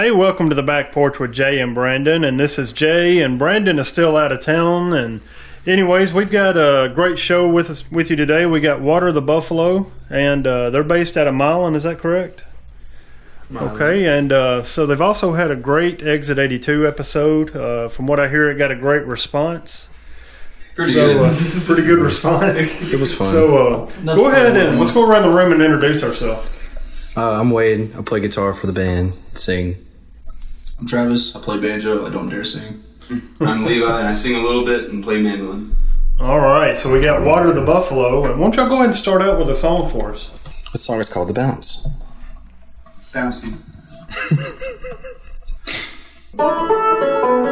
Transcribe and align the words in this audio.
Hey, 0.00 0.10
welcome 0.10 0.48
to 0.48 0.54
the 0.54 0.62
back 0.62 0.92
porch 0.92 1.20
with 1.20 1.30
Jay 1.30 1.60
and 1.60 1.74
Brandon. 1.74 2.24
And 2.24 2.40
this 2.40 2.58
is 2.58 2.72
Jay, 2.72 3.20
and 3.20 3.38
Brandon 3.38 3.78
is 3.78 3.88
still 3.88 4.16
out 4.16 4.32
of 4.32 4.40
town. 4.40 4.94
And, 4.94 5.20
anyways, 5.66 6.14
we've 6.14 6.30
got 6.30 6.56
a 6.56 6.90
great 6.90 7.18
show 7.18 7.46
with 7.46 7.68
us 7.68 7.84
with 7.90 8.08
you 8.08 8.16
today. 8.16 8.46
We 8.46 8.60
got 8.60 8.80
Water 8.80 9.12
the 9.12 9.20
Buffalo, 9.20 9.92
and 10.08 10.46
uh, 10.46 10.70
they're 10.70 10.82
based 10.82 11.18
out 11.18 11.26
of 11.26 11.34
Milan. 11.34 11.74
Is 11.74 11.82
that 11.82 11.98
correct? 11.98 12.44
Okay, 13.54 14.06
and 14.06 14.32
uh, 14.32 14.64
so 14.64 14.86
they've 14.86 15.02
also 15.02 15.34
had 15.34 15.50
a 15.50 15.56
great 15.56 16.02
Exit 16.02 16.38
82 16.38 16.88
episode. 16.88 17.54
Uh, 17.54 17.90
from 17.90 18.06
what 18.06 18.18
I 18.18 18.30
hear, 18.30 18.50
it 18.50 18.56
got 18.56 18.70
a 18.70 18.76
great 18.76 19.04
response. 19.04 19.90
Pretty 20.76 20.92
so, 20.92 21.12
good. 21.12 21.26
Uh, 21.26 21.74
pretty 21.74 21.86
good 21.86 22.02
response. 22.02 22.82
It 22.90 22.98
was 22.98 23.14
fun. 23.14 23.26
So 23.26 23.84
uh, 23.84 24.14
go 24.14 24.28
ahead 24.28 24.56
and 24.56 24.80
let's 24.80 24.94
go 24.94 25.06
around 25.06 25.24
the 25.24 25.36
room 25.36 25.52
and 25.52 25.60
introduce 25.60 26.02
ourselves. 26.02 26.50
uh, 27.18 27.38
I'm 27.38 27.50
Wade. 27.50 27.94
I 27.94 28.00
play 28.00 28.20
guitar 28.20 28.54
for 28.54 28.66
the 28.66 28.72
band, 28.72 29.12
sing. 29.34 29.88
I'm 30.80 30.86
Travis. 30.86 31.36
I 31.36 31.40
play 31.40 31.60
banjo. 31.60 32.06
I 32.06 32.10
don't 32.10 32.30
dare 32.30 32.42
sing. 32.42 32.82
I'm 33.40 33.64
Levi, 33.64 33.98
and 33.98 34.08
I 34.08 34.12
sing 34.12 34.34
a 34.34 34.40
little 34.40 34.64
bit 34.64 34.90
and 34.90 35.04
play 35.04 35.20
mandolin. 35.20 35.76
All 36.18 36.40
right, 36.40 36.76
so 36.76 36.90
we 36.90 37.02
got 37.02 37.22
Water 37.22 37.52
the 37.52 37.60
Buffalo. 37.60 38.24
And 38.24 38.40
why 38.40 38.46
don't 38.46 38.56
y'all 38.56 38.68
go 38.68 38.76
ahead 38.76 38.86
and 38.86 38.96
start 38.96 39.20
out 39.20 39.38
with 39.38 39.50
a 39.50 39.56
song 39.56 39.90
for 39.90 40.14
us? 40.14 40.30
The 40.72 40.78
song 40.78 41.00
is 41.00 41.12
called 41.12 41.28
The 41.28 41.34
Bounce. 41.34 41.86
Bouncy. 43.12 43.56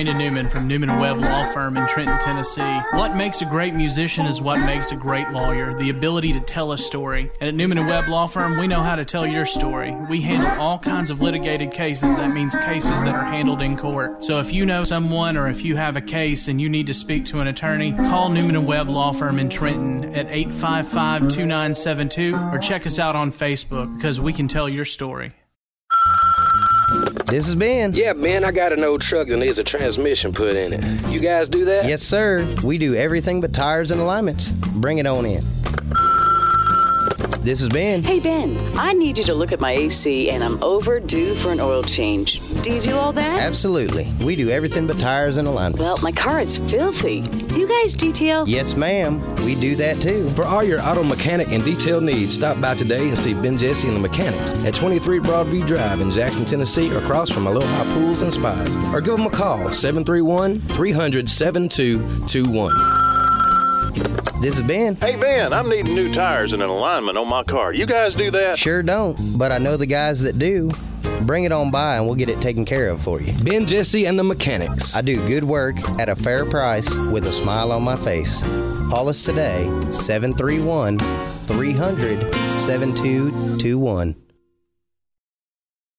Brandon 0.00 0.16
Newman 0.16 0.48
from 0.48 0.66
Newman 0.66 0.98
Webb 0.98 1.18
Law 1.18 1.44
Firm 1.44 1.76
in 1.76 1.86
Trenton, 1.86 2.18
Tennessee. 2.20 2.80
What 2.92 3.14
makes 3.14 3.42
a 3.42 3.44
great 3.44 3.74
musician 3.74 4.24
is 4.24 4.40
what 4.40 4.58
makes 4.64 4.92
a 4.92 4.96
great 4.96 5.28
lawyer, 5.28 5.74
the 5.74 5.90
ability 5.90 6.32
to 6.32 6.40
tell 6.40 6.72
a 6.72 6.78
story. 6.78 7.30
And 7.38 7.50
at 7.50 7.54
Newman 7.54 7.86
Webb 7.86 8.08
Law 8.08 8.26
Firm, 8.26 8.58
we 8.58 8.66
know 8.66 8.80
how 8.80 8.96
to 8.96 9.04
tell 9.04 9.26
your 9.26 9.44
story. 9.44 9.94
We 10.08 10.22
handle 10.22 10.58
all 10.58 10.78
kinds 10.78 11.10
of 11.10 11.20
litigated 11.20 11.72
cases. 11.72 12.16
That 12.16 12.32
means 12.32 12.56
cases 12.56 13.04
that 13.04 13.14
are 13.14 13.26
handled 13.26 13.60
in 13.60 13.76
court. 13.76 14.24
So 14.24 14.38
if 14.38 14.54
you 14.54 14.64
know 14.64 14.84
someone 14.84 15.36
or 15.36 15.50
if 15.50 15.66
you 15.66 15.76
have 15.76 15.96
a 15.96 16.00
case 16.00 16.48
and 16.48 16.58
you 16.58 16.70
need 16.70 16.86
to 16.86 16.94
speak 16.94 17.26
to 17.26 17.40
an 17.40 17.48
attorney, 17.48 17.92
call 17.92 18.30
Newman 18.30 18.64
Webb 18.64 18.88
Law 18.88 19.12
Firm 19.12 19.38
in 19.38 19.50
Trenton 19.50 20.14
at 20.14 20.28
855-2972 20.28 22.54
or 22.54 22.58
check 22.58 22.86
us 22.86 22.98
out 22.98 23.16
on 23.16 23.32
Facebook 23.32 23.94
because 23.96 24.18
we 24.18 24.32
can 24.32 24.48
tell 24.48 24.66
your 24.66 24.86
story. 24.86 25.34
This 27.26 27.46
is 27.46 27.54
Ben. 27.54 27.94
Yeah, 27.94 28.12
man, 28.12 28.44
I 28.44 28.50
got 28.50 28.72
an 28.72 28.82
old 28.82 29.00
truck 29.00 29.28
that 29.28 29.36
needs 29.36 29.58
a 29.58 29.64
transmission 29.64 30.32
put 30.32 30.56
in 30.56 30.72
it. 30.72 31.06
You 31.08 31.20
guys 31.20 31.48
do 31.48 31.64
that? 31.64 31.86
Yes, 31.86 32.02
sir. 32.02 32.56
We 32.64 32.76
do 32.78 32.94
everything 32.94 33.40
but 33.40 33.52
tires 33.52 33.92
and 33.92 34.00
alignments. 34.00 34.50
Bring 34.50 34.98
it 34.98 35.06
on 35.06 35.24
in. 35.26 35.44
This 37.42 37.62
is 37.62 37.70
Ben. 37.70 38.04
Hey 38.04 38.20
Ben, 38.20 38.58
I 38.76 38.92
need 38.92 39.16
you 39.16 39.24
to 39.24 39.32
look 39.34 39.50
at 39.50 39.60
my 39.60 39.72
AC 39.72 40.28
and 40.28 40.44
I'm 40.44 40.62
overdue 40.62 41.34
for 41.34 41.50
an 41.50 41.58
oil 41.58 41.82
change. 41.82 42.38
Do 42.60 42.70
you 42.70 42.82
do 42.82 42.94
all 42.94 43.14
that? 43.14 43.40
Absolutely. 43.40 44.12
We 44.20 44.36
do 44.36 44.50
everything 44.50 44.86
but 44.86 45.00
tires 45.00 45.38
and 45.38 45.48
alignments. 45.48 45.80
Well, 45.80 45.96
my 46.02 46.12
car 46.12 46.40
is 46.40 46.58
filthy. 46.58 47.22
Do 47.22 47.58
you 47.60 47.66
guys 47.66 47.96
detail? 47.96 48.46
yes, 48.46 48.76
ma'am. 48.76 49.22
We 49.36 49.54
do 49.54 49.74
that 49.76 50.02
too. 50.02 50.28
For 50.30 50.44
all 50.44 50.62
your 50.62 50.82
auto 50.82 51.02
mechanic 51.02 51.48
and 51.50 51.64
detail 51.64 52.02
needs, 52.02 52.34
stop 52.34 52.60
by 52.60 52.74
today 52.74 53.08
and 53.08 53.18
see 53.18 53.32
Ben 53.32 53.56
Jesse 53.56 53.88
and 53.88 53.96
the 53.96 54.00
Mechanics 54.00 54.52
at 54.52 54.74
23 54.74 55.20
Broadview 55.20 55.66
Drive 55.66 56.02
in 56.02 56.10
Jackson, 56.10 56.44
Tennessee, 56.44 56.90
across 56.90 57.30
from 57.30 57.46
Aloha 57.46 57.84
Pools 57.94 58.20
and 58.20 58.30
Spas. 58.32 58.76
Or 58.92 59.00
give 59.00 59.16
them 59.16 59.26
a 59.26 59.30
call, 59.30 59.72
731 59.72 60.60
300 60.60 61.26
7221. 61.26 63.09
This 64.40 64.54
is 64.54 64.62
Ben. 64.62 64.94
Hey 64.94 65.16
Ben, 65.16 65.52
I'm 65.52 65.68
needing 65.68 65.94
new 65.94 66.10
tires 66.10 66.54
and 66.54 66.62
an 66.62 66.70
alignment 66.70 67.18
on 67.18 67.28
my 67.28 67.42
car. 67.42 67.74
You 67.74 67.84
guys 67.84 68.14
do 68.14 68.30
that? 68.30 68.58
Sure 68.58 68.82
don't, 68.82 69.14
but 69.36 69.52
I 69.52 69.58
know 69.58 69.76
the 69.76 69.84
guys 69.84 70.22
that 70.22 70.38
do. 70.38 70.70
Bring 71.26 71.44
it 71.44 71.52
on 71.52 71.70
by 71.70 71.96
and 71.96 72.06
we'll 72.06 72.14
get 72.14 72.30
it 72.30 72.40
taken 72.40 72.64
care 72.64 72.88
of 72.88 73.02
for 73.02 73.20
you. 73.20 73.34
Ben 73.44 73.66
Jesse 73.66 74.06
and 74.06 74.18
the 74.18 74.24
Mechanics. 74.24 74.96
I 74.96 75.02
do 75.02 75.16
good 75.28 75.44
work 75.44 75.76
at 76.00 76.08
a 76.08 76.16
fair 76.16 76.46
price 76.46 76.88
with 76.96 77.26
a 77.26 77.34
smile 77.34 77.70
on 77.70 77.82
my 77.82 77.96
face. 77.96 78.42
Call 78.88 79.10
us 79.10 79.22
today, 79.22 79.64
731 79.92 80.98
300 80.98 82.32
7221. 82.56 84.16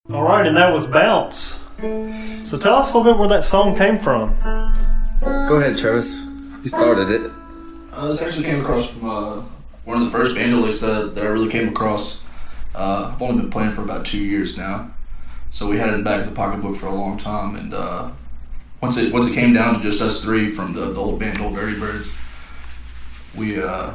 All 0.09 0.23
right, 0.23 0.47
and 0.47 0.57
that 0.57 0.73
was 0.73 0.87
Bounce. 0.87 1.63
So 2.43 2.57
tell 2.57 2.77
us 2.77 2.91
a 2.95 2.97
little 2.97 3.13
bit 3.13 3.19
where 3.19 3.29
that 3.29 3.45
song 3.45 3.77
came 3.77 3.99
from. 3.99 4.35
Go 5.21 5.57
ahead, 5.57 5.77
Travis. 5.77 6.25
You 6.63 6.69
started 6.69 7.11
it. 7.11 7.27
Uh, 7.91 8.07
this 8.07 8.21
actually 8.21 8.45
came 8.45 8.61
across 8.61 8.87
from 8.89 9.09
uh, 9.09 9.41
one 9.83 9.97
of 10.01 10.05
the 10.05 10.11
first 10.11 10.35
banjo 10.35 10.57
licks 10.57 10.79
that, 10.79 11.13
I 11.17 11.25
really 11.25 11.49
came 11.49 11.67
across. 11.67 12.23
Uh, 12.73 13.11
I've 13.13 13.21
only 13.21 13.41
been 13.41 13.51
playing 13.51 13.71
for 13.73 13.81
about 13.81 14.05
two 14.05 14.23
years 14.23 14.57
now, 14.57 14.91
so 15.51 15.67
we 15.67 15.77
had 15.77 15.89
it 15.89 15.93
in 15.93 15.99
the 15.99 16.05
back 16.05 16.21
of 16.21 16.29
the 16.29 16.35
pocketbook 16.35 16.77
for 16.77 16.85
a 16.85 16.95
long 16.95 17.17
time. 17.17 17.55
And 17.55 17.73
uh, 17.73 18.11
once 18.81 18.97
it 18.97 19.11
once 19.13 19.29
it 19.29 19.33
came 19.33 19.53
down 19.53 19.75
to 19.75 19.81
just 19.81 20.01
us 20.01 20.23
three 20.23 20.51
from 20.51 20.73
the, 20.73 20.91
the 20.91 20.99
old 20.99 21.19
band, 21.19 21.41
Old 21.41 21.53
Birds, 21.53 22.15
we 23.35 23.61
uh, 23.61 23.91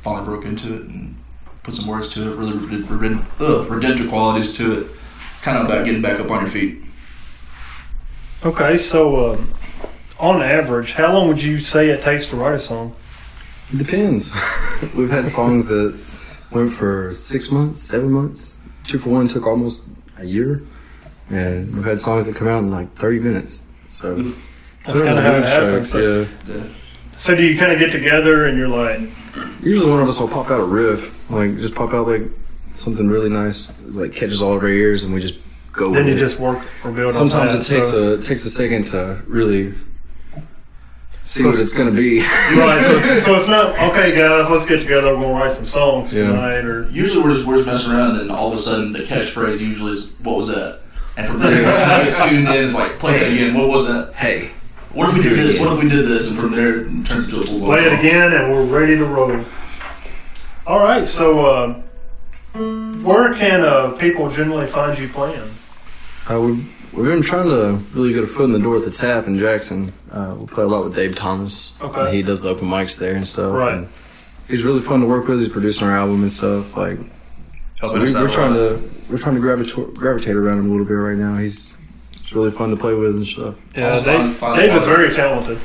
finally 0.00 0.24
broke 0.24 0.44
into 0.44 0.74
it 0.74 0.82
and 0.82 1.14
put 1.62 1.74
some 1.74 1.86
words 1.86 2.12
to 2.14 2.28
it, 2.32 2.36
really 2.36 2.56
red- 2.58 2.90
red- 2.90 3.26
ugh, 3.38 3.70
redemptive 3.70 4.08
qualities 4.08 4.52
to 4.54 4.80
it. 4.80 4.86
Kind 5.42 5.58
of 5.58 5.66
about 5.66 5.84
getting 5.84 6.02
back 6.02 6.18
up 6.18 6.28
on 6.32 6.40
your 6.40 6.50
feet. 6.50 6.82
Okay, 8.44 8.76
so 8.76 9.34
um, 9.34 9.52
on 10.18 10.42
average, 10.42 10.94
how 10.94 11.12
long 11.12 11.28
would 11.28 11.40
you 11.42 11.60
say 11.60 11.90
it 11.90 12.02
takes 12.02 12.26
to 12.30 12.36
write 12.36 12.54
a 12.54 12.58
song? 12.58 12.94
It 13.72 13.78
depends. 13.78 14.32
We've 14.96 15.10
had 15.10 15.26
songs 15.26 15.68
that 15.68 15.92
went 16.50 16.72
for 16.72 17.12
six 17.12 17.50
months, 17.50 17.82
seven 17.82 18.10
months. 18.10 18.66
Two 18.84 18.98
for 18.98 19.10
One 19.10 19.28
took 19.28 19.46
almost 19.46 19.90
a 20.18 20.24
year. 20.24 20.62
And 21.30 21.76
we've 21.76 21.84
had 21.84 22.00
songs 22.00 22.24
that 22.24 22.34
come 22.36 22.48
out 22.48 22.60
in 22.60 22.70
like 22.70 22.94
30 22.96 23.18
minutes. 23.20 23.74
So 23.86 24.14
That's 24.84 24.98
kind 25.00 25.18
of 25.18 25.24
how 25.24 25.34
it 25.36 25.44
happens. 25.44 25.90
strokes, 25.90 25.92
but- 26.46 26.54
yeah. 26.54 26.64
So 27.18 27.34
do 27.36 27.42
you 27.42 27.58
kind 27.58 27.72
of 27.72 27.78
get 27.78 27.90
together 27.92 28.46
and 28.46 28.56
you're 28.56 28.68
like, 28.68 29.00
Usually 29.62 29.90
one 29.90 30.00
of 30.00 30.08
us 30.08 30.18
will 30.20 30.28
pop 30.28 30.50
out 30.50 30.60
a 30.60 30.64
riff, 30.64 31.30
like 31.30 31.58
just 31.58 31.74
pop 31.74 31.92
out 31.92 32.06
like 32.06 32.22
something 32.72 33.08
really 33.08 33.28
nice, 33.28 33.78
like 33.82 34.12
catches 34.14 34.40
all 34.40 34.54
of 34.56 34.62
our 34.62 34.68
ears, 34.68 35.04
and 35.04 35.12
we 35.12 35.20
just 35.20 35.38
go. 35.72 35.90
then 35.92 36.06
with 36.06 36.14
you 36.14 36.14
it. 36.14 36.18
just 36.26 36.38
work 36.40 36.64
or 36.84 36.92
build 36.92 37.10
Sometimes 37.12 37.50
on 37.50 37.56
it 37.56 37.58
that. 37.58 37.64
takes 37.66 37.90
so- 37.90 38.12
a 38.14 38.18
takes 38.22 38.44
a 38.46 38.50
second 38.50 38.84
to 38.86 39.22
really 39.26 39.74
see 41.28 41.44
what 41.44 41.58
it's 41.58 41.72
gonna 41.72 41.90
be. 41.90 42.20
right. 42.20 42.80
So, 42.82 43.20
so 43.20 43.34
it's 43.34 43.48
not 43.48 43.70
okay, 43.90 44.14
guys. 44.16 44.50
Let's 44.50 44.66
get 44.66 44.80
together. 44.80 45.14
We're 45.16 45.22
gonna 45.24 45.34
write 45.34 45.52
some 45.52 45.66
songs 45.66 46.14
Yeah. 46.14 46.28
tonight. 46.28 46.64
Or 46.64 46.88
Usually 46.90 47.22
we're 47.22 47.34
just, 47.34 47.46
we're 47.46 47.56
just 47.56 47.66
messing 47.66 47.92
around, 47.92 48.10
and 48.12 48.20
then 48.20 48.30
all 48.30 48.52
of 48.52 48.58
a 48.58 48.62
sudden 48.62 48.92
the 48.92 49.00
catchphrase 49.00 49.60
usually 49.60 49.92
is, 49.92 50.10
"What 50.22 50.36
was 50.36 50.48
that?" 50.48 50.80
And 51.16 51.26
from 51.28 51.40
there, 51.40 51.52
everybody 51.52 52.04
gets 52.04 52.28
tuned 52.28 52.48
in. 52.48 52.64
It's 52.64 52.74
like, 52.74 52.98
"Play 52.98 53.16
it 53.16 53.32
again." 53.32 53.58
What 53.58 53.68
was 53.68 53.86
that? 53.88 54.14
Hey, 54.14 54.52
What 54.92 55.10
if 55.10 55.16
we 55.16 55.22
did 55.22 55.38
this? 55.38 55.60
What 55.60 55.72
if 55.76 55.82
we 55.82 55.88
did 55.90 56.06
this? 56.06 56.30
And 56.30 56.40
from 56.40 56.52
there, 56.52 56.80
it 56.80 57.06
turns 57.06 57.24
into 57.28 57.40
a 57.40 57.44
full 57.44 57.60
play 57.66 57.80
it 57.80 57.92
again, 57.98 58.32
and 58.32 58.50
we're 58.52 58.64
ready 58.64 58.96
to 58.96 59.04
roll. 59.04 59.44
All 60.66 60.78
right. 60.80 61.04
So 61.06 61.44
uh, 61.46 61.82
where 63.02 63.34
can 63.34 63.60
uh, 63.62 63.90
people 63.92 64.30
generally 64.30 64.66
find 64.66 64.98
you 64.98 65.08
playing? 65.08 65.50
uh, 66.30 66.40
we've, 66.40 66.74
we've 66.92 67.06
been 67.06 67.22
trying 67.22 67.48
to 67.48 67.78
really 67.94 68.12
get 68.12 68.24
a 68.24 68.26
foot 68.26 68.44
in 68.44 68.52
the 68.52 68.58
door 68.58 68.76
at 68.76 68.84
the 68.84 68.90
Tap 68.90 69.26
in 69.26 69.38
Jackson. 69.38 69.90
Uh, 70.10 70.36
we 70.38 70.46
play 70.46 70.64
a 70.64 70.66
lot 70.66 70.84
with 70.84 70.94
Dave 70.94 71.14
Thomas. 71.16 71.80
Okay. 71.80 72.00
and 72.00 72.14
he 72.14 72.22
does 72.22 72.42
the 72.42 72.48
open 72.50 72.68
mics 72.68 72.98
there 72.98 73.14
and 73.14 73.26
stuff. 73.26 73.52
Right. 73.52 73.74
and 73.78 73.88
he's 74.48 74.62
really 74.62 74.80
fun 74.82 75.00
to 75.00 75.06
work 75.06 75.26
with. 75.28 75.40
He's 75.40 75.48
producing 75.50 75.86
our 75.88 75.96
album 75.96 76.22
and 76.22 76.32
stuff. 76.32 76.76
Like, 76.76 76.98
so 76.98 77.06
Helping 77.80 78.02
we, 78.02 78.08
us 78.08 78.14
out 78.16 78.22
we're 78.22 78.32
trying 78.32 78.54
lot. 78.54 78.58
to 78.80 78.90
we're 79.08 79.18
trying 79.18 79.34
to 79.36 79.40
gravitate 79.40 79.94
gravitate 79.94 80.36
around 80.36 80.58
him 80.58 80.66
a 80.66 80.70
little 80.70 80.84
bit 80.86 80.94
right 80.94 81.16
now. 81.16 81.36
He's 81.38 81.80
it's 82.14 82.32
really 82.34 82.50
fun 82.50 82.70
to 82.70 82.76
play 82.76 82.92
with 82.94 83.14
and 83.16 83.26
stuff. 83.26 83.64
Yeah, 83.76 83.96
Dave, 84.00 84.04
fun- 84.04 84.34
fun 84.34 84.56
Dave 84.58 84.74
is 84.74 84.86
very 84.86 85.14
talented. 85.14 85.58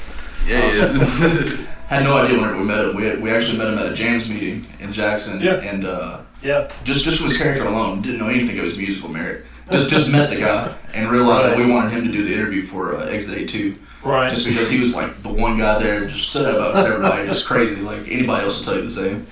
Yeah, 0.47 0.61
he 0.71 0.77
is. 0.79 1.65
Had 1.87 2.03
no 2.03 2.17
idea 2.17 2.39
when 2.39 2.57
we 2.57 2.63
met 2.63 2.85
him. 2.85 2.95
We, 2.95 3.15
we 3.21 3.29
actually 3.31 3.57
met 3.57 3.67
him 3.67 3.77
at 3.79 3.91
a 3.91 3.93
jams 3.95 4.29
meeting 4.29 4.65
in 4.79 4.93
Jackson, 4.93 5.41
Yeah. 5.41 5.55
and 5.55 5.85
uh, 5.85 6.21
Yeah. 6.41 6.69
just 6.83 7.03
just 7.05 7.19
from 7.19 7.29
his 7.29 7.37
character 7.37 7.65
alone, 7.65 8.01
didn't 8.01 8.19
know 8.19 8.27
anything 8.29 8.57
of 8.59 8.65
his 8.65 8.77
musical 8.77 9.09
merit. 9.09 9.45
Just 9.71 9.89
just 9.89 10.11
met 10.11 10.29
the 10.29 10.37
guy 10.37 10.73
and 10.93 11.09
realized 11.09 11.51
that 11.51 11.57
we 11.57 11.71
wanted 11.71 11.93
him 11.93 12.05
to 12.05 12.11
do 12.11 12.23
the 12.23 12.33
interview 12.33 12.63
for 12.63 12.95
uh, 12.95 13.05
Exit 13.05 13.37
A 13.37 13.45
two. 13.45 13.77
Right. 14.03 14.33
Just 14.33 14.47
because 14.47 14.69
he 14.69 14.81
was 14.81 14.95
like 14.95 15.23
the 15.23 15.31
one 15.31 15.57
guy 15.57 15.81
there, 15.81 16.05
just 16.07 16.31
said 16.31 16.53
about 16.53 16.75
everybody, 16.85 17.25
just 17.27 17.45
crazy. 17.45 17.81
Like 17.81 18.07
anybody 18.07 18.45
else 18.45 18.59
will 18.59 18.65
tell 18.65 18.75
you 18.75 18.83
the 18.83 18.91
same. 18.91 19.27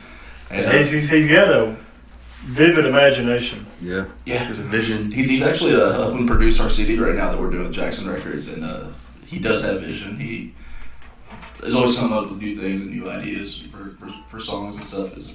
And 0.49 0.65
uh, 0.65 0.71
He's, 0.71 0.91
he's, 0.91 1.09
he's 1.09 1.29
got 1.29 1.49
a 1.49 1.75
vivid 2.43 2.85
imagination. 2.85 3.65
Yeah. 3.81 4.05
yeah, 4.25 4.45
There's 4.45 4.59
a 4.59 4.63
vision. 4.63 5.11
He's, 5.11 5.29
he's 5.29 5.45
actually 5.45 5.75
uh, 5.75 5.91
helping 5.93 6.27
produce 6.27 6.59
our 6.59 6.69
CD 6.69 6.97
right 6.97 7.15
now 7.15 7.29
that 7.31 7.39
we're 7.39 7.49
doing 7.49 7.63
with 7.63 7.73
Jackson 7.73 8.09
Records, 8.09 8.47
and 8.47 8.63
uh, 8.63 8.87
he 9.25 9.39
does 9.39 9.65
have 9.65 9.81
vision. 9.81 10.19
He 10.19 10.53
is 11.63 11.75
always 11.75 11.97
coming 11.97 12.17
up 12.17 12.29
with 12.29 12.39
new 12.41 12.55
things 12.55 12.81
and 12.81 12.91
new 12.91 13.09
ideas 13.09 13.57
for, 13.57 13.91
for, 13.91 14.09
for 14.29 14.39
songs 14.39 14.75
and 14.75 14.83
stuff. 14.85 15.17
Is 15.17 15.33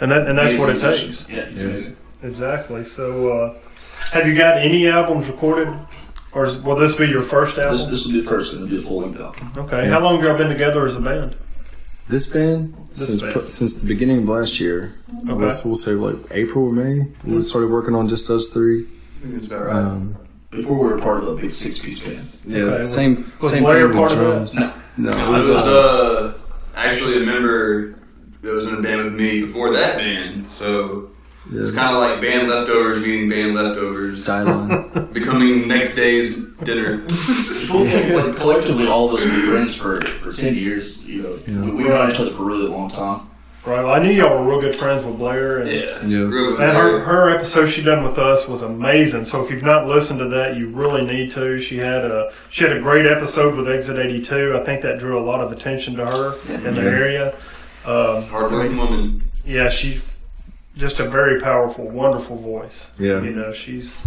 And 0.00 0.10
that 0.10 0.28
and 0.28 0.38
that's 0.38 0.58
what 0.58 0.70
it 0.70 0.80
takes. 0.80 1.28
Yeah, 1.28 1.46
he's 1.46 1.86
Yeah. 1.86 1.90
Amazing. 2.24 2.30
Exactly. 2.30 2.84
So, 2.84 3.32
uh, 3.32 3.54
have 4.12 4.26
you 4.26 4.34
got 4.36 4.58
any 4.58 4.88
albums 4.88 5.28
recorded, 5.28 5.68
or 6.32 6.46
is, 6.46 6.58
will 6.62 6.76
this 6.76 6.96
be 6.96 7.06
your 7.06 7.22
first 7.22 7.58
album? 7.58 7.76
This 7.76 7.86
this 7.88 8.06
will 8.06 8.12
be 8.12 8.20
the 8.20 8.28
first, 8.28 8.52
and 8.54 8.62
it'll 8.64 8.76
be 8.76 8.82
a 8.82 8.86
full 8.86 9.00
length 9.02 9.20
album. 9.20 9.52
okay. 9.56 9.88
How 9.88 10.00
long 10.00 10.16
have 10.16 10.24
y'all 10.24 10.38
been 10.38 10.48
together 10.48 10.86
as 10.86 10.96
a 10.96 11.00
band? 11.00 11.36
This 12.06 12.32
band 12.32 12.74
This 12.90 13.06
since 13.06 13.22
band. 13.22 13.32
pu- 13.34 13.48
since 13.48 13.80
the 13.80 13.88
beginning 13.88 14.18
of 14.24 14.28
last 14.28 14.60
year. 14.60 14.94
Okay. 15.22 15.32
Let's- 15.32 15.64
we'll 15.64 15.76
say 15.76 15.92
like 15.92 16.16
April 16.32 16.66
or 16.66 16.72
May. 16.72 17.06
We 17.24 17.40
started 17.42 17.70
working 17.70 17.94
on 17.94 18.08
just 18.08 18.28
us 18.30 18.48
three. 18.50 18.86
That's 19.24 19.46
about 19.46 19.66
right. 19.66 19.76
Um, 19.76 20.16
Before 20.50 20.76
we 20.84 20.90
were 20.92 20.98
part 20.98 21.22
of 21.24 21.28
a 21.28 21.34
big 21.40 21.50
six 21.50 21.78
piece 21.78 22.00
band. 22.00 22.28
yeah, 22.46 22.62
Okay, 22.74 22.84
same 22.84 23.32
was 23.40 23.50
same 23.52 23.62
Blair 23.62 23.90
part 23.92 24.12
of 24.12 24.18
that? 24.18 24.24
drums. 24.24 24.54
No, 24.54 24.72
No, 24.98 25.10
it 25.10 25.16
I 25.16 25.28
was, 25.30 25.48
was 25.48 25.64
uh, 25.64 26.34
uh, 26.34 26.34
actually 26.76 27.22
a 27.22 27.26
member 27.26 27.94
that 28.42 28.52
was 28.52 28.70
in 28.70 28.78
a 28.78 28.82
band 28.82 29.04
with 29.04 29.14
me 29.14 29.40
before 29.46 29.72
that 29.72 29.96
band, 29.96 30.50
so 30.50 31.08
yeah, 31.50 31.62
it's 31.62 31.74
kind 31.76 31.94
of 31.94 32.00
like 32.02 32.20
band 32.20 32.48
leftovers 32.48 33.04
meeting 33.04 33.28
band 33.28 33.54
leftovers, 33.54 34.24
Dylan. 34.26 35.12
becoming 35.12 35.68
next 35.68 35.96
day's 35.96 36.36
dinner. 36.64 37.06
Well, 37.72 37.86
yeah, 37.86 38.14
like, 38.22 38.36
collectively, 38.36 38.86
all 38.86 39.08
of 39.08 39.14
us 39.14 39.24
have 39.24 39.32
been 39.32 39.50
friends 39.50 39.74
for, 39.74 40.00
for 40.02 40.32
ten 40.32 40.54
years. 40.54 41.04
You 41.08 41.22
know, 41.22 41.64
we, 41.64 41.70
we've 41.76 41.86
known 41.86 42.10
each 42.10 42.20
other 42.20 42.30
for 42.30 42.42
a 42.42 42.46
really 42.46 42.68
long 42.68 42.90
time. 42.90 43.30
Right. 43.64 43.82
Well, 43.82 43.90
I 43.94 44.00
knew 44.02 44.10
y'all 44.10 44.38
were 44.44 44.50
real 44.50 44.60
good 44.60 44.76
friends 44.76 45.02
with 45.02 45.16
Blair. 45.16 45.60
And, 45.60 45.70
yeah, 45.70 46.02
Yeah. 46.04 46.26
And 46.26 46.76
her, 46.76 46.98
her 47.00 47.30
episode 47.30 47.68
she 47.68 47.82
done 47.82 48.04
with 48.04 48.18
us 48.18 48.46
was 48.46 48.62
amazing. 48.62 49.24
So 49.24 49.42
if 49.42 49.50
you've 49.50 49.62
not 49.62 49.86
listened 49.86 50.18
to 50.18 50.28
that, 50.28 50.56
you 50.58 50.68
really 50.68 51.02
need 51.06 51.30
to. 51.32 51.58
She 51.58 51.78
had 51.78 52.04
a 52.04 52.30
she 52.50 52.64
had 52.64 52.76
a 52.76 52.80
great 52.80 53.06
episode 53.06 53.54
with 53.56 53.66
Exit 53.66 53.96
82. 53.98 54.54
I 54.54 54.62
think 54.62 54.82
that 54.82 54.98
drew 54.98 55.18
a 55.18 55.24
lot 55.24 55.40
of 55.40 55.50
attention 55.50 55.96
to 55.96 56.04
her 56.06 56.34
in 56.54 56.74
the 56.74 56.82
Yeah. 56.82 56.88
area. 56.90 57.28
Um, 57.86 58.24
hardworking 58.24 58.76
woman. 58.76 59.22
yeah, 59.46 59.70
she's 59.70 60.06
just 60.76 61.00
a 61.00 61.08
very 61.08 61.40
powerful, 61.40 61.88
wonderful 61.88 62.36
voice. 62.36 62.94
Yeah. 62.98 63.22
you 63.22 63.30
know, 63.30 63.52
she's 63.52 64.04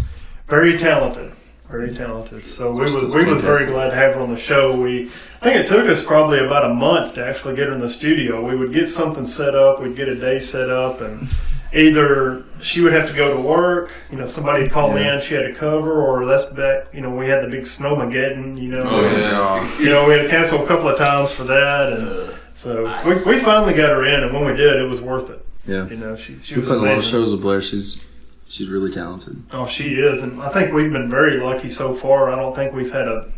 very 0.48 0.78
talented, 0.78 1.32
very 1.70 1.96
talented. 1.96 2.44
So 2.46 2.72
we 2.74 2.82
was 2.82 2.94
That's 2.94 3.16
we 3.16 3.26
was 3.26 3.42
very 3.42 3.66
glad 3.66 3.90
to 3.92 3.96
have 3.96 4.16
her 4.16 4.22
on 4.22 4.32
the 4.34 4.40
show. 4.40 4.80
We 4.80 5.06
I 5.42 5.52
think 5.52 5.56
it 5.58 5.68
took 5.68 5.88
us 5.88 6.04
probably 6.06 6.40
about 6.40 6.70
a 6.70 6.74
month 6.74 7.16
to 7.16 7.26
actually 7.26 7.56
get 7.56 7.68
her 7.68 7.74
in 7.74 7.80
the 7.80 7.90
studio. 7.90 8.46
We 8.46 8.56
would 8.56 8.74
get 8.74 8.90
something 8.90 9.28
set 9.28 9.56
up, 9.56 9.82
we'd 9.82 9.96
get 9.96 10.08
a 10.10 10.16
day 10.16 10.40
set 10.40 10.70
up, 10.70 11.00
and 11.02 11.28
either 11.74 12.44
she 12.62 12.82
would 12.82 12.94
have 12.94 13.10
to 13.10 13.16
go 13.16 13.36
to 13.36 13.42
work, 13.42 13.92
you 14.10 14.18
know, 14.18 14.26
somebody 14.26 14.68
called 14.70 14.96
Yeah. 14.96 15.16
in, 15.16 15.22
she 15.22 15.36
had 15.36 15.44
to 15.44 15.54
cover, 15.54 15.92
or 16.02 16.26
that's 16.26 16.46
back, 16.48 16.86
you 16.94 17.02
know, 17.02 17.10
we 17.12 17.28
had 17.28 17.44
the 17.44 17.48
big 17.50 17.64
snowmageddon, 17.64 18.60
you 18.62 18.70
know. 18.70 18.84
Oh 18.86 19.02
yeah. 19.02 19.78
You 19.80 19.90
know, 19.90 20.08
we 20.08 20.14
had 20.14 20.24
to 20.24 20.30
cancel 20.30 20.64
a 20.64 20.68
couple 20.68 20.88
of 20.88 20.98
times 20.98 21.32
for 21.32 21.44
that, 21.44 21.94
and 21.94 22.36
so 22.56 22.84
we, 23.06 23.12
we 23.32 23.40
finally 23.40 23.74
got 23.74 23.92
her 23.92 24.06
in, 24.06 24.24
and 24.24 24.34
when 24.34 24.46
we 24.46 24.54
did, 24.54 24.78
it 24.78 24.88
was 24.90 25.02
worth 25.02 25.30
it. 25.30 25.46
Yeah. 25.68 25.88
You 25.88 25.98
know, 25.98 26.16
she 26.16 26.38
she 26.44 26.56
We 26.56 26.62
was 26.62 26.70
played 26.70 26.80
a 26.80 26.86
lot 26.86 26.98
of 26.98 27.04
shows 27.04 27.32
with 27.32 27.42
Blair. 27.42 27.62
She's 27.62 28.10
she's 28.48 28.70
really 28.70 28.92
talented. 28.92 29.44
Oh, 29.52 29.66
she 29.68 29.96
is, 29.96 30.24
and 30.24 30.42
I 30.42 30.50
think 30.50 30.74
we've 30.74 30.92
been 30.92 31.10
very 31.10 31.38
lucky 31.38 31.70
so 31.70 31.94
far. 31.94 32.32
I 32.32 32.36
don't 32.36 32.56
think 32.56 32.74
we've 32.74 32.92
had 32.92 33.08
a 33.08 33.32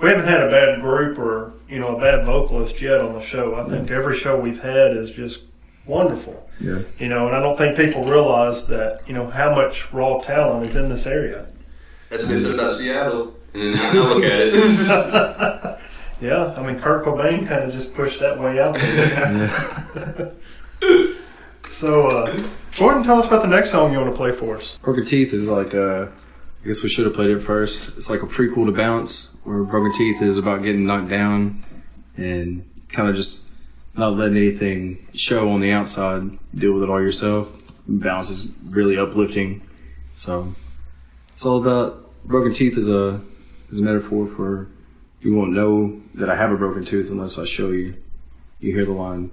we 0.00 0.08
haven't 0.08 0.26
had 0.26 0.40
a 0.42 0.50
bad 0.50 0.80
group 0.80 1.18
or 1.18 1.52
you 1.68 1.78
know 1.78 1.96
a 1.96 2.00
bad 2.00 2.24
vocalist 2.24 2.80
yet 2.80 3.00
on 3.00 3.14
the 3.14 3.20
show. 3.20 3.56
I 3.56 3.68
think 3.68 3.90
every 3.90 4.16
show 4.16 4.38
we've 4.38 4.62
had 4.62 4.96
is 4.96 5.10
just 5.10 5.40
wonderful. 5.86 6.48
Yeah. 6.60 6.80
You 6.98 7.08
know, 7.08 7.26
and 7.26 7.34
I 7.34 7.40
don't 7.40 7.56
think 7.56 7.76
people 7.76 8.04
realize 8.04 8.68
that 8.68 9.02
you 9.06 9.14
know 9.14 9.28
how 9.30 9.54
much 9.54 9.92
raw 9.92 10.18
talent 10.20 10.66
is 10.66 10.76
in 10.76 10.88
this 10.88 11.06
area. 11.06 11.46
That's 12.08 12.24
what 12.24 12.32
they 12.32 12.38
said 12.38 12.54
about 12.58 12.72
Seattle, 12.76 13.34
and 13.54 13.74
I 13.78 13.92
look 13.92 14.22
at 14.22 14.40
it. 14.52 15.78
Yeah, 16.22 16.54
I 16.56 16.62
mean 16.64 16.78
Kurt 16.78 17.04
Cobain 17.04 17.48
kind 17.48 17.64
of 17.64 17.72
just 17.72 17.94
pushed 17.94 18.20
that 18.20 18.38
way 18.38 18.60
out 18.60 18.76
there. 18.76 20.32
so, 21.72 22.08
uh, 22.08 22.48
Jordan, 22.70 23.02
tell 23.02 23.18
us 23.18 23.28
about 23.28 23.42
the 23.42 23.48
next 23.48 23.70
song 23.70 23.92
you 23.92 23.98
want 23.98 24.10
to 24.10 24.16
play 24.16 24.32
for 24.32 24.56
us. 24.56 24.78
Broken 24.78 25.04
Teeth 25.04 25.32
is 25.32 25.50
like 25.50 25.74
uh 25.74 26.08
I 26.62 26.68
guess 26.68 26.82
we 26.84 26.88
should 26.88 27.06
have 27.06 27.14
played 27.14 27.30
it 27.30 27.40
first. 27.40 27.96
It's 27.96 28.08
like 28.08 28.22
a 28.22 28.26
prequel 28.26 28.66
to 28.66 28.72
Bounce, 28.72 29.36
where 29.42 29.64
Broken 29.64 29.90
Teeth 29.92 30.22
is 30.22 30.38
about 30.38 30.62
getting 30.62 30.86
knocked 30.86 31.08
down 31.08 31.64
and 32.16 32.64
kind 32.88 33.08
of 33.08 33.16
just 33.16 33.50
not 33.94 34.14
letting 34.14 34.36
anything 34.36 35.08
show 35.12 35.50
on 35.50 35.60
the 35.60 35.72
outside. 35.72 36.38
Deal 36.54 36.72
with 36.72 36.84
it 36.84 36.90
all 36.90 37.00
yourself. 37.00 37.60
Bounce 37.88 38.30
is 38.30 38.56
really 38.66 38.96
uplifting. 38.96 39.66
So 40.12 40.54
it's 41.32 41.44
all 41.44 41.60
about 41.60 41.98
broken 42.24 42.52
teeth 42.52 42.78
is 42.78 42.88
a 42.88 43.20
is 43.70 43.80
a 43.80 43.82
metaphor 43.82 44.28
for 44.28 44.68
you 45.20 45.34
won't 45.34 45.52
know 45.52 46.00
that 46.14 46.30
I 46.30 46.36
have 46.36 46.52
a 46.52 46.56
broken 46.56 46.84
tooth 46.84 47.10
unless 47.10 47.38
I 47.38 47.44
show 47.44 47.70
you. 47.70 47.96
You 48.60 48.72
hear 48.72 48.84
the 48.84 48.92
line. 48.92 49.32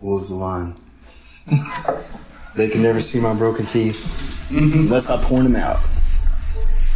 What 0.00 0.14
was 0.14 0.28
the 0.28 0.36
line? 0.36 0.74
they 2.56 2.68
can 2.68 2.82
never 2.82 3.00
see 3.00 3.20
my 3.20 3.34
broken 3.36 3.66
teeth 3.66 4.48
mm-hmm. 4.50 4.80
unless 4.80 5.10
I 5.10 5.22
point 5.22 5.44
them 5.44 5.56
out. 5.56 5.80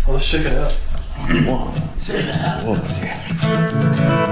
Well, 0.06 0.16
let's 0.16 0.30
check 0.30 0.46
it 0.46 0.54
out. 0.54 0.72
One, 0.72 1.74
two, 2.00 2.18
one, 2.66 4.24
two. 4.24 4.27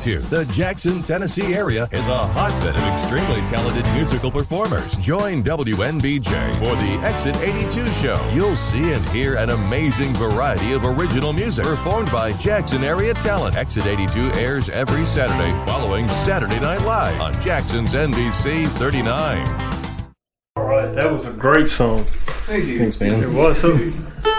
Exit 0.00 0.16
82. 0.16 0.34
The 0.34 0.44
Jackson, 0.46 1.02
Tennessee 1.02 1.54
area 1.54 1.86
is 1.92 2.06
a 2.06 2.26
hotbed 2.28 2.74
of 2.74 2.82
extremely 2.94 3.46
talented 3.48 3.84
musical 3.92 4.30
performers. 4.30 4.96
Join 4.96 5.42
WNBJ 5.42 6.54
for 6.54 6.74
the 6.76 7.06
Exit 7.06 7.36
82 7.36 7.86
show. 7.88 8.30
You'll 8.32 8.56
see 8.56 8.92
and 8.92 9.06
hear 9.10 9.36
an 9.36 9.50
amazing 9.50 10.14
variety 10.14 10.72
of 10.72 10.84
original 10.86 11.34
music 11.34 11.66
performed 11.66 12.10
by 12.10 12.32
Jackson 12.32 12.82
area 12.82 13.12
talent. 13.12 13.56
Exit 13.56 13.86
82 13.86 14.32
airs 14.40 14.70
every 14.70 15.04
Saturday 15.04 15.52
following 15.70 16.08
Saturday 16.08 16.60
Night 16.60 16.80
Live 16.80 17.20
on 17.20 17.34
Jackson's 17.42 17.92
NBC 17.92 18.66
39. 18.66 19.46
All 20.56 20.64
right, 20.64 20.94
that 20.94 21.12
was 21.12 21.26
a 21.26 21.32
great 21.34 21.68
song. 21.68 22.04
Thank 22.46 22.64
you. 22.64 22.78
Thanks, 22.78 22.98
man. 23.00 23.22
It 23.22 23.28
was. 23.28 23.60
So, 23.60 23.74
you 23.74 23.92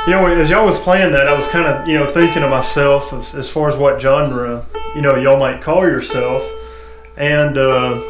know, 0.07 0.25
as 0.25 0.49
y'all 0.49 0.65
was 0.65 0.79
playing 0.79 1.11
that, 1.11 1.27
I 1.27 1.35
was 1.35 1.47
kind 1.49 1.67
of, 1.67 1.87
you 1.87 1.99
know, 1.99 2.05
thinking 2.05 2.41
of 2.41 2.49
myself 2.49 3.13
as, 3.13 3.35
as 3.35 3.47
far 3.47 3.69
as 3.69 3.77
what 3.77 4.01
genre, 4.01 4.65
you 4.95 5.01
know, 5.01 5.15
y'all 5.15 5.39
might 5.39 5.61
call 5.61 5.81
yourself. 5.87 6.49
And 7.17 7.57
uh, 7.57 8.01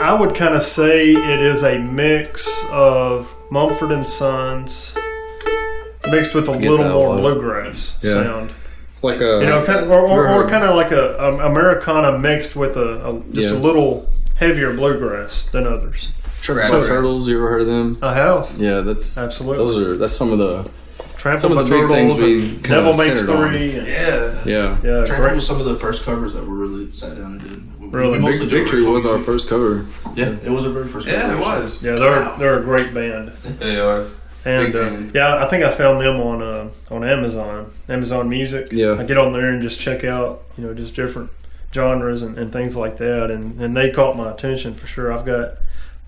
I 0.00 0.14
would 0.18 0.34
kind 0.34 0.54
of 0.54 0.62
say 0.62 1.10
it 1.12 1.40
is 1.40 1.62
a 1.62 1.78
mix 1.78 2.48
of 2.70 3.34
Mumford 3.50 3.92
and 3.92 4.06
Sons 4.08 4.94
mixed 6.10 6.34
with 6.34 6.48
a 6.48 6.52
Get 6.58 6.70
little 6.70 6.88
more 6.88 7.10
lot. 7.14 7.20
bluegrass 7.20 7.98
Yeah. 8.02 8.14
sound. 8.24 8.54
It's 8.92 9.04
like 9.04 9.20
a 9.20 9.40
You 9.40 9.46
know, 9.46 9.64
kind 9.64 9.80
of, 9.84 9.90
or, 9.90 10.00
or, 10.06 10.28
or 10.28 10.48
kind 10.48 10.64
of 10.64 10.74
like 10.74 10.90
a, 10.92 11.22
um 11.24 11.40
Americana 11.40 12.18
mixed 12.18 12.56
with 12.56 12.76
a, 12.76 13.06
a 13.08 13.20
just 13.32 13.54
a 13.54 13.58
little 13.58 14.08
heavier 14.36 14.72
bluegrass 14.74 15.50
than 15.50 15.66
others. 15.66 16.12
Trampled 16.40 16.82
by 16.82 16.86
Turtles. 16.88 17.28
You 17.28 17.36
ever 17.38 17.48
heard 17.50 17.60
of 17.62 17.66
them? 17.66 17.98
I 18.02 18.14
have. 18.14 18.56
Yeah, 18.58 18.80
that's 18.80 19.18
Absolutely. 19.18 19.58
Those 19.58 19.78
are 19.78 19.96
that's 19.96 20.12
some 20.14 20.32
of 20.32 20.38
the 20.38 20.68
Trample 21.20 21.40
Some 21.40 21.58
of 21.58 21.68
the 21.68 21.74
the 21.74 21.80
big 21.82 21.90
things 21.90 22.14
we 22.22 22.48
and 22.48 22.62
Devil 22.62 22.94
Makes 22.94 23.20
centered. 23.26 23.50
Three. 23.52 23.78
And, 23.78 23.86
Yeah. 23.86 24.38
yeah. 24.46 24.76
yeah, 24.82 25.04
Trample 25.04 25.16
great. 25.26 25.34
was 25.34 25.46
some 25.46 25.60
of 25.60 25.66
the 25.66 25.74
first 25.74 26.04
covers 26.06 26.32
that 26.34 26.44
we 26.44 26.50
really 26.56 26.90
sat 26.94 27.16
down 27.18 27.32
and 27.32 27.40
did. 27.42 27.80
We- 27.80 27.88
we 27.88 27.98
Really? 27.98 28.18
mostly 28.20 28.46
Big 28.46 28.62
Victory 28.62 28.84
was 28.84 29.04
our 29.04 29.18
first 29.18 29.50
cover. 29.50 29.84
Yeah, 30.14 30.36
it 30.42 30.50
was 30.50 30.64
our 30.64 30.70
very 30.72 30.86
first. 30.88 31.06
Yeah, 31.06 31.22
cover. 31.22 31.34
it 31.34 31.40
was. 31.40 31.82
Yeah, 31.82 31.96
they're 31.96 32.32
they're 32.38 32.58
a 32.60 32.62
great 32.62 32.94
band. 32.94 33.32
They 33.58 33.78
are. 33.78 34.06
And 34.46 34.74
uh, 34.74 34.96
yeah, 35.12 35.44
I 35.44 35.48
think 35.48 35.62
I 35.64 35.70
found 35.70 36.00
them 36.00 36.18
on 36.20 36.40
uh, 36.40 36.68
on 36.90 37.04
Amazon, 37.04 37.70
Amazon 37.88 38.28
Music. 38.30 38.68
Yeah. 38.72 38.96
I 38.98 39.02
get 39.04 39.18
on 39.18 39.34
there 39.34 39.50
and 39.50 39.60
just 39.60 39.78
check 39.78 40.02
out, 40.04 40.44
you 40.56 40.64
know, 40.64 40.72
just 40.72 40.94
different 40.94 41.28
genres 41.74 42.22
and, 42.22 42.38
and 42.38 42.50
things 42.52 42.74
like 42.76 42.96
that, 42.96 43.30
and 43.30 43.60
and 43.60 43.76
they 43.76 43.90
caught 43.90 44.16
my 44.16 44.30
attention 44.30 44.72
for 44.74 44.86
sure. 44.86 45.12
I've 45.12 45.26
got, 45.26 45.56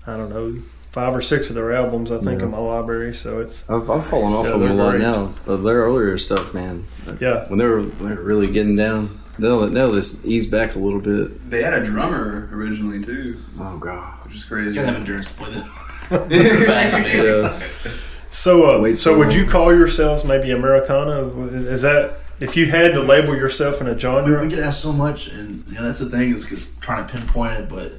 I 0.05 0.17
don't 0.17 0.29
know, 0.29 0.55
five 0.89 1.15
or 1.15 1.21
six 1.21 1.49
of 1.49 1.55
their 1.55 1.73
albums 1.73 2.11
I 2.11 2.17
think 2.19 2.39
Yeah. 2.39 2.45
in 2.45 2.51
my 2.51 2.57
library, 2.59 3.13
so 3.13 3.39
it's 3.39 3.69
I've, 3.69 3.89
I've 3.89 4.05
fallen 4.05 4.33
off 4.33 4.45
Yeah, 4.45 4.53
of 4.53 4.59
them 4.59 4.71
a 4.71 4.73
lot 4.75 4.97
now. 4.97 5.33
But 5.45 5.57
their 5.57 5.77
earlier 5.83 6.17
stuff, 6.17 6.53
man. 6.53 6.85
yeah. 7.19 7.47
When 7.47 7.59
they 7.59 7.65
were 7.65 7.81
when 7.81 8.09
they 8.09 8.15
were 8.15 8.23
really 8.23 8.51
getting 8.51 8.75
down. 8.75 9.19
No, 9.39 9.65
now 9.67 9.89
this 9.89 10.23
eased 10.27 10.51
back 10.51 10.75
a 10.75 10.79
little 10.79 10.99
bit. 10.99 11.49
They 11.49 11.63
had 11.63 11.73
a 11.73 11.83
drummer 11.83 12.49
originally 12.53 13.03
too, 13.03 13.39
Oh 13.59 13.77
god. 13.77 14.23
which 14.25 14.35
is 14.35 14.43
You 14.43 14.47
crazy. 14.55 14.75
gotta 14.75 14.87
have 14.89 14.95
endurance 14.97 15.29
to 15.29 15.33
play 15.33 15.49
that. 15.51 15.67
Yeah. 17.23 17.59
So 18.29 18.75
uh, 18.77 18.81
Wait 18.81 18.97
so 18.97 19.11
so 19.13 19.17
would 19.17 19.33
you 19.33 19.45
call 19.47 19.73
yourselves 19.73 20.23
maybe 20.25 20.51
Americana? 20.51 21.27
Is 21.47 21.81
that 21.83 22.19
if 22.39 22.57
you 22.57 22.65
had 22.65 22.93
to 22.93 23.01
label 23.01 23.35
yourself 23.35 23.79
in 23.79 23.87
a 23.87 23.93
We, 23.93 23.99
genre? 23.99 24.41
we 24.41 24.49
get 24.49 24.59
asked 24.59 24.81
so 24.81 24.91
much, 24.91 25.27
and 25.27 25.63
you 25.67 25.75
know 25.75 25.83
that's 25.83 25.99
the 25.99 26.09
thing 26.15 26.31
is 26.33 26.43
because 26.43 26.71
trying 26.81 27.07
to 27.07 27.13
pinpoint 27.15 27.53
it, 27.53 27.69
but 27.69 27.93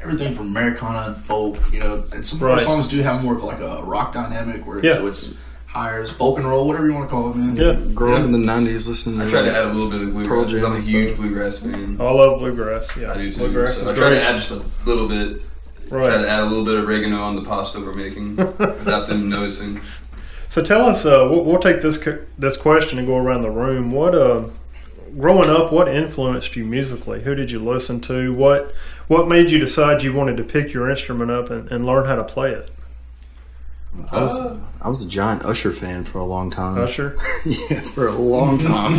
everything 0.00 0.34
from 0.34 0.48
Americana, 0.48 1.14
folk, 1.24 1.56
you 1.72 1.80
know, 1.80 2.04
and 2.12 2.24
some 2.26 2.38
of 2.38 2.42
Right. 2.42 2.58
our 2.58 2.60
songs 2.64 2.88
do 2.88 3.00
have 3.02 3.22
more 3.22 3.36
of 3.36 3.42
like 3.44 3.60
a 3.60 3.82
rock 3.82 4.12
dynamic 4.14 4.66
where 4.66 4.78
it's, 4.78 4.86
Yeah. 4.86 4.94
so 4.94 5.06
it's 5.06 5.34
higher, 5.66 6.06
folk 6.06 6.38
and 6.38 6.46
roll, 6.48 6.66
whatever 6.68 6.86
you 6.86 6.94
want 6.94 7.08
to 7.08 7.10
call 7.10 7.30
it, 7.30 7.36
man. 7.36 7.56
Yeah. 7.56 7.74
Growing 7.94 8.18
up 8.20 8.24
in 8.26 8.32
the 8.32 8.38
nineties, 8.38 8.86
listening 8.86 9.18
to 9.18 9.26
I 9.26 9.30
try 9.30 9.42
to 9.42 9.50
add 9.50 9.64
a 9.64 9.72
little 9.72 9.90
bit 9.90 10.02
of 10.02 10.14
Pearl 10.14 10.44
bluegrass 10.44 10.52
because 10.52 10.64
I'm 10.64 10.76
a 10.76 10.80
huge 10.80 11.08
stuff. 11.14 11.20
bluegrass 11.20 11.58
fan. 11.60 11.96
I 12.00 12.10
love 12.10 12.38
bluegrass. 12.38 12.96
Yeah, 12.96 13.12
I 13.12 13.16
do 13.16 13.32
too. 13.32 13.38
Bluegrass 13.38 13.78
So 13.78 13.88
I 13.88 13.92
is 13.92 13.98
try 13.98 14.08
great. 14.10 14.18
to 14.18 14.24
add 14.24 14.34
just 14.36 14.50
a 14.52 14.62
little 14.88 15.08
bit. 15.08 15.42
Right. 15.90 16.06
Try 16.06 16.10
to 16.12 16.16
right. 16.18 16.26
add 16.26 16.40
a 16.40 16.46
little 16.46 16.64
bit 16.64 16.76
of 16.76 16.84
oregano 16.84 17.20
on 17.22 17.34
the 17.36 17.42
pasta 17.42 17.78
we're 17.80 17.94
making 17.94 18.36
without 18.58 19.08
them 19.08 19.28
noticing. 19.28 19.80
So 20.48 20.62
tell 20.62 20.86
us. 20.86 21.04
Uh, 21.04 21.26
we'll, 21.30 21.44
we'll 21.44 21.58
take 21.58 21.80
this 21.80 22.06
this 22.38 22.56
question 22.56 22.98
and 22.98 23.06
go 23.08 23.16
around 23.16 23.42
the 23.42 23.50
room. 23.50 23.90
What 23.90 24.14
uh, 24.14 24.44
growing 25.18 25.48
up, 25.50 25.72
what 25.72 25.88
influenced 25.88 26.56
you 26.56 26.64
musically? 26.64 27.22
Who 27.22 27.34
did 27.34 27.50
you 27.50 27.58
listen 27.58 28.00
to? 28.02 28.32
What 28.32 28.74
what 29.08 29.28
made 29.28 29.50
you 29.50 29.58
decide 29.58 30.02
you 30.02 30.12
wanted 30.14 30.36
to 30.38 30.44
pick 30.44 30.72
your 30.72 30.88
instrument 30.88 31.30
up 31.30 31.50
and, 31.50 31.70
and 31.70 31.84
learn 31.86 32.06
how 32.06 32.14
to 32.16 32.24
play 32.24 32.52
it? 32.52 32.70
I 34.10 34.20
was 34.22 34.74
I 34.82 34.88
was 34.88 35.04
a 35.06 35.08
giant 35.08 35.44
Usher 35.44 35.70
fan 35.70 36.02
for 36.04 36.18
a 36.18 36.24
long 36.24 36.50
time. 36.50 36.78
Usher. 36.78 37.16
yeah, 37.44 37.80
for 37.80 38.08
a 38.08 38.12
long 38.16 38.58
time. 38.58 38.94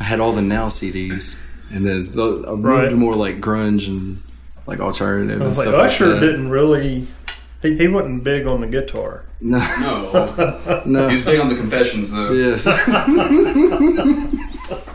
I 0.00 0.04
had 0.04 0.18
all 0.18 0.32
the 0.32 0.42
Now 0.42 0.66
CDs, 0.66 1.46
and 1.72 1.86
then 1.86 2.10
so 2.10 2.44
I 2.46 2.50
moved 2.50 2.64
Right. 2.64 2.88
to 2.88 2.96
more 2.96 3.14
like 3.14 3.40
grunge 3.40 3.86
and 3.86 4.22
like 4.66 4.80
alternative 4.80 5.40
I 5.40 5.44
and 5.44 5.50
was 5.50 5.58
like, 5.58 5.68
stuff 5.68 5.78
like 5.78 5.86
Usher 5.90 6.08
that. 6.14 6.20
didn't 6.20 6.48
really. 6.50 7.06
He, 7.62 7.76
he 7.76 7.86
wasn't 7.86 8.24
big 8.24 8.44
on 8.48 8.60
the 8.60 8.66
guitar. 8.66 9.24
No, 9.40 9.58
No, 10.36 10.82
no. 10.84 11.08
he's 11.08 11.24
big 11.24 11.38
on 11.38 11.48
the 11.48 11.54
confessions 11.54 12.10
though. 12.10 12.32
Yes. 12.32 12.66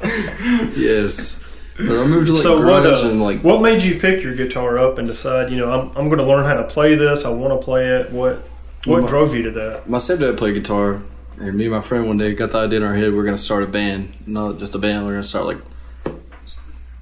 yes. 0.76 1.44
I 1.80 1.84
moved 1.84 2.28
to 2.28 2.34
like 2.34 2.42
so 2.42 2.60
what? 2.60 2.86
Uh, 2.86 3.10
and 3.10 3.22
like 3.22 3.44
what 3.44 3.62
made 3.62 3.84
you 3.84 4.00
pick 4.00 4.24
your 4.24 4.36
guitar 4.36 4.80
up 4.80 4.98
and 4.98 5.08
decide? 5.08 5.52
You 5.52 5.58
know, 5.58 5.72
I'm 5.72 5.90
I'm 5.98 6.10
going 6.10 6.18
to 6.20 6.26
learn 6.26 6.46
how 6.46 6.56
to 6.56 6.64
play 6.64 6.96
this. 6.96 7.24
I 7.24 7.30
want 7.30 7.60
to 7.60 7.64
play 7.64 7.88
it. 7.88 8.12
What 8.12 8.48
what 8.86 9.02
My- 9.04 9.08
drove 9.08 9.36
you 9.36 9.44
to 9.44 9.52
that? 9.52 9.90
my 9.90 9.98
stepdad 10.00 10.38
played 10.38 10.56
guitar, 10.56 11.02
and 11.38 11.56
me 11.56 11.66
and 11.66 11.74
my 11.74 11.82
friend 11.82 12.08
one 12.08 12.18
day 12.18 12.34
got 12.34 12.52
the 12.52 12.60
idea 12.60 12.80
in 12.80 12.86
our 12.86 12.96
head 12.96 13.12
we 13.14 13.20
are 13.20 13.24
gonna 13.24 13.38
start 13.38 13.64
a 13.64 13.68
band. 13.68 14.14
Not 14.26 14.58
just 14.58 14.74
a 14.74 14.80
band. 14.80 15.06
We 15.06 15.12
are 15.12 15.16
gonna 15.16 15.24
start 15.24 15.46
like 15.46 15.60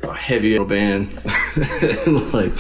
a 0.04 0.14
heavy 0.14 0.62
band. 0.64 1.14
like, 2.34 2.52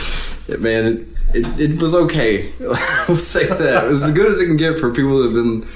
it, 0.47 0.61
man, 0.61 0.85
it, 1.33 1.35
it, 1.35 1.71
it 1.71 1.81
was 1.81 1.93
okay. 1.93 2.53
I'll 2.61 3.15
say 3.17 3.45
that 3.45 3.83
it 3.83 3.87
was 3.89 4.03
as 4.03 4.13
good 4.13 4.27
as 4.27 4.39
it 4.39 4.47
can 4.47 4.57
get 4.57 4.79
for 4.79 4.93
people 4.93 5.17
that 5.17 5.25
have 5.25 5.33
been 5.33 5.67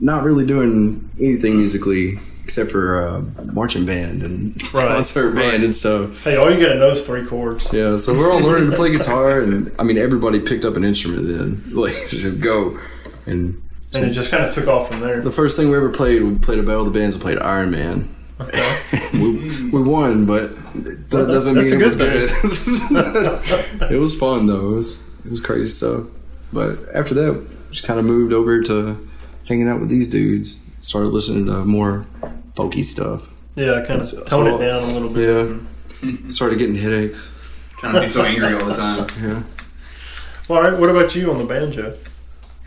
not 0.00 0.22
really 0.22 0.46
doing 0.46 1.10
anything 1.18 1.56
musically 1.56 2.18
except 2.46 2.70
for 2.70 3.02
uh, 3.04 3.20
marching 3.52 3.84
band 3.84 4.22
and 4.22 4.54
Right, 4.72 4.86
concert 4.86 5.34
band 5.34 5.64
and 5.64 5.74
stuff. 5.74 6.22
Hey, 6.22 6.36
all 6.36 6.48
you 6.48 6.60
got 6.60 6.74
to 6.74 6.78
know 6.78 6.92
is 6.92 7.04
three 7.04 7.26
chords. 7.26 7.72
Yeah, 7.74 7.96
so 7.96 8.16
we're 8.16 8.30
all 8.32 8.38
learning 8.38 8.70
to 8.70 8.76
play 8.76 8.92
guitar, 8.96 9.40
and 9.40 9.72
I 9.80 9.82
mean 9.82 9.98
everybody 9.98 10.38
picked 10.38 10.64
up 10.64 10.76
an 10.76 10.84
instrument 10.84 11.26
then, 11.26 11.62
like 11.74 12.06
just 12.08 12.40
go 12.40 12.78
and. 13.26 13.60
And 13.94 14.04
it 14.04 14.10
just 14.12 14.30
kind 14.30 14.44
of 14.44 14.54
took 14.54 14.68
off 14.68 14.88
from 14.88 15.00
there. 15.00 15.20
The 15.22 15.32
first 15.32 15.56
thing 15.56 15.70
we 15.70 15.76
ever 15.76 15.88
played, 15.90 16.22
we 16.22 16.36
played 16.38 16.58
about 16.60 16.66
battle 16.72 16.86
of 16.86 16.92
the 16.92 16.98
bands 16.98 17.14
and 17.16 17.22
played 17.22 17.38
Iron 17.38 17.70
Man. 17.72 18.14
Okay. 18.40 18.78
we, 19.14 19.70
we 19.70 19.82
won, 19.82 20.24
but 20.26 20.50
that 20.84 21.06
Well, 21.10 21.26
doesn't 21.26 21.54
mean 21.54 21.72
a 21.72 21.76
it 21.76 21.82
was 21.82 21.96
good 21.96 22.28
good. 22.28 23.90
it 23.90 23.98
was 23.98 24.16
fun 24.18 24.46
though. 24.46 24.72
It 24.72 24.76
was 24.76 25.08
it 25.24 25.30
was 25.30 25.40
crazy 25.40 25.68
stuff. 25.68 26.06
But 26.52 26.78
after 26.94 27.14
that, 27.14 27.46
just 27.72 27.86
kind 27.86 27.98
of 27.98 28.04
moved 28.06 28.32
over 28.32 28.62
to 28.62 29.08
hanging 29.48 29.68
out 29.68 29.80
with 29.80 29.88
these 29.88 30.06
dudes. 30.08 30.58
Started 30.86 31.08
listening 31.08 31.46
to 31.46 31.64
more 31.64 32.06
folky 32.54 32.84
stuff. 32.84 33.34
Yeah, 33.56 33.84
kind 33.84 34.04
So- 34.04 34.22
of 34.22 34.28
tone 34.28 34.46
so- 34.46 34.54
it 34.62 34.66
down 34.68 34.82
a 34.88 34.92
little 34.92 35.12
bit. 35.12 35.60
Yeah, 36.04 36.28
started 36.28 36.58
getting 36.60 36.76
headaches. 36.76 37.32
Trying 37.80 37.94
to 37.94 38.00
be 38.02 38.08
so 38.08 38.22
angry 38.24 38.54
all 38.54 38.66
the 38.66 38.76
time. 38.76 39.04
Yeah, 39.20 39.42
All 40.48 40.62
right, 40.62 40.78
what 40.78 40.88
about 40.88 41.12
you 41.16 41.28
on 41.32 41.38
the 41.38 41.44
banjo? 41.44 41.92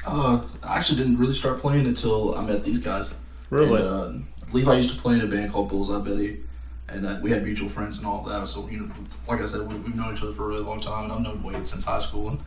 Uh, 0.06 0.42
I 0.62 0.78
actually 0.80 0.98
didn't 1.02 1.18
really 1.18 1.34
start 1.34 1.60
playing 1.60 1.88
until 1.88 2.36
I 2.36 2.44
met 2.46 2.66
these 2.66 2.80
guys. 2.82 3.16
Really? 3.52 3.80
And, 3.82 4.26
uh, 4.26 4.52
Levi 4.52 4.76
used 4.76 4.94
to 4.94 5.00
play 5.02 5.16
in 5.16 5.22
a 5.22 5.28
band 5.28 5.54
called 5.54 5.70
Bullseye 5.70 6.00
Betty, 6.00 6.42
and 6.90 7.06
uh, 7.06 7.20
we 7.24 7.32
had 7.32 7.42
mutual 7.46 7.70
friends 7.70 8.00
and 8.00 8.06
all 8.06 8.26
that. 8.26 8.50
So, 8.50 8.68
you 8.68 8.82
know, 8.82 8.92
like 9.30 9.40
I 9.42 9.46
said, 9.46 9.62
we, 9.66 9.76
we've 9.76 9.96
known 9.96 10.14
each 10.14 10.22
other 10.24 10.34
for 10.34 10.44
a 10.44 10.48
really 10.48 10.64
long 10.64 10.82
time, 10.82 11.06
and 11.06 11.14
I've 11.14 11.22
known 11.22 11.42
Wade 11.42 11.66
since 11.66 11.86
high 11.86 12.00
school. 12.00 12.28
And 12.32 12.40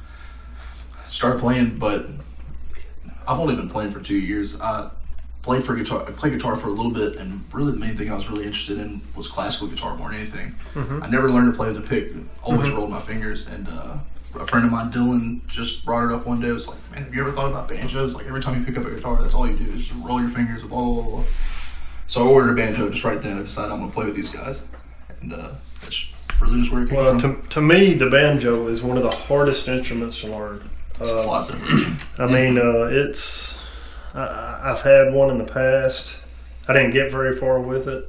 started 1.08 1.40
playing, 1.40 1.78
but 1.78 2.08
I've 3.26 3.38
only 3.40 3.56
been 3.56 3.70
playing 3.70 3.90
for 3.92 4.00
two 4.00 4.18
years. 4.18 4.60
I 4.60 4.90
played 5.42 5.64
for 5.64 5.74
guitar. 5.74 6.04
I 6.06 6.12
played 6.12 6.32
guitar 6.34 6.56
for 6.56 6.68
a 6.68 6.70
little 6.72 6.92
bit, 6.92 7.16
and 7.16 7.42
really 7.52 7.72
the 7.72 7.78
main 7.78 7.96
thing 7.96 8.10
I 8.10 8.14
was 8.14 8.28
really 8.28 8.44
interested 8.44 8.78
in 8.78 9.00
was 9.16 9.28
classical 9.28 9.68
guitar 9.68 9.96
more 9.96 10.08
than 10.10 10.18
anything. 10.20 10.54
I 10.76 11.08
never 11.08 11.30
learned 11.30 11.52
to 11.52 11.56
play 11.56 11.68
with 11.68 11.78
a 11.78 11.82
pick. 11.82 12.12
Always 12.42 12.70
rolled 12.70 12.90
my 12.90 13.00
fingers, 13.00 13.46
and 13.48 13.68
uh, 13.68 13.96
a 14.38 14.46
friend 14.46 14.64
of 14.64 14.70
mine, 14.72 14.90
Dylan, 14.92 15.44
just 15.46 15.84
brought 15.84 16.04
it 16.10 16.14
up 16.14 16.26
one 16.26 16.40
day. 16.40 16.48
It 16.48 16.52
was 16.52 16.68
like, 16.68 16.78
"Man, 16.92 17.04
have 17.04 17.14
you 17.14 17.20
ever 17.22 17.32
thought 17.32 17.50
about 17.50 17.68
banjos? 17.68 18.14
Like 18.14 18.26
every 18.26 18.40
time 18.40 18.58
you 18.58 18.64
pick 18.64 18.78
up 18.78 18.84
a 18.86 18.90
guitar, 18.90 19.20
that's 19.20 19.34
all 19.34 19.48
you 19.48 19.56
do 19.56 19.70
is 19.72 19.86
just 19.88 20.00
roll 20.00 20.20
your 20.20 20.30
fingers, 20.30 20.62
blah 20.62 20.80
blah 20.82 21.02
blah." 21.02 21.24
So 22.06 22.24
I 22.26 22.28
ordered 22.30 22.52
a 22.52 22.54
banjo 22.54 22.88
just 22.90 23.04
right 23.04 23.20
then. 23.20 23.38
I 23.38 23.42
decided 23.42 23.72
I'm 23.72 23.80
gonna 23.80 23.92
play 23.92 24.06
with 24.06 24.14
these 24.16 24.30
guys, 24.30 24.62
and 25.20 25.32
uh, 25.32 25.52
that's 25.80 26.06
really 26.40 26.60
just 26.60 26.72
where 26.72 26.82
it 26.82 26.88
came 26.88 26.98
Well, 26.98 27.18
from. 27.18 27.42
to, 27.42 27.48
to 27.48 27.60
me, 27.60 27.94
the 27.94 28.08
banjo 28.10 28.68
is 28.68 28.82
one 28.82 28.96
of 28.96 29.02
the 29.02 29.10
hardest 29.10 29.66
instruments 29.68 30.20
to 30.22 30.28
learn. 30.28 30.68
Uh. 31.00 31.04
I 32.18 32.26
mean, 32.26 32.58
uh, 32.58 32.88
it's. 32.92 33.61
I, 34.14 34.60
I've 34.64 34.82
had 34.82 35.12
one 35.12 35.30
in 35.30 35.38
the 35.38 35.44
past. 35.44 36.24
I 36.68 36.72
didn't 36.72 36.92
get 36.92 37.10
very 37.10 37.34
far 37.34 37.60
with 37.60 37.88
it. 37.88 38.08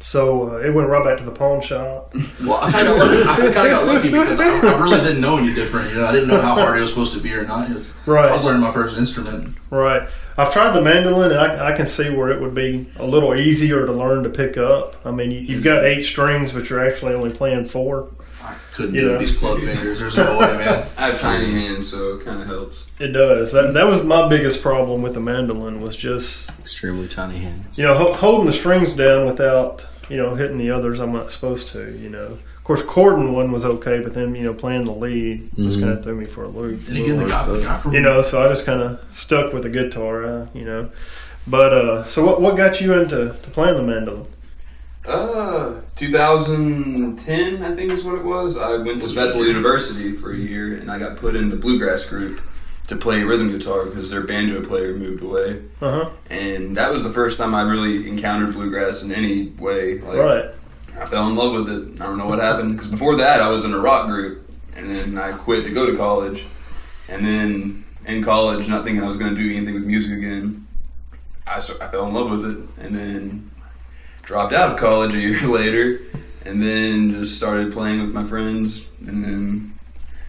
So 0.00 0.52
uh, 0.54 0.58
it 0.58 0.72
went 0.72 0.88
right 0.88 1.02
back 1.02 1.18
to 1.18 1.24
the 1.24 1.32
pawn 1.32 1.60
shop. 1.60 2.14
Well, 2.40 2.60
I 2.62 2.70
kind 2.70 2.86
of 2.86 2.96
got 2.96 3.08
lucky. 3.08 3.22
I 3.22 3.36
kind 3.36 3.48
of 3.48 3.54
got 3.72 3.86
lucky 3.86 4.10
because 4.10 4.40
I, 4.40 4.46
I 4.46 4.80
really 4.80 5.00
didn't 5.00 5.20
know 5.20 5.38
any 5.38 5.52
different. 5.52 5.90
You 5.90 5.96
know, 5.96 6.06
I 6.06 6.12
didn't 6.12 6.28
know 6.28 6.40
how 6.40 6.54
hard 6.54 6.78
it 6.78 6.80
was 6.82 6.90
supposed 6.90 7.12
to 7.14 7.20
be 7.20 7.32
or 7.34 7.44
not. 7.44 7.68
It 7.68 7.74
was, 7.74 7.92
Right. 8.06 8.28
I 8.28 8.32
was 8.32 8.44
learning 8.44 8.62
my 8.62 8.70
first 8.70 8.96
instrument. 8.96 9.56
Right. 9.70 10.08
I've 10.36 10.52
tried 10.52 10.70
the 10.72 10.80
mandolin, 10.82 11.32
and 11.32 11.40
I, 11.40 11.72
I 11.72 11.76
can 11.76 11.86
see 11.86 12.14
where 12.16 12.30
it 12.30 12.40
would 12.40 12.54
be 12.54 12.86
a 12.96 13.04
little 13.04 13.34
easier 13.34 13.84
to 13.86 13.92
learn 13.92 14.22
to 14.22 14.30
pick 14.30 14.56
up. 14.56 14.94
I 15.04 15.10
mean, 15.10 15.32
you, 15.32 15.40
you've 15.40 15.64
got 15.64 15.84
eight 15.84 16.02
strings, 16.04 16.52
but 16.52 16.70
you're 16.70 16.86
actually 16.86 17.12
only 17.14 17.30
playing 17.34 17.64
four. 17.64 18.08
I 18.48 18.54
couldn't 18.74 18.94
You 18.94 19.00
do 19.02 19.08
know. 19.12 19.18
these 19.18 19.36
club 19.38 19.58
fingers. 19.60 19.98
There's 19.98 20.16
no 20.16 20.38
way, 20.38 20.46
man. 20.58 20.86
I 20.98 21.06
have 21.10 21.20
tiny 21.20 21.50
hands, 21.52 21.88
so 21.90 22.16
it 22.16 22.24
kind 22.24 22.40
of 22.40 22.46
helps. 22.46 22.90
It 22.98 23.08
does. 23.08 23.52
That, 23.52 23.74
that 23.74 23.86
was 23.86 24.04
my 24.04 24.28
biggest 24.28 24.62
problem 24.62 25.02
with 25.02 25.14
the 25.14 25.20
mandolin 25.20 25.80
was 25.80 25.96
just 25.96 26.50
Extremely 26.60 27.08
tiny 27.08 27.38
hands. 27.38 27.78
you 27.78 27.84
know 27.84 27.94
ho- 27.94 28.12
holding 28.14 28.46
the 28.46 28.52
strings 28.52 28.94
down 28.94 29.26
without 29.26 29.86
you 30.08 30.16
know 30.16 30.34
hitting 30.34 30.58
the 30.58 30.70
others 30.70 31.00
I'm 31.00 31.12
not 31.12 31.30
supposed 31.30 31.72
to. 31.72 31.90
You 31.98 32.10
know, 32.10 32.24
of 32.38 32.64
course, 32.64 32.82
chording 32.84 33.32
one 33.32 33.50
was 33.52 33.64
okay, 33.64 34.00
but 34.00 34.14
then 34.14 34.34
you 34.34 34.42
know 34.44 34.54
playing 34.54 34.84
the 34.84 34.92
lead 34.92 35.50
just 35.56 35.78
Mhm. 35.78 35.82
kind 35.82 35.92
of 35.94 36.04
threw 36.04 36.14
me 36.16 36.26
for 36.26 36.44
a 36.44 36.48
loop. 36.48 36.86
And 36.88 36.96
again, 36.98 37.16
the 37.18 37.26
guy, 37.26 37.44
the 37.46 37.60
guy 37.62 37.78
from 37.78 37.94
you 37.94 38.00
know, 38.00 38.22
so 38.22 38.44
I 38.44 38.48
just 38.48 38.64
kind 38.66 38.80
of 38.82 39.00
stuck 39.12 39.52
with 39.52 39.62
the 39.64 39.70
guitar. 39.70 40.24
Uh, 40.24 40.46
you 40.54 40.64
know, 40.64 40.90
but 41.46 41.72
uh, 41.72 42.04
so 42.04 42.24
what 42.24 42.40
what 42.40 42.56
got 42.56 42.80
you 42.80 42.92
into 42.94 43.28
to 43.42 43.50
playing 43.50 43.76
the 43.76 43.82
mandolin? 43.82 44.26
Uh, 45.08 45.80
2010, 45.96 47.62
I 47.62 47.74
think 47.74 47.90
is 47.92 48.04
what 48.04 48.16
it 48.16 48.24
was. 48.24 48.56
I 48.56 48.76
went 48.76 49.00
to 49.02 49.14
Bethel 49.14 49.46
University 49.46 50.12
for 50.12 50.32
a 50.32 50.36
year, 50.36 50.76
and 50.76 50.90
I 50.90 50.98
got 50.98 51.16
put 51.16 51.34
in 51.34 51.48
the 51.50 51.56
bluegrass 51.56 52.04
group 52.06 52.40
to 52.88 52.96
play 52.96 53.22
rhythm 53.22 53.50
guitar 53.50 53.86
because 53.86 54.10
their 54.10 54.22
banjo 54.22 54.64
player 54.64 54.94
moved 54.94 55.22
away. 55.22 55.62
Uh 55.80 56.04
huh. 56.04 56.10
And 56.30 56.76
that 56.76 56.92
was 56.92 57.04
the 57.04 57.10
first 57.10 57.38
time 57.38 57.54
I 57.54 57.62
really 57.62 58.08
encountered 58.08 58.54
bluegrass 58.54 59.02
in 59.02 59.12
any 59.12 59.48
way. 59.50 59.98
Like, 60.00 60.18
Right. 60.18 60.44
I 60.98 61.06
fell 61.06 61.26
in 61.28 61.36
love 61.36 61.52
with 61.54 61.68
it. 61.70 62.00
I 62.00 62.06
don't 62.06 62.18
know 62.18 62.26
what 62.26 62.40
happened 62.40 62.72
because 62.72 62.90
before 62.90 63.16
that 63.16 63.40
I 63.40 63.48
was 63.50 63.64
in 63.64 63.72
a 63.72 63.78
rock 63.78 64.06
group, 64.08 64.50
and 64.76 64.90
then 64.90 65.16
I 65.16 65.32
quit 65.32 65.64
to 65.64 65.70
go 65.72 65.86
to 65.90 65.96
college. 65.96 66.44
And 67.08 67.24
then 67.24 67.84
in 68.04 68.22
college, 68.22 68.66
not 68.68 68.84
thinking 68.84 69.02
I 69.02 69.08
was 69.08 69.16
going 69.16 69.34
to 69.34 69.40
do 69.40 69.54
anything 69.56 69.74
with 69.74 69.84
music 69.84 70.12
again, 70.18 70.66
I 71.46 71.60
fell 71.60 72.06
in 72.06 72.14
love 72.14 72.30
with 72.30 72.44
it, 72.44 72.84
and 72.84 72.94
then 72.94 73.47
dropped 74.28 74.52
out 74.52 74.72
of 74.72 74.76
college 74.76 75.14
a 75.14 75.18
year 75.18 75.40
later, 75.48 76.02
and 76.44 76.62
then 76.62 77.10
just 77.10 77.38
started 77.38 77.72
playing 77.72 78.00
with 78.00 78.12
my 78.12 78.22
friends, 78.22 78.84
and 79.06 79.24
then 79.24 79.78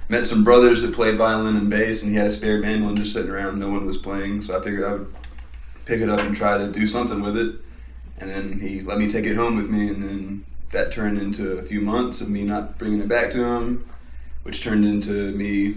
met 0.08 0.26
some 0.26 0.46
brothers 0.46 0.82
that 0.82 0.94
played 0.94 1.18
violin 1.18 1.58
and 1.58 1.70
bass, 1.70 2.02
and 2.02 2.14
he 2.14 2.18
had 2.18 2.28
a 2.28 2.32
spare 2.32 2.62
mandolin 2.62 2.96
just 2.96 3.12
sitting 3.12 3.30
around. 3.30 3.60
No 3.60 3.68
one 3.68 3.86
was 3.86 3.98
playing, 3.98 4.42
so 4.42 4.58
I 4.58 4.64
figured 4.64 4.86
I 4.86 4.94
would 4.94 5.14
pick 5.84 6.00
it 6.00 6.10
up 6.10 6.20
and 6.20 6.34
try 6.34 6.58
to 6.58 6.72
do 6.72 6.88
something 6.88 7.22
with 7.22 7.36
it. 7.36 7.58
And 8.20 8.30
then 8.30 8.62
he 8.62 8.80
let 8.80 8.98
me 9.00 9.12
take 9.12 9.26
it 9.26 9.36
home 9.36 9.58
with 9.58 9.70
me, 9.70 9.90
and 9.90 10.02
then 10.02 10.46
that 10.72 10.94
turned 10.94 11.22
into 11.22 11.58
a 11.58 11.64
few 11.64 11.82
months 11.82 12.22
of 12.22 12.30
me 12.30 12.44
not 12.44 12.78
bringing 12.78 13.02
it 13.02 13.10
back 13.10 13.32
to 13.32 13.44
him, 13.44 13.86
which 14.44 14.64
turned 14.64 14.86
into 14.86 15.34
me. 15.34 15.76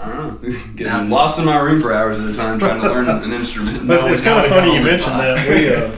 I 0.00 0.08
don't 0.08 0.42
know, 0.42 0.52
getting 0.76 1.10
lost 1.10 1.38
in 1.38 1.44
my 1.44 1.60
room 1.60 1.82
for 1.82 1.92
hours 1.92 2.18
at 2.18 2.30
a 2.30 2.34
time 2.34 2.58
trying 2.58 2.80
to 2.80 2.88
learn 2.88 3.10
an 3.10 3.30
instrument. 3.30 3.86
But 3.86 3.98
it's, 3.98 4.06
it's 4.06 4.24
kind 4.24 4.42
of 4.42 4.50
funny 4.50 4.74
you 4.74 4.82
mentioned 4.82 5.20
that. 5.20 5.46
We 5.50 5.74
uh, 5.74 5.90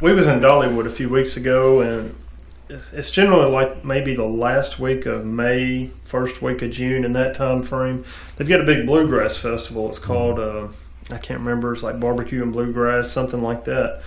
we 0.00 0.12
was 0.12 0.26
in 0.26 0.40
Dollywood 0.40 0.86
a 0.86 0.90
few 0.90 1.08
weeks 1.08 1.36
ago, 1.36 1.80
and 1.80 2.14
it's, 2.68 2.92
it's 2.92 3.10
generally 3.10 3.50
like 3.50 3.84
maybe 3.84 4.14
the 4.14 4.24
last 4.24 4.78
week 4.78 5.06
of 5.06 5.24
May, 5.24 5.90
first 6.04 6.42
week 6.42 6.62
of 6.62 6.70
June, 6.70 7.04
in 7.04 7.12
that 7.12 7.34
time 7.34 7.62
frame. 7.62 8.04
They've 8.36 8.48
got 8.48 8.60
a 8.60 8.64
big 8.64 8.86
bluegrass 8.86 9.36
festival. 9.36 9.88
It's 9.88 9.98
called 9.98 10.38
uh, 10.38 10.68
I 11.10 11.18
can't 11.18 11.40
remember. 11.40 11.72
It's 11.72 11.82
like 11.82 12.00
barbecue 12.00 12.42
and 12.42 12.52
bluegrass, 12.52 13.10
something 13.10 13.42
like 13.42 13.64
that. 13.64 14.02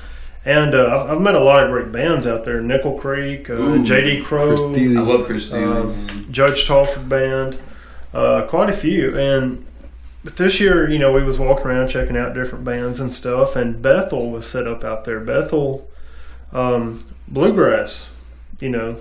And 0.45 0.73
uh, 0.73 1.03
I've, 1.03 1.11
I've 1.11 1.21
met 1.21 1.35
a 1.35 1.39
lot 1.39 1.63
of 1.63 1.69
great 1.69 1.91
bands 1.91 2.25
out 2.25 2.43
there: 2.43 2.61
Nickel 2.61 2.97
Creek, 2.97 3.49
uh, 3.49 3.53
Ooh, 3.53 3.83
J.D. 3.83 4.23
Crowe, 4.23 4.47
Chris 4.47 4.71
Steele. 4.71 4.99
I 4.99 5.01
love 5.01 5.25
Chris 5.25 5.47
Steele. 5.47 5.91
Um. 5.91 6.27
Judge 6.31 6.65
Talford 6.65 7.09
Band, 7.09 7.57
uh, 8.13 8.43
quite 8.47 8.69
a 8.69 8.73
few. 8.73 9.17
And 9.17 9.65
but 10.27 10.35
this 10.35 10.59
year, 10.59 10.89
you 10.89 10.99
know, 10.99 11.13
we 11.13 11.23
was 11.23 11.39
walking 11.39 11.67
around 11.67 11.87
checking 11.87 12.17
out 12.17 12.33
different 12.33 12.65
bands 12.65 12.99
and 12.99 13.13
stuff, 13.13 13.55
and 13.55 13.81
Bethel 13.81 14.29
was 14.29 14.45
set 14.45 14.67
up 14.67 14.83
out 14.83 15.05
there. 15.05 15.21
Bethel 15.21 15.87
um, 16.51 17.01
Bluegrass, 17.29 18.11
you 18.59 18.69
know, 18.69 18.97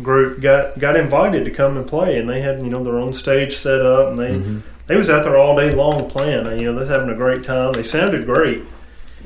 group 0.00 0.40
got 0.40 0.78
got 0.78 0.94
invited 0.94 1.44
to 1.46 1.50
come 1.50 1.76
and 1.76 1.84
play, 1.86 2.16
and 2.16 2.30
they 2.30 2.40
had 2.42 2.62
you 2.62 2.70
know 2.70 2.84
their 2.84 2.96
own 2.98 3.12
stage 3.12 3.56
set 3.56 3.80
up, 3.80 4.10
and 4.10 4.18
they 4.20 4.34
Mhm. 4.36 4.60
they 4.86 4.96
was 4.96 5.10
out 5.10 5.24
there 5.24 5.36
all 5.36 5.56
day 5.56 5.74
long 5.74 6.08
playing. 6.08 6.46
And, 6.46 6.60
you 6.60 6.72
know, 6.72 6.78
they're 6.78 6.92
having 6.96 7.12
a 7.12 7.16
great 7.16 7.42
time. 7.44 7.72
They 7.72 7.82
sounded 7.82 8.24
great, 8.24 8.62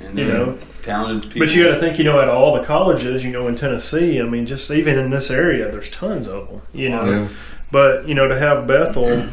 And 0.02 0.18
you 0.18 0.24
know. 0.24 0.56
talented 0.82 1.30
people. 1.32 1.46
But 1.46 1.54
you 1.54 1.64
got 1.68 1.74
to 1.74 1.80
think, 1.80 1.98
you 1.98 2.04
know, 2.04 2.18
at 2.20 2.28
all 2.28 2.54
the 2.56 2.64
colleges, 2.64 3.22
you 3.24 3.30
know, 3.30 3.46
in 3.46 3.54
Tennessee, 3.56 4.18
I 4.20 4.24
mean, 4.24 4.46
just 4.46 4.70
even 4.70 4.98
in 4.98 5.10
this 5.10 5.30
area, 5.30 5.70
there's 5.70 5.90
tons 5.90 6.28
of 6.28 6.48
them, 6.48 6.62
you 6.72 6.88
know. 6.88 7.04
Yeah. 7.04 7.28
But 7.70 8.08
you 8.08 8.14
know, 8.14 8.26
to 8.26 8.38
have 8.38 8.66
Bethel, 8.66 9.24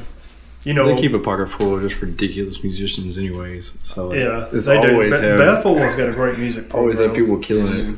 you 0.64 0.74
know, 0.74 0.94
They 0.94 1.02
keep 1.02 1.14
a 1.14 1.20
pocket 1.20 1.48
full 1.50 1.76
of 1.76 1.82
just 1.82 2.02
ridiculous 2.02 2.62
musicians, 2.64 3.18
anyways. 3.18 3.80
So 3.88 4.08
like, 4.10 4.20
yeah, 4.20 4.48
it's 4.52 4.66
they 4.68 4.78
always 4.78 5.16
do. 5.20 5.22
Be- 5.22 5.28
have 5.28 5.56
Bethel 5.56 5.78
has 5.78 5.96
got 5.96 6.10
a 6.10 6.14
great 6.14 6.38
music 6.38 6.70
program. 6.70 6.80
always 6.82 7.00
have 7.00 7.14
people 7.16 7.38
killing 7.38 7.94
it. 7.94 7.96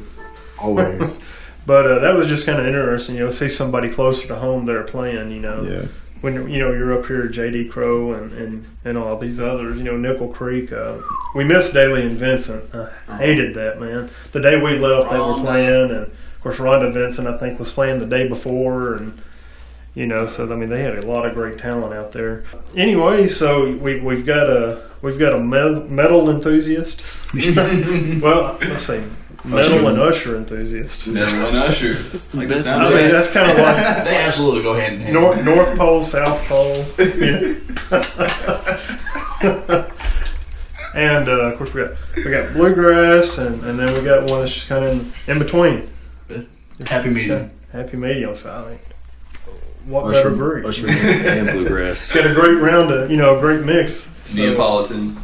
Always. 0.60 1.26
But 1.63 1.86
uh, 1.86 2.00
that 2.00 2.15
was 2.15 2.28
just 2.28 2.47
kind 2.47 2.60
of 2.60 2.65
interesting, 2.65 3.17
you 3.17 3.24
know, 3.26 3.30
see 3.30 3.47
somebody 3.47 3.88
closer 3.88 4.28
to 4.30 4.36
home 4.36 4.65
that 4.65 4.76
are 4.76 4.84
playing, 4.84 5.30
you 5.32 5.39
know. 5.39 5.62
yeah. 5.62 5.86
When 6.21 6.50
you 6.50 6.58
know 6.58 6.71
you're 6.71 6.97
up 6.97 7.06
here, 7.06 7.28
J.D. 7.28 7.69
Crowe 7.69 8.13
and, 8.13 8.32
and, 8.34 8.67
and 8.84 8.97
all 8.97 9.15
these 9.19 9.39
others, 9.39 9.78
you 9.78 9.84
know, 9.84 9.95
Nickel 9.95 10.28
Creek. 10.30 10.74
Uh, 10.74 10.97
we 11.36 11.43
missed 11.43 11.76
Dailey 11.76 12.02
and 12.02 12.17
Vincent. 12.17 12.63
I 13.08 13.17
hated 13.17 13.54
that 13.54 13.80
man. 13.80 14.10
The 14.32 14.39
day 14.41 14.60
we 14.60 14.80
left, 14.80 15.12
they 15.12 15.17
Oh, 15.17 15.38
were 15.38 15.43
playing, 15.43 15.91
and 15.91 16.08
of 16.08 16.41
course 16.41 16.58
Rhonda 16.58 16.91
Vincent, 16.91 17.28
I 17.28 17.38
think, 17.38 17.60
was 17.60 17.71
playing 17.71 18.00
the 18.00 18.08
day 18.08 18.28
before, 18.28 18.95
and 18.95 19.21
you 19.93 20.08
know, 20.08 20.25
so 20.25 20.51
I 20.51 20.56
mean, 20.56 20.69
they 20.69 20.84
had 20.84 20.97
a 20.97 21.06
lot 21.06 21.25
of 21.25 21.34
great 21.34 21.58
talent 21.58 21.93
out 21.93 22.12
there. 22.13 22.45
Anyway, 22.75 23.27
so 23.27 23.75
we 23.77 23.99
we've 23.99 24.25
got 24.25 24.47
a 24.47 24.89
we've 25.01 25.19
got 25.19 25.34
a 25.34 25.39
metal 25.39 26.30
enthusiast. 26.30 27.04
well, 28.21 28.58
let's 28.62 28.86
see, 28.86 29.04
metal 29.43 29.88
and 29.88 29.99
usher 29.99 30.38
enthusiast. 30.38 31.08
Metal 31.08 31.47
and 31.47 31.58
Usher. 31.58 31.95
Like 31.95 32.12
the 32.12 32.45
best 32.49 32.69
I 32.69 32.89
mean, 32.89 33.10
that's 33.10 33.34
kind 33.34 33.51
of 33.51 33.58
like 33.58 33.75
They 34.06 34.15
absolutely 34.17 34.63
go 34.63 34.75
hand 34.75 34.95
in 34.95 35.01
hand. 35.01 35.13
North, 35.13 35.43
North 35.43 35.77
Pole, 35.77 36.01
South 36.01 36.39
Pole. 36.47 36.86
Yeah. 36.97 37.56
and 40.95 41.27
uh, 41.27 41.51
of 41.51 41.58
course, 41.58 41.73
we 41.73 41.82
got 41.82 41.97
we 42.15 42.32
got 42.32 42.54
bluegrass, 42.54 43.38
and, 43.39 43.63
and 43.65 43.77
then 43.80 43.93
we 43.93 44.04
got 44.04 44.30
one 44.30 44.39
that's 44.39 44.54
just 44.54 44.69
kind 44.69 44.86
of 44.86 45.27
in, 45.27 45.34
in 45.34 45.39
between. 45.39 45.89
Happy 46.88 47.10
medium. 47.10 47.51
Happy 47.71 47.97
medium. 47.97 48.36
So 48.36 48.51
I 48.54 48.69
mean, 48.69 48.80
what 49.86 50.12
better 50.12 50.28
Usher, 50.30 50.36
breed? 50.36 50.65
Usher 50.65 50.89
and 50.89 51.48
bluegrass. 51.48 52.13
Got 52.15 52.30
a 52.30 52.34
great 52.34 52.60
round 52.62 52.91
of 52.91 53.10
you 53.12 53.17
know 53.17 53.38
a 53.38 53.39
great 53.39 53.65
mix. 53.65 53.94
So, 53.94 54.44
Neapolitan. 54.44 55.17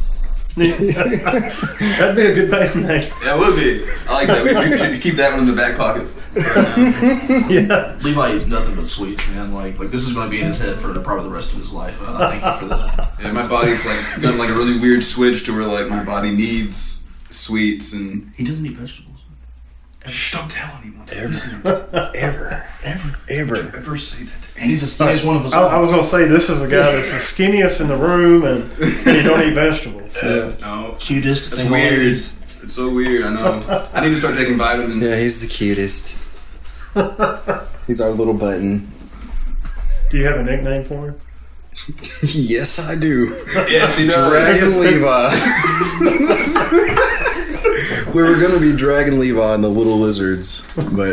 that'd 0.58 2.16
be 2.16 2.22
a 2.22 2.34
good 2.34 2.50
band 2.50 2.74
name. 2.74 3.08
That 3.22 3.36
would 3.38 3.54
be. 3.54 3.84
I 4.08 4.12
like 4.12 4.26
that. 4.26 4.42
We, 4.42 4.70
we 4.70 4.76
should 4.76 5.00
keep 5.00 5.14
that 5.14 5.30
one 5.30 5.40
in 5.40 5.46
the 5.46 5.54
back 5.54 5.76
pocket. 5.76 6.08
Right. 6.34 7.48
Yeah. 7.48 7.96
Levi 8.02 8.34
eats 8.34 8.46
nothing 8.46 8.74
but 8.74 8.86
sweets, 8.86 9.26
man. 9.30 9.54
Like, 9.54 9.78
like 9.78 9.90
this 9.90 10.06
is 10.06 10.14
going 10.14 10.26
to 10.26 10.30
be 10.30 10.40
in 10.40 10.46
his 10.46 10.60
head 10.60 10.76
for 10.76 10.88
the, 10.88 11.00
probably 11.00 11.28
the 11.28 11.34
rest 11.34 11.52
of 11.52 11.58
his 11.60 11.72
life. 11.72 11.96
Uh, 12.02 12.18
thank 12.28 12.44
you 12.44 12.58
for 12.58 12.74
that. 12.74 13.12
Yeah, 13.20 13.32
my 13.32 13.46
body's 13.46 13.86
like 13.86 14.22
done 14.22 14.38
like 14.38 14.50
a 14.50 14.54
really 14.54 14.78
weird 14.78 15.04
switch 15.04 15.44
to 15.46 15.52
where 15.52 15.64
like 15.64 15.88
my 15.88 16.04
body 16.04 16.30
needs 16.34 17.04
sweets 17.30 17.92
and 17.94 18.32
He 18.36 18.44
doesn't 18.44 18.64
eat 18.66 18.72
vegetables. 18.76 19.07
Shh, 20.08 20.32
don't 20.34 20.50
tell 20.50 20.78
anyone. 20.82 21.06
Ever, 21.10 22.10
ever, 22.14 22.66
ever, 22.84 23.18
ever. 23.28 23.56
Ever 23.56 23.96
say 23.96 24.24
that? 24.24 24.42
to 24.54 24.60
And 24.60 24.70
he's 24.70 24.80
the 24.82 25.04
skinniest 25.04 25.24
one 25.24 25.36
of 25.36 25.46
us. 25.46 25.54
I, 25.54 25.62
all. 25.62 25.68
I 25.68 25.78
was 25.78 25.90
gonna 25.90 26.04
say 26.04 26.26
this 26.26 26.50
is 26.50 26.62
the 26.62 26.68
guy 26.68 26.92
that's 26.92 27.12
the 27.12 27.18
skinniest 27.18 27.80
in 27.80 27.88
the 27.88 27.96
room, 27.96 28.44
and, 28.44 28.70
and 28.72 29.16
he 29.16 29.22
don't 29.22 29.40
eat 29.46 29.54
vegetables. 29.54 30.20
So. 30.20 30.56
Yeah, 30.60 30.66
no. 30.66 30.96
cutest. 30.98 31.56
That's 31.56 31.70
weird. 31.70 31.92
always. 31.94 32.62
It's 32.62 32.74
so 32.74 32.94
weird. 32.94 33.24
I 33.24 33.34
know. 33.34 33.88
I 33.94 34.00
need 34.04 34.10
to 34.10 34.18
start 34.18 34.36
taking 34.36 34.58
vitamins. 34.58 35.02
Yeah, 35.02 35.18
he's 35.18 35.40
the 35.40 35.48
cutest. 35.48 36.16
he's 37.86 38.00
our 38.00 38.10
little 38.10 38.34
button. 38.34 38.92
Do 40.10 40.18
you 40.18 40.24
have 40.24 40.40
a 40.40 40.42
nickname 40.42 40.84
for 40.84 41.08
him? 41.08 41.20
yes, 42.22 42.88
I 42.88 42.96
do. 42.96 43.26
Yes, 43.70 43.96
he 43.98 44.08
does. 44.08 44.30
Dragon 44.30 44.80
Levi. 44.80 45.34
we 48.14 48.22
were 48.22 48.38
gonna 48.40 48.58
be 48.60 48.74
Dragon 48.76 49.18
Levi 49.18 49.54
and 49.54 49.62
the 49.64 49.68
Little 49.68 49.98
Lizards, 49.98 50.70
but 50.96 51.08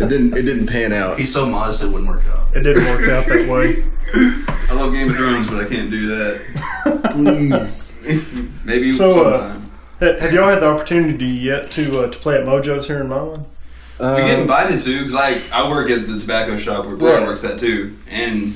it 0.00 0.08
didn't. 0.08 0.36
It 0.36 0.42
didn't 0.42 0.66
pan 0.66 0.92
out. 0.92 1.18
He's 1.18 1.32
so 1.32 1.46
modest 1.46 1.82
it 1.82 1.88
wouldn't 1.88 2.08
work 2.08 2.24
out. 2.26 2.46
It 2.54 2.62
didn't 2.62 2.84
work 2.84 3.08
out 3.10 3.26
that 3.26 3.48
way. 3.48 3.84
I 4.12 4.72
love 4.74 4.92
Game 4.92 5.08
of 5.08 5.16
Thrones, 5.16 5.48
but 5.50 5.64
I 5.64 5.68
can't 5.68 5.90
do 5.90 6.08
that. 6.08 7.10
Please. 7.12 8.02
Maybe 8.64 8.90
So, 8.90 9.24
uh, 9.24 9.40
sometime. 9.52 9.70
Ha- 10.00 10.20
Have 10.20 10.32
y'all 10.32 10.48
had 10.48 10.60
the 10.60 10.68
opportunity 10.68 11.26
yet 11.26 11.70
to 11.72 12.00
uh, 12.00 12.10
to 12.10 12.18
play 12.18 12.36
at 12.36 12.44
Mojo's 12.44 12.86
here 12.88 13.00
in 13.00 13.08
Milan? 13.08 13.44
we 13.98 14.06
get 14.06 14.38
Uh, 14.38 14.42
invited 14.42 14.80
to 14.80 14.98
because 14.98 15.14
I 15.14 15.42
I 15.52 15.68
work 15.68 15.90
at 15.90 16.08
the 16.08 16.18
tobacco 16.18 16.56
shop 16.56 16.86
where 16.86 16.96
Blair 16.96 17.18
Right. 17.18 17.26
works 17.26 17.44
at 17.44 17.60
too, 17.60 17.96
and 18.10 18.54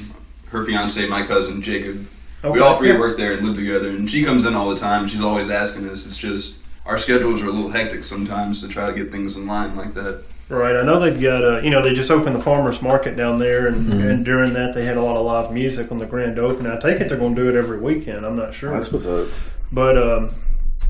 her 0.49 0.65
fiance, 0.65 1.07
my 1.07 1.23
cousin 1.23 1.61
Jacob. 1.63 2.07
Okay. 2.43 2.51
We 2.53 2.61
all 2.61 2.77
three 2.77 2.89
Yeah. 2.93 2.99
work 2.99 3.17
there 3.17 3.33
and 3.33 3.47
live 3.47 3.57
together, 3.57 3.89
and 3.91 4.11
she 4.11 4.25
comes 4.25 4.45
in 4.47 4.55
all 4.55 4.71
the 4.71 4.79
time. 4.81 5.07
She's 5.09 5.23
always 5.23 5.51
asking 5.51 5.89
us. 5.89 6.07
It's 6.07 6.19
just 6.19 6.59
our 6.87 6.99
schedules 6.99 7.41
are 7.43 7.47
a 7.49 7.51
little 7.51 7.71
hectic 7.71 8.05
sometimes 8.05 8.61
to 8.63 8.69
try 8.69 8.87
to 8.91 8.95
get 8.97 9.11
things 9.11 9.37
in 9.37 9.47
line 9.47 9.77
like 9.77 9.95
that. 9.95 10.23
Right. 10.51 10.77
I 10.77 10.83
know 10.83 11.01
they've 11.01 11.21
got 11.21 11.43
a, 11.43 11.65
you 11.65 11.71
know 11.71 11.81
they 11.83 11.95
just 11.95 12.11
opened 12.11 12.37
the 12.37 12.41
farmers 12.41 12.83
market 12.83 13.17
down 13.17 13.39
there, 13.39 13.67
and, 13.67 13.91
Mhm. 13.93 14.11
and 14.11 14.25
during 14.25 14.53
that 14.53 14.75
they 14.75 14.85
had 14.85 14.97
a 14.99 15.03
lot 15.03 15.17
of 15.17 15.25
live 15.25 15.51
music 15.53 15.91
on 15.91 15.99
the 15.99 16.05
grand 16.07 16.39
opening. 16.39 16.71
I 16.71 16.79
take 16.79 17.01
it 17.01 17.09
they're 17.09 17.17
going 17.19 17.35
to 17.35 17.43
do 17.43 17.49
it 17.49 17.57
every 17.57 17.81
weekend. 17.81 18.27
I'm 18.27 18.37
not 18.37 18.53
sure. 18.53 18.71
That's 18.73 18.93
what's 18.93 19.07
up. 19.07 19.29
But 19.73 19.97
um, 19.97 20.31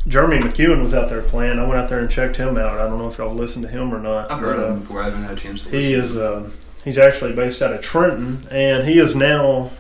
Jeremy 0.09 0.39
McEwen 0.41 0.83
was 0.83 0.93
out 0.93 1.09
there 1.09 1.23
playing. 1.23 1.59
I 1.61 1.63
went 1.63 1.77
out 1.77 1.89
there 1.89 2.01
and 2.01 2.11
checked 2.11 2.37
him 2.37 2.59
out. 2.59 2.79
I 2.81 2.89
don't 2.89 2.99
know 2.99 3.07
if 3.07 3.17
y'all 3.19 3.33
listened 3.33 3.65
to 3.67 3.71
him 3.71 3.95
or 3.95 4.01
not. 4.01 4.31
I've 4.31 4.41
heard 4.41 4.57
but, 4.57 4.65
of 4.65 4.71
uh, 4.71 4.75
him 4.75 4.81
before. 4.81 5.01
I 5.03 5.05
haven't 5.05 5.23
had 5.23 5.31
a 5.39 5.41
chance 5.41 5.63
to 5.65 5.71
He 5.71 5.95
listen. 5.97 6.01
is 6.01 6.17
uh, 6.17 6.51
he's 6.85 6.99
actually 6.99 7.33
based 7.35 7.63
out 7.63 7.73
of 7.73 7.81
Trenton, 7.81 8.49
and 8.51 8.89
he 8.89 8.99
is 8.99 9.15
now 9.15 9.71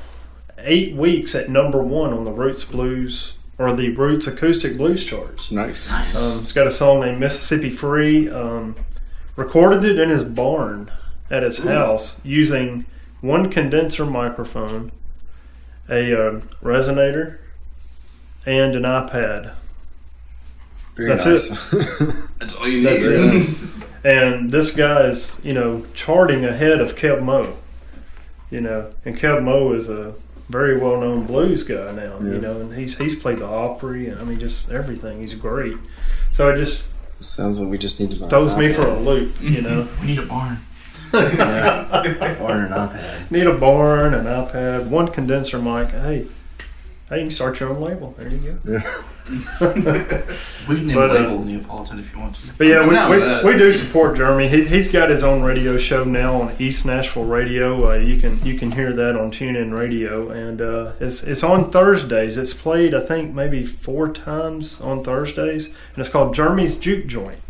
eight 0.58 0.94
weeks 0.94 1.34
at 1.34 1.48
number 1.50 1.82
one 1.82 2.12
on 2.14 2.24
the 2.24 2.30
Roots 2.32 2.62
Blues 2.64 3.34
or 3.58 3.72
the 3.72 3.90
Roots 3.90 4.26
Acoustic 4.26 4.76
Blues 4.76 5.04
charts. 5.06 5.52
Nice. 5.52 6.16
Um, 6.16 6.40
he's 6.40 6.52
got 6.52 6.66
a 6.66 6.70
song 6.70 7.00
named 7.00 7.20
Mississippi 7.20 7.70
Free. 7.70 8.28
Um, 8.28 8.76
recorded 9.36 9.84
it 9.84 9.98
in 9.98 10.08
his 10.08 10.24
barn 10.24 10.90
at 11.30 11.42
his 11.42 11.64
Ooh. 11.64 11.68
house 11.68 12.20
using 12.24 12.86
one 13.20 13.50
condenser 13.50 14.04
microphone, 14.04 14.92
a 15.88 16.12
uh, 16.12 16.40
resonator, 16.62 17.38
and 18.46 18.76
an 18.76 18.82
iPad. 18.82 19.54
Very 20.96 21.08
That's 21.08 21.26
nice. 21.26 21.72
it. 21.72 22.14
That's 22.38 22.54
all 22.54 22.68
you 22.68 22.82
That's 22.82 23.04
need. 23.04 23.84
it. 23.84 23.90
and 24.04 24.50
this 24.50 24.76
guy 24.76 25.04
is, 25.04 25.36
you 25.42 25.52
know, 25.52 25.86
charting 25.94 26.44
ahead 26.44 26.80
of 26.80 26.94
Keb 26.96 27.22
Mo. 27.22 27.56
You 28.50 28.60
know, 28.60 28.92
and 29.04 29.18
Keb 29.18 29.42
Mo 29.42 29.72
is 29.72 29.88
a 29.88 30.14
very 30.48 30.78
well 30.78 31.00
known 31.00 31.26
blues 31.26 31.64
guy 31.64 31.92
now. 31.92 32.18
You 32.20 32.38
know, 32.40 32.60
and 32.60 32.72
he's 32.74 32.98
he's 32.98 33.18
played 33.20 33.38
the 33.38 33.46
Opry 33.46 34.08
and 34.08 34.20
I 34.20 34.24
mean 34.24 34.38
just 34.38 34.70
everything. 34.70 35.20
He's 35.20 35.34
great. 35.34 35.76
So 36.32 36.50
it 36.50 36.56
just 36.58 36.90
Sounds 37.20 37.58
like 37.58 37.70
we 37.70 37.78
just 37.78 37.98
need 38.00 38.10
to 38.10 38.20
buy 38.20 38.28
throws 38.28 38.52
an 38.54 38.60
me 38.60 38.72
for 38.72 38.82
a 38.86 38.98
loop. 38.98 39.40
You 39.40 39.62
know, 39.66 39.88
We 40.00 40.08
need 40.08 40.18
a 40.18 40.26
barn. 40.26 40.58
yeah. 41.12 42.36
Or 42.40 42.52
an 42.66 42.72
iPad. 42.72 43.30
need 43.30 43.46
a 43.46 43.56
barn, 43.56 44.14
an 44.14 44.24
iPad, 44.26 44.88
one 44.88 45.08
condenser 45.08 45.58
mic. 45.58 45.88
Hey, 45.90 46.26
hey, 47.08 47.16
you 47.18 47.22
can 47.24 47.30
start 47.30 47.60
your 47.60 47.70
own 47.70 47.80
label. 47.80 48.14
There 48.18 48.28
you 48.28 48.58
go. 48.64 48.72
Yeah. 48.72 49.02
We 50.68 50.76
can 50.76 50.86
name 50.86 50.96
But, 50.96 51.10
a 51.10 51.14
uh, 51.18 51.22
label 51.28 51.44
Neapolitan 51.44 51.98
if 51.98 52.12
you 52.12 52.18
want 52.18 52.36
to. 52.36 52.52
But 52.58 52.66
yeah, 52.66 52.80
I'm 52.80 52.90
down 52.92 53.10
we, 53.10 53.18
that. 53.18 53.44
we, 53.44 53.52
we 53.52 53.58
do 53.58 53.72
support 53.72 54.16
Jeremy. 54.16 54.48
He, 54.48 54.64
he's 54.64 54.90
got 54.92 55.08
his 55.10 55.22
own 55.24 55.42
radio 55.42 55.76
show 55.78 56.04
now 56.04 56.40
on 56.40 56.54
East 56.58 56.84
Nashville 56.86 57.24
Radio. 57.24 57.90
Uh, 57.90 57.94
you 57.96 58.18
can 58.20 58.44
you 58.44 58.58
can 58.58 58.72
hear 58.72 58.92
that 58.94 59.16
on 59.16 59.30
TuneIn 59.30 59.72
Radio, 59.78 60.30
and 60.30 60.60
uh, 60.60 60.92
it's 61.00 61.22
it's 61.22 61.42
on 61.42 61.70
Thursdays. 61.70 62.36
It's 62.38 62.54
played 62.54 62.94
I 62.94 63.00
think 63.00 63.34
maybe 63.34 63.64
four 63.64 64.10
times 64.12 64.80
on 64.80 65.02
Thursdays, 65.04 65.68
and 65.68 65.98
it's 65.98 66.08
called 66.08 66.34
Jeremy's 66.34 66.76
Juke 66.78 67.06
Joint. 67.06 67.40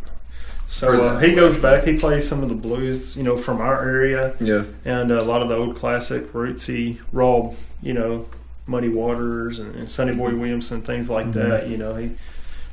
So 0.68 1.04
uh, 1.04 1.18
he 1.20 1.34
goes 1.34 1.56
back. 1.56 1.84
He 1.84 1.96
plays 1.96 2.26
some 2.28 2.42
of 2.42 2.48
the 2.48 2.54
blues, 2.56 3.16
you 3.16 3.22
know, 3.22 3.36
from 3.36 3.60
our 3.60 3.88
area, 3.88 4.34
Yeah. 4.40 4.64
and 4.84 5.10
a 5.12 5.22
lot 5.22 5.40
of 5.42 5.48
the 5.48 5.56
old 5.56 5.76
classic 5.76 6.32
rootsy 6.32 7.00
raw, 7.12 7.52
you 7.80 7.92
know, 7.94 8.26
Muddy 8.66 8.88
Waters 8.88 9.58
and, 9.58 9.74
and 9.74 9.90
Sonny 9.90 10.14
Boy 10.14 10.34
Williamson 10.34 10.82
things 10.82 11.10
like 11.10 11.26
Mhm. 11.26 11.32
that. 11.34 11.68
You 11.68 11.76
know, 11.76 11.94
he 11.96 12.12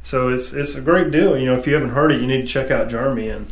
so 0.04 0.30
it's 0.30 0.54
it's 0.54 0.78
a 0.78 0.82
great 0.82 1.12
deal. 1.12 1.38
You 1.38 1.46
know, 1.46 1.56
if 1.56 1.68
you 1.68 1.74
haven't 1.74 1.90
heard 1.92 2.12
it, 2.12 2.22
you 2.22 2.28
need 2.28 2.42
to 2.42 2.48
check 2.48 2.72
out 2.72 2.90
Jeremy 2.90 3.30
and 3.30 3.48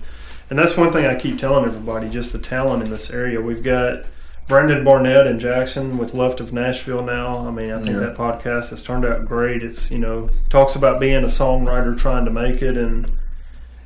and 0.49 0.57
that's 0.57 0.75
one 0.77 0.91
thing 0.91 1.05
I 1.05 1.15
keep 1.15 1.37
telling 1.39 1.65
everybody. 1.65 2.09
Just 2.09 2.33
the 2.33 2.39
talent 2.39 2.83
in 2.83 2.89
this 2.89 3.11
area. 3.11 3.39
We've 3.39 3.63
got 3.63 4.03
Brandon 4.47 4.83
Barnett 4.83 5.27
in 5.27 5.37
Jackson 5.37 5.95
with 5.99 6.15
Left 6.15 6.39
of 6.39 6.51
Nashville 6.51 7.03
now. 7.03 7.47
I 7.47 7.51
mean, 7.51 7.69
I 7.71 7.75
think 7.83 7.91
Yeah. 7.97 7.99
that 7.99 8.15
podcast 8.17 8.71
has 8.71 8.81
turned 8.81 9.05
out 9.05 9.25
great. 9.25 9.61
It's 9.61 9.91
you 9.91 9.99
know 9.99 10.29
talks 10.49 10.75
about 10.75 10.99
being 10.99 11.23
a 11.23 11.27
songwriter 11.27 11.95
trying 11.97 12.25
to 12.25 12.31
make 12.31 12.61
it 12.63 12.77
and 12.77 13.11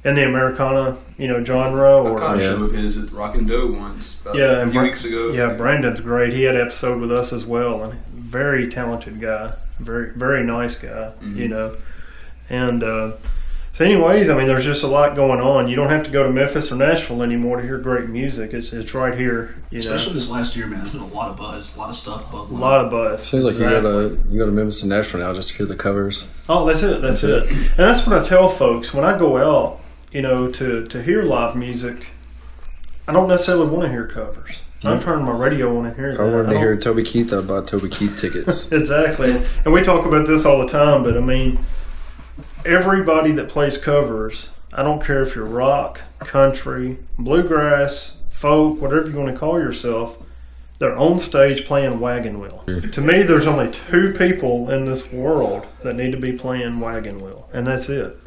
in 0.06 0.16
the 0.16 0.26
Americana 0.26 0.98
you 1.18 1.28
know 1.30 1.44
genre 1.44 1.98
I 1.98 2.10
or 2.10 2.20
caught 2.20 2.38
a 2.38 2.42
Yeah. 2.42 2.52
show 2.56 2.64
of 2.64 2.72
his 2.72 3.04
at 3.04 3.12
Rockin' 3.12 3.46
Doe 3.48 3.72
once, 3.78 4.16
about 4.22 4.36
Yeah, 4.36 4.62
a 4.62 4.64
few 4.66 4.74
Bra- 4.74 4.84
weeks 4.84 5.04
ago. 5.06 5.32
Yeah, 5.34 5.50
Brandon's 5.54 6.00
great. 6.02 6.32
He 6.34 6.44
had 6.44 6.56
an 6.56 6.62
episode 6.62 7.02
with 7.02 7.12
us 7.12 7.34
as 7.34 7.46
well, 7.46 7.82
and 7.84 7.94
very 8.40 8.68
talented 8.68 9.22
guy, 9.22 9.54
very 9.80 10.10
very 10.26 10.44
nice 10.44 10.76
guy. 10.80 11.12
Mhm. 11.24 11.36
You 11.38 11.48
know, 11.54 11.76
and 12.50 12.84
uh, 12.84 13.12
so 13.72 13.84
anyways, 13.86 14.30
I 14.30 14.38
mean, 14.38 14.48
there's 14.48 14.66
just 14.66 14.84
a 14.84 14.88
lot 14.88 15.16
going 15.16 15.40
on. 15.42 15.68
You 15.68 15.76
don't 15.76 15.90
have 15.90 16.04
to 16.04 16.12
go 16.12 16.22
to 16.24 16.30
Memphis 16.30 16.72
or 16.72 16.76
Nashville 16.76 17.24
anymore 17.24 17.58
to 17.58 17.64
hear 17.64 17.78
great 17.80 18.08
music. 18.10 18.54
It's 18.54 18.72
it's 18.74 18.94
right 18.94 19.16
here. 19.18 19.56
You 19.72 19.80
know, 19.80 19.86
Especially 19.96 20.14
this 20.14 20.30
last 20.30 20.56
year, 20.56 20.68
man. 20.68 20.80
There's 20.80 20.94
been 20.94 21.04
a 21.04 21.08
lot 21.08 21.30
of 21.32 21.38
buzz, 21.38 21.76
a 21.76 21.80
lot 21.80 21.90
of 21.90 21.96
stuff 21.96 22.32
a 22.34 22.38
lot 22.38 22.86
of 22.86 22.92
buzz. 22.92 23.24
Seems 23.24 23.46
like 23.46 23.54
Exactly. 23.54 23.76
you 23.78 23.82
go 23.82 24.10
to 24.10 24.30
you 24.32 24.38
go 24.40 24.46
to 24.46 24.52
Memphis 24.52 24.82
and 24.84 24.90
Nashville 24.90 25.22
now 25.22 25.34
just 25.34 25.50
to 25.52 25.58
hear 25.58 25.66
the 25.66 25.76
covers. 25.76 26.30
Oh, 26.50 26.66
that's 26.68 26.84
it. 26.84 27.02
That's, 27.02 27.24
it. 27.24 27.50
And 27.50 27.84
that's 27.88 28.06
what 28.06 28.18
I 28.20 28.24
tell 28.24 28.48
folks 28.50 28.94
when 28.94 29.04
I 29.06 29.18
go 29.18 29.38
out. 29.38 29.80
You 30.12 30.22
know, 30.22 30.52
to 30.52 30.86
to 30.94 31.02
hear 31.02 31.24
live 31.24 31.56
music, 31.56 32.12
I 33.08 33.12
don't 33.14 33.28
necessarily 33.28 33.68
want 33.68 33.82
to 33.86 33.90
hear 33.90 34.06
covers. 34.08 34.63
I'm 34.86 35.00
turning 35.02 35.26
my 35.26 35.32
radio 35.32 35.78
on 35.78 35.86
and 35.86 35.96
hearing 35.96 36.16
If 36.16 36.20
I 36.20 36.26
that. 36.26 36.32
wanted 36.36 36.50
I 36.50 36.54
to 36.54 36.60
hear 36.60 36.78
Toby 36.78 37.04
Keith, 37.04 37.32
I'd 37.34 37.48
buy 37.48 37.62
Toby 37.62 37.90
Keith 37.90 38.20
tickets. 38.20 38.72
exactly. 38.72 39.32
And 39.64 39.74
we 39.74 39.82
talk 39.82 40.06
about 40.06 40.28
this 40.28 40.46
all 40.46 40.60
the 40.60 40.68
time, 40.68 41.04
but 41.04 41.16
I 41.18 41.22
mean, 41.22 41.60
everybody 42.66 43.32
that 43.34 43.50
plays 43.50 43.78
covers, 43.78 44.50
I 44.74 44.84
don't 44.84 45.04
care 45.04 45.22
if 45.22 45.36
you're 45.36 45.46
rock, 45.46 46.02
country, 46.20 46.98
bluegrass, 47.18 48.18
folk, 48.30 48.82
whatever 48.82 49.10
you 49.10 49.18
want 49.18 49.34
to 49.34 49.40
call 49.40 49.60
yourself, 49.60 50.18
they're 50.80 50.98
on 50.98 51.20
stage 51.20 51.66
playing 51.66 52.00
Wagon 52.00 52.40
Wheel. 52.40 52.64
To 52.92 53.02
me, 53.02 53.24
there's 53.24 53.48
only 53.48 53.72
two 53.72 54.14
people 54.14 54.70
in 54.70 54.86
this 54.86 55.12
world 55.14 55.68
that 55.84 55.96
need 55.96 56.12
to 56.12 56.18
be 56.20 56.34
playing 56.34 56.80
Wagon 56.80 57.20
Wheel, 57.20 57.48
and 57.54 57.66
that's 57.68 57.90
it. 57.90 58.22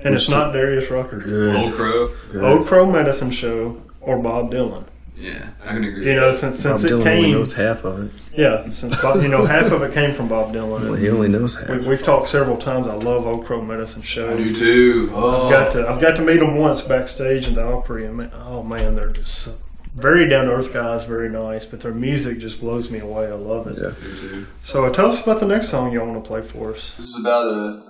And 0.00 0.14
it's 0.14 0.28
not 0.28 0.52
Darius 0.52 0.90
Rucker, 0.90 1.16
Old 1.56 1.72
Crow. 1.72 2.08
Old 2.36 2.66
Crow 2.66 2.86
Medicine 2.86 3.30
Show, 3.32 3.82
or 4.00 4.18
Bob 4.22 4.52
Dylan. 4.52 4.84
Yeah, 5.18 5.50
I 5.64 5.72
can 5.72 5.84
agree. 5.84 6.06
You 6.06 6.14
know, 6.14 6.30
since 6.30 6.62
Bob 6.62 6.78
since 6.78 6.84
it 6.84 6.92
Dylan 6.92 6.98
only 7.00 7.22
came, 7.22 7.30
knows 7.32 7.54
half 7.54 7.84
of 7.84 8.04
it. 8.04 8.38
yeah, 8.38 8.70
since 8.70 9.00
Bob, 9.02 9.20
you 9.20 9.28
know, 9.28 9.44
half 9.44 9.72
of 9.72 9.82
it 9.82 9.92
came 9.92 10.14
from 10.14 10.28
Bob 10.28 10.54
Dylan. 10.54 10.82
Well, 10.82 10.94
he 10.94 11.10
only 11.10 11.28
knows 11.28 11.56
half. 11.58 11.68
we, 11.68 11.88
we've 11.88 12.02
talked 12.04 12.28
several 12.28 12.56
times. 12.56 12.86
I 12.86 12.94
love 12.94 13.26
Old 13.26 13.44
Crow 13.44 13.60
Medicine 13.60 14.02
Show. 14.02 14.32
I 14.32 14.36
do 14.36 14.54
too. 14.54 15.10
Oh, 15.12 15.46
I've 15.46 15.50
got 15.50 15.72
to 15.72 15.88
I've 15.88 16.00
got 16.00 16.14
to 16.16 16.22
meet 16.22 16.38
them 16.38 16.56
once 16.56 16.82
backstage 16.82 17.48
in 17.48 17.54
the 17.54 17.64
Opry, 17.64 18.04
and 18.04 18.16
man, 18.16 18.30
oh 18.44 18.62
man, 18.62 18.94
they're 18.94 19.10
just 19.10 19.58
very 19.96 20.28
down 20.28 20.44
to 20.44 20.52
earth 20.52 20.72
guys, 20.72 21.04
very 21.04 21.28
nice. 21.28 21.66
But 21.66 21.80
their 21.80 21.94
music 21.94 22.38
just 22.38 22.60
blows 22.60 22.88
me 22.88 23.00
away. 23.00 23.26
I 23.26 23.32
love 23.34 23.66
it. 23.66 23.76
Yeah. 23.76 23.90
do 24.00 24.16
too. 24.20 24.46
So 24.60 24.84
uh, 24.84 24.92
tell 24.92 25.06
us 25.06 25.24
about 25.24 25.40
the 25.40 25.46
next 25.46 25.68
song 25.68 25.92
you 25.92 26.00
all 26.00 26.06
want 26.06 26.22
to 26.22 26.28
play 26.28 26.42
for 26.42 26.74
us. 26.74 26.94
This 26.94 27.06
is 27.16 27.20
about 27.20 27.46
a 27.46 27.82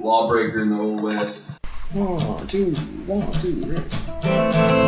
lawbreaker 0.00 0.60
in 0.60 0.70
the 0.70 0.78
old 0.78 1.02
west. 1.02 1.50
One, 1.94 2.46
two, 2.46 2.72
one, 3.06 3.22
two, 3.32 3.62
three. 3.62 4.87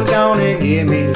one's 0.00 0.10
gonna 0.10 0.56
hear 0.58 0.84
me. 0.86 1.12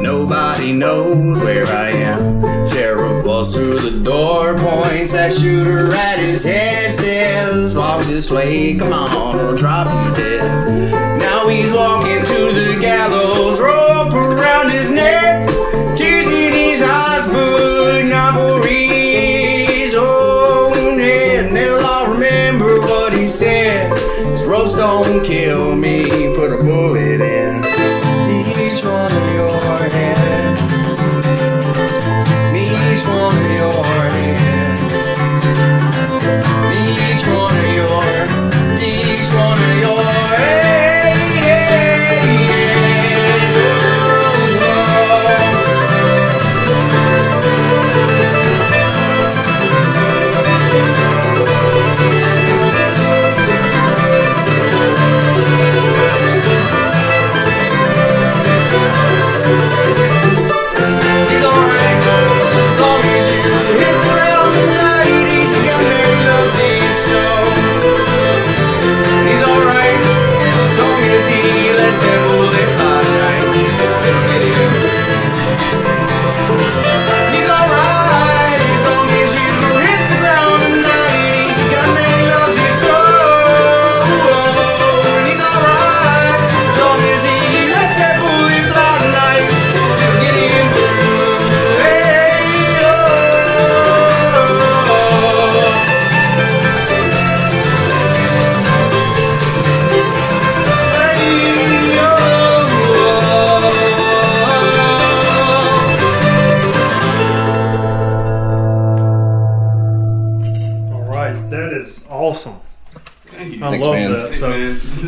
Nobody 0.00 0.72
knows 0.72 1.40
where 1.40 1.66
I 1.66 1.90
am. 1.90 2.42
Terror 2.66 3.22
walks 3.22 3.54
through 3.54 3.78
the 3.78 4.04
door, 4.04 4.56
points 4.58 5.12
that 5.12 5.32
shooter 5.32 5.94
at 5.94 6.18
his 6.18 6.42
head, 6.42 6.92
says, 6.92 7.76
Walk 7.76 8.04
this 8.06 8.30
way, 8.30 8.76
come 8.76 8.92
on, 8.92 9.38
or 9.38 9.56
drop 9.56 9.86
you 9.86 10.14
dead. 10.16 11.20
Now 11.20 11.46
he's 11.48 11.72
walking 11.72 12.24
to 12.24 12.52
the 12.52 12.76
gallows, 12.80 13.60
rope 13.60 14.12
around 14.12 14.70
his 14.70 14.90
neck, 14.90 15.48
tears 15.96 16.26
in 16.26 16.52
his 16.52 16.82
eyes, 16.82 17.26
but 17.26 18.02
not 18.02 18.34
for 18.34 18.66
his 18.66 19.94
own 19.94 20.98
head. 20.98 21.46
And 21.46 21.56
they'll 21.56 21.84
all 21.84 22.08
remember 22.08 22.80
what 22.80 23.12
he 23.12 23.28
said. 23.28 23.96
His 24.30 24.44
ropes 24.44 24.74
don't 24.74 25.24
kill 25.24 25.76
me. 25.76 26.23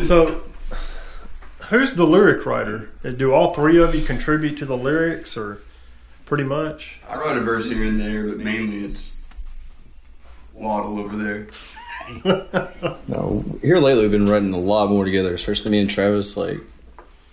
So, 0.07 0.25
so 0.25 0.41
who's 1.69 1.95
the 1.95 2.05
lyric 2.05 2.45
writer? 2.45 2.89
Do 3.03 3.33
all 3.33 3.53
three 3.53 3.77
of 3.77 3.93
you 3.93 4.05
contribute 4.05 4.57
to 4.59 4.65
the 4.65 4.77
lyrics, 4.77 5.35
or 5.35 5.59
pretty 6.25 6.45
much? 6.45 6.99
I 7.09 7.17
wrote 7.17 7.37
a 7.37 7.41
verse 7.41 7.69
here 7.69 7.83
and 7.83 7.99
there, 7.99 8.25
but 8.27 8.37
mainly 8.37 8.85
it's 8.85 9.13
Waddle 10.53 10.99
over 10.99 11.17
there. 11.17 11.47
No, 13.09 13.43
here 13.61 13.79
lately 13.79 14.03
we've 14.03 14.11
been 14.11 14.29
writing 14.29 14.53
a 14.53 14.59
lot 14.59 14.89
more 14.89 15.03
together, 15.03 15.33
especially 15.33 15.71
me 15.71 15.79
and 15.81 15.89
Travis. 15.89 16.37
Like, 16.37 16.59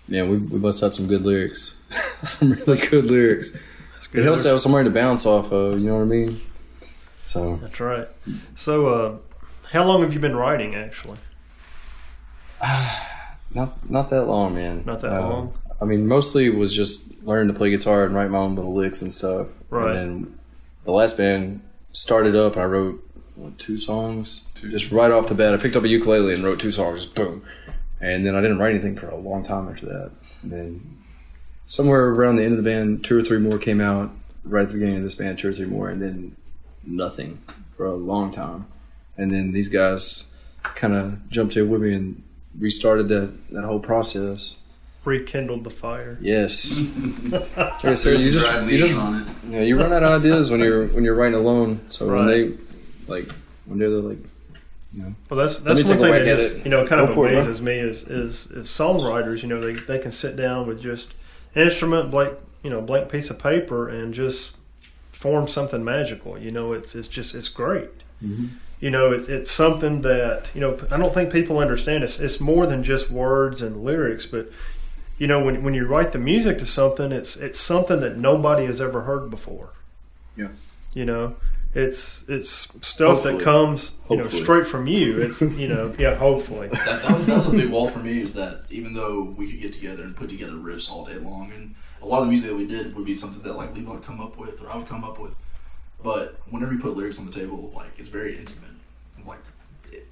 man, 0.09 0.29
we, 0.29 0.37
we 0.37 0.59
must 0.59 0.81
have 0.81 0.93
some 0.93 1.07
good 1.07 1.23
lyrics, 1.23 1.81
some 2.25 2.53
really 2.53 2.79
good 2.89 3.05
lyrics. 3.07 3.57
good. 4.11 4.23
It 4.23 4.25
helps 4.25 4.43
to 4.43 4.49
have 4.49 4.61
somewhere 4.61 4.83
to 4.83 4.91
bounce 4.91 5.27
off 5.27 5.53
of. 5.53 5.79
You 5.79 5.87
know 5.91 5.95
what 5.99 6.03
I 6.03 6.07
mean? 6.07 6.41
So 7.25 7.57
That's 7.63 7.79
right. 7.79 8.09
So, 8.57 8.87
uh, 8.89 9.17
how 9.71 9.85
long 9.85 10.03
have 10.03 10.13
you 10.13 10.19
been 10.19 10.35
writing? 10.35 10.75
Actually, 10.75 11.19
not 13.55 13.91
not 13.91 14.11
that 14.11 14.25
long, 14.25 14.55
man. 14.55 14.83
Not 14.85 15.01
that 15.01 15.13
Uh, 15.13 15.29
long? 15.29 15.55
I 15.81 15.85
mean, 15.85 16.07
mostly 16.07 16.47
it 16.47 16.55
was 16.55 16.75
just 16.75 17.23
learning 17.25 17.53
to 17.53 17.59
play 17.59 17.71
guitar 17.71 18.05
and 18.05 18.15
write 18.15 18.31
my 18.31 18.39
own 18.39 18.55
little 18.55 18.75
licks 18.75 19.03
and 19.03 19.11
stuff. 19.13 19.59
Right. 19.71 19.97
And 19.97 20.25
then 20.25 20.39
the 20.85 20.93
last 20.93 21.17
band 21.19 21.61
started 21.93 22.35
up. 22.37 22.57
I 22.57 22.65
wrote 22.65 23.01
what, 23.35 23.59
two 23.59 23.77
songs, 23.79 24.49
just 24.55 24.93
right 24.93 25.11
off 25.11 25.29
the 25.29 25.35
bat. 25.35 25.53
I 25.53 25.57
picked 25.57 25.77
up 25.77 25.83
a 25.85 25.89
ukulele 25.89 26.33
and 26.35 26.45
wrote 26.45 26.61
two 26.61 26.71
songs, 26.71 27.01
just 27.05 27.15
boom. 27.15 27.43
And 28.01 28.25
then 28.25 28.35
I 28.37 28.41
didn't 28.41 28.59
write 28.59 28.71
anything 28.73 28.97
for 28.97 29.09
a 29.09 29.17
long 29.17 29.45
time 29.45 29.69
after 29.69 29.87
that. 29.87 30.11
And 30.43 30.53
then 30.53 30.99
somewhere 31.67 32.09
around 32.09 32.37
the 32.37 32.45
end 32.45 32.53
of 32.57 32.63
the 32.63 32.69
band, 32.71 33.05
two 33.05 33.19
or 33.19 33.23
three 33.23 33.39
more 33.39 33.59
came 33.59 33.81
out. 33.81 34.11
Right 34.47 34.63
at 34.63 34.69
the 34.69 34.75
beginning 34.75 34.97
of 34.97 35.03
this 35.03 35.15
band, 35.15 35.39
two 35.39 35.49
or 35.49 35.53
three 35.55 35.65
more, 35.65 35.89
and 35.89 36.03
then 36.03 36.37
nothing 36.85 37.41
for 37.77 37.87
a 37.87 37.95
long 37.95 38.31
time. 38.31 38.67
And 39.17 39.31
then 39.31 39.53
these 39.53 39.71
guys 39.71 40.31
kind 40.63 40.93
of 40.93 41.31
jumped 41.31 41.57
in 41.57 41.71
with 41.71 41.81
me 41.81 41.95
and 41.95 42.23
restarted 42.59 43.09
that, 43.09 43.33
that 43.51 43.65
whole 43.65 43.81
process. 43.81 44.77
rekindled 45.05 45.65
the 45.65 45.71
fire. 45.71 46.19
Yes. 46.21 46.81
Like 47.31 47.85
I 47.85 47.95
said, 47.95 48.21
you 48.21 48.33
just 48.33 48.71
you 48.71 48.79
just 48.79 48.99
on 48.99 49.23
it. 49.23 49.29
yeah, 49.49 49.61
you 49.61 49.79
run 49.79 49.93
out 49.93 50.03
of 50.03 50.23
ideas 50.23 50.51
when 50.51 50.61
you're 50.61 50.87
when 50.89 51.05
you're 51.05 51.15
writing 51.15 51.39
alone. 51.39 51.81
So 51.91 52.07
when 52.07 52.27
they 52.27 52.53
like 53.07 53.31
when 53.67 53.79
they're 53.79 53.89
like 53.89 54.19
Well, 54.95 55.15
that's 55.31 55.59
that's 55.59 55.79
one 55.81 55.87
thing 55.87 56.01
whack 56.01 56.25
that 56.25 56.39
just, 56.39 56.65
you 56.65 56.71
know 56.71 56.87
kind 56.87 57.01
of 57.01 57.09
Go 57.09 57.15
for 57.15 57.27
it, 57.29 57.35
amazes 57.35 57.61
me 57.61 57.75
is, 57.79 58.03
is 58.05 58.51
is 58.51 58.69
songwriters. 58.69 59.43
You 59.43 59.49
know, 59.49 59.61
they 59.61 59.73
they 59.73 59.99
can 59.99 60.13
sit 60.13 60.37
down 60.37 60.67
with 60.67 60.81
just 60.81 61.15
instrument, 61.55 62.11
blank 62.11 62.39
you 62.63 62.71
know, 62.71 62.81
blank 62.81 63.11
piece 63.11 63.29
of 63.31 63.39
paper, 63.39 63.89
and 63.89 64.15
just 64.15 64.57
form 65.13 65.47
something 65.49 65.85
magical. 65.85 66.39
You 66.39 66.51
know, 66.51 66.73
it's 66.73 66.95
it's 66.95 67.09
just 67.09 67.35
it's 67.35 67.49
great. 67.49 67.91
Mm-hmm. 68.23 68.47
You 68.81 68.91
know, 68.91 69.13
it's 69.13 69.29
it's 69.29 69.51
something 69.51 70.03
that 70.03 70.51
you 70.55 70.61
know 70.61 70.77
I 70.91 70.99
don't 70.99 71.15
think 71.15 71.33
people 71.33 71.59
understand. 71.59 72.05
It's 72.05 72.21
it's 72.21 72.41
more 72.41 72.67
than 72.67 72.83
just 72.83 73.11
words 73.11 73.63
and 73.63 73.83
lyrics, 73.83 74.27
but 74.27 74.51
you 75.19 75.27
know 75.27 75.43
when 75.43 75.63
when 75.63 75.75
you 75.75 75.87
write 75.87 76.13
the 76.13 76.19
music 76.19 76.59
to 76.59 76.67
something, 76.67 77.13
it's 77.13 77.37
it's 77.37 77.61
something 77.61 78.01
that 78.01 78.17
nobody 78.17 78.67
has 78.67 78.81
ever 78.81 79.03
heard 79.03 79.31
before. 79.31 79.71
Yeah. 80.37 80.49
You 80.93 81.05
know, 81.07 81.37
it's 81.75 82.25
it's 82.29 82.49
stuff 82.87 83.17
Hopefully. 83.23 83.39
that 83.39 83.45
comes 83.45 83.99
you 84.11 84.17
know 84.19 84.29
straight 84.29 84.67
from 84.67 84.87
you. 84.87 85.21
It's 85.23 85.41
you 85.59 85.69
know 85.69 85.93
yeah 85.99 86.15
hopefully. 86.15 86.69
that, 86.69 87.03
that 87.03 87.15
was 87.15 87.27
that 87.27 87.37
was 87.37 87.47
a 87.47 87.51
big 87.51 87.71
wall 87.71 87.89
for 87.89 87.99
me. 88.01 88.21
Is 88.21 88.35
that 88.35 88.63
even 88.71 88.93
though 88.93 89.23
we 89.37 89.51
could 89.51 89.61
get 89.61 89.73
together 89.73 90.03
and 90.03 90.15
put 90.17 90.29
together 90.29 90.53
riffs 90.53 90.91
all 90.91 91.05
day 91.05 91.15
long, 91.17 91.53
and 91.53 91.75
a 92.03 92.07
lot 92.07 92.19
of 92.21 92.27
the 92.27 92.31
music 92.31 92.51
that 92.51 92.57
we 92.57 92.67
did 92.67 92.95
would 92.95 93.05
be 93.05 93.15
something 93.15 93.43
that 93.43 93.55
like 93.57 93.75
Levi 93.75 93.91
would 93.91 94.05
come 94.05 94.21
up 94.21 94.37
with 94.37 94.61
or 94.61 94.71
I 94.71 94.77
would 94.77 94.87
come 94.87 95.05
up 95.05 95.19
with, 95.19 95.33
but 96.05 96.37
whenever 96.51 96.73
you 96.73 96.79
put 96.79 96.97
lyrics 96.97 97.19
on 97.19 97.27
the 97.27 97.33
table, 97.33 97.73
like 97.75 97.89
it's 97.99 98.09
very 98.09 98.37
intimate. 98.39 98.71
Like 99.27 99.39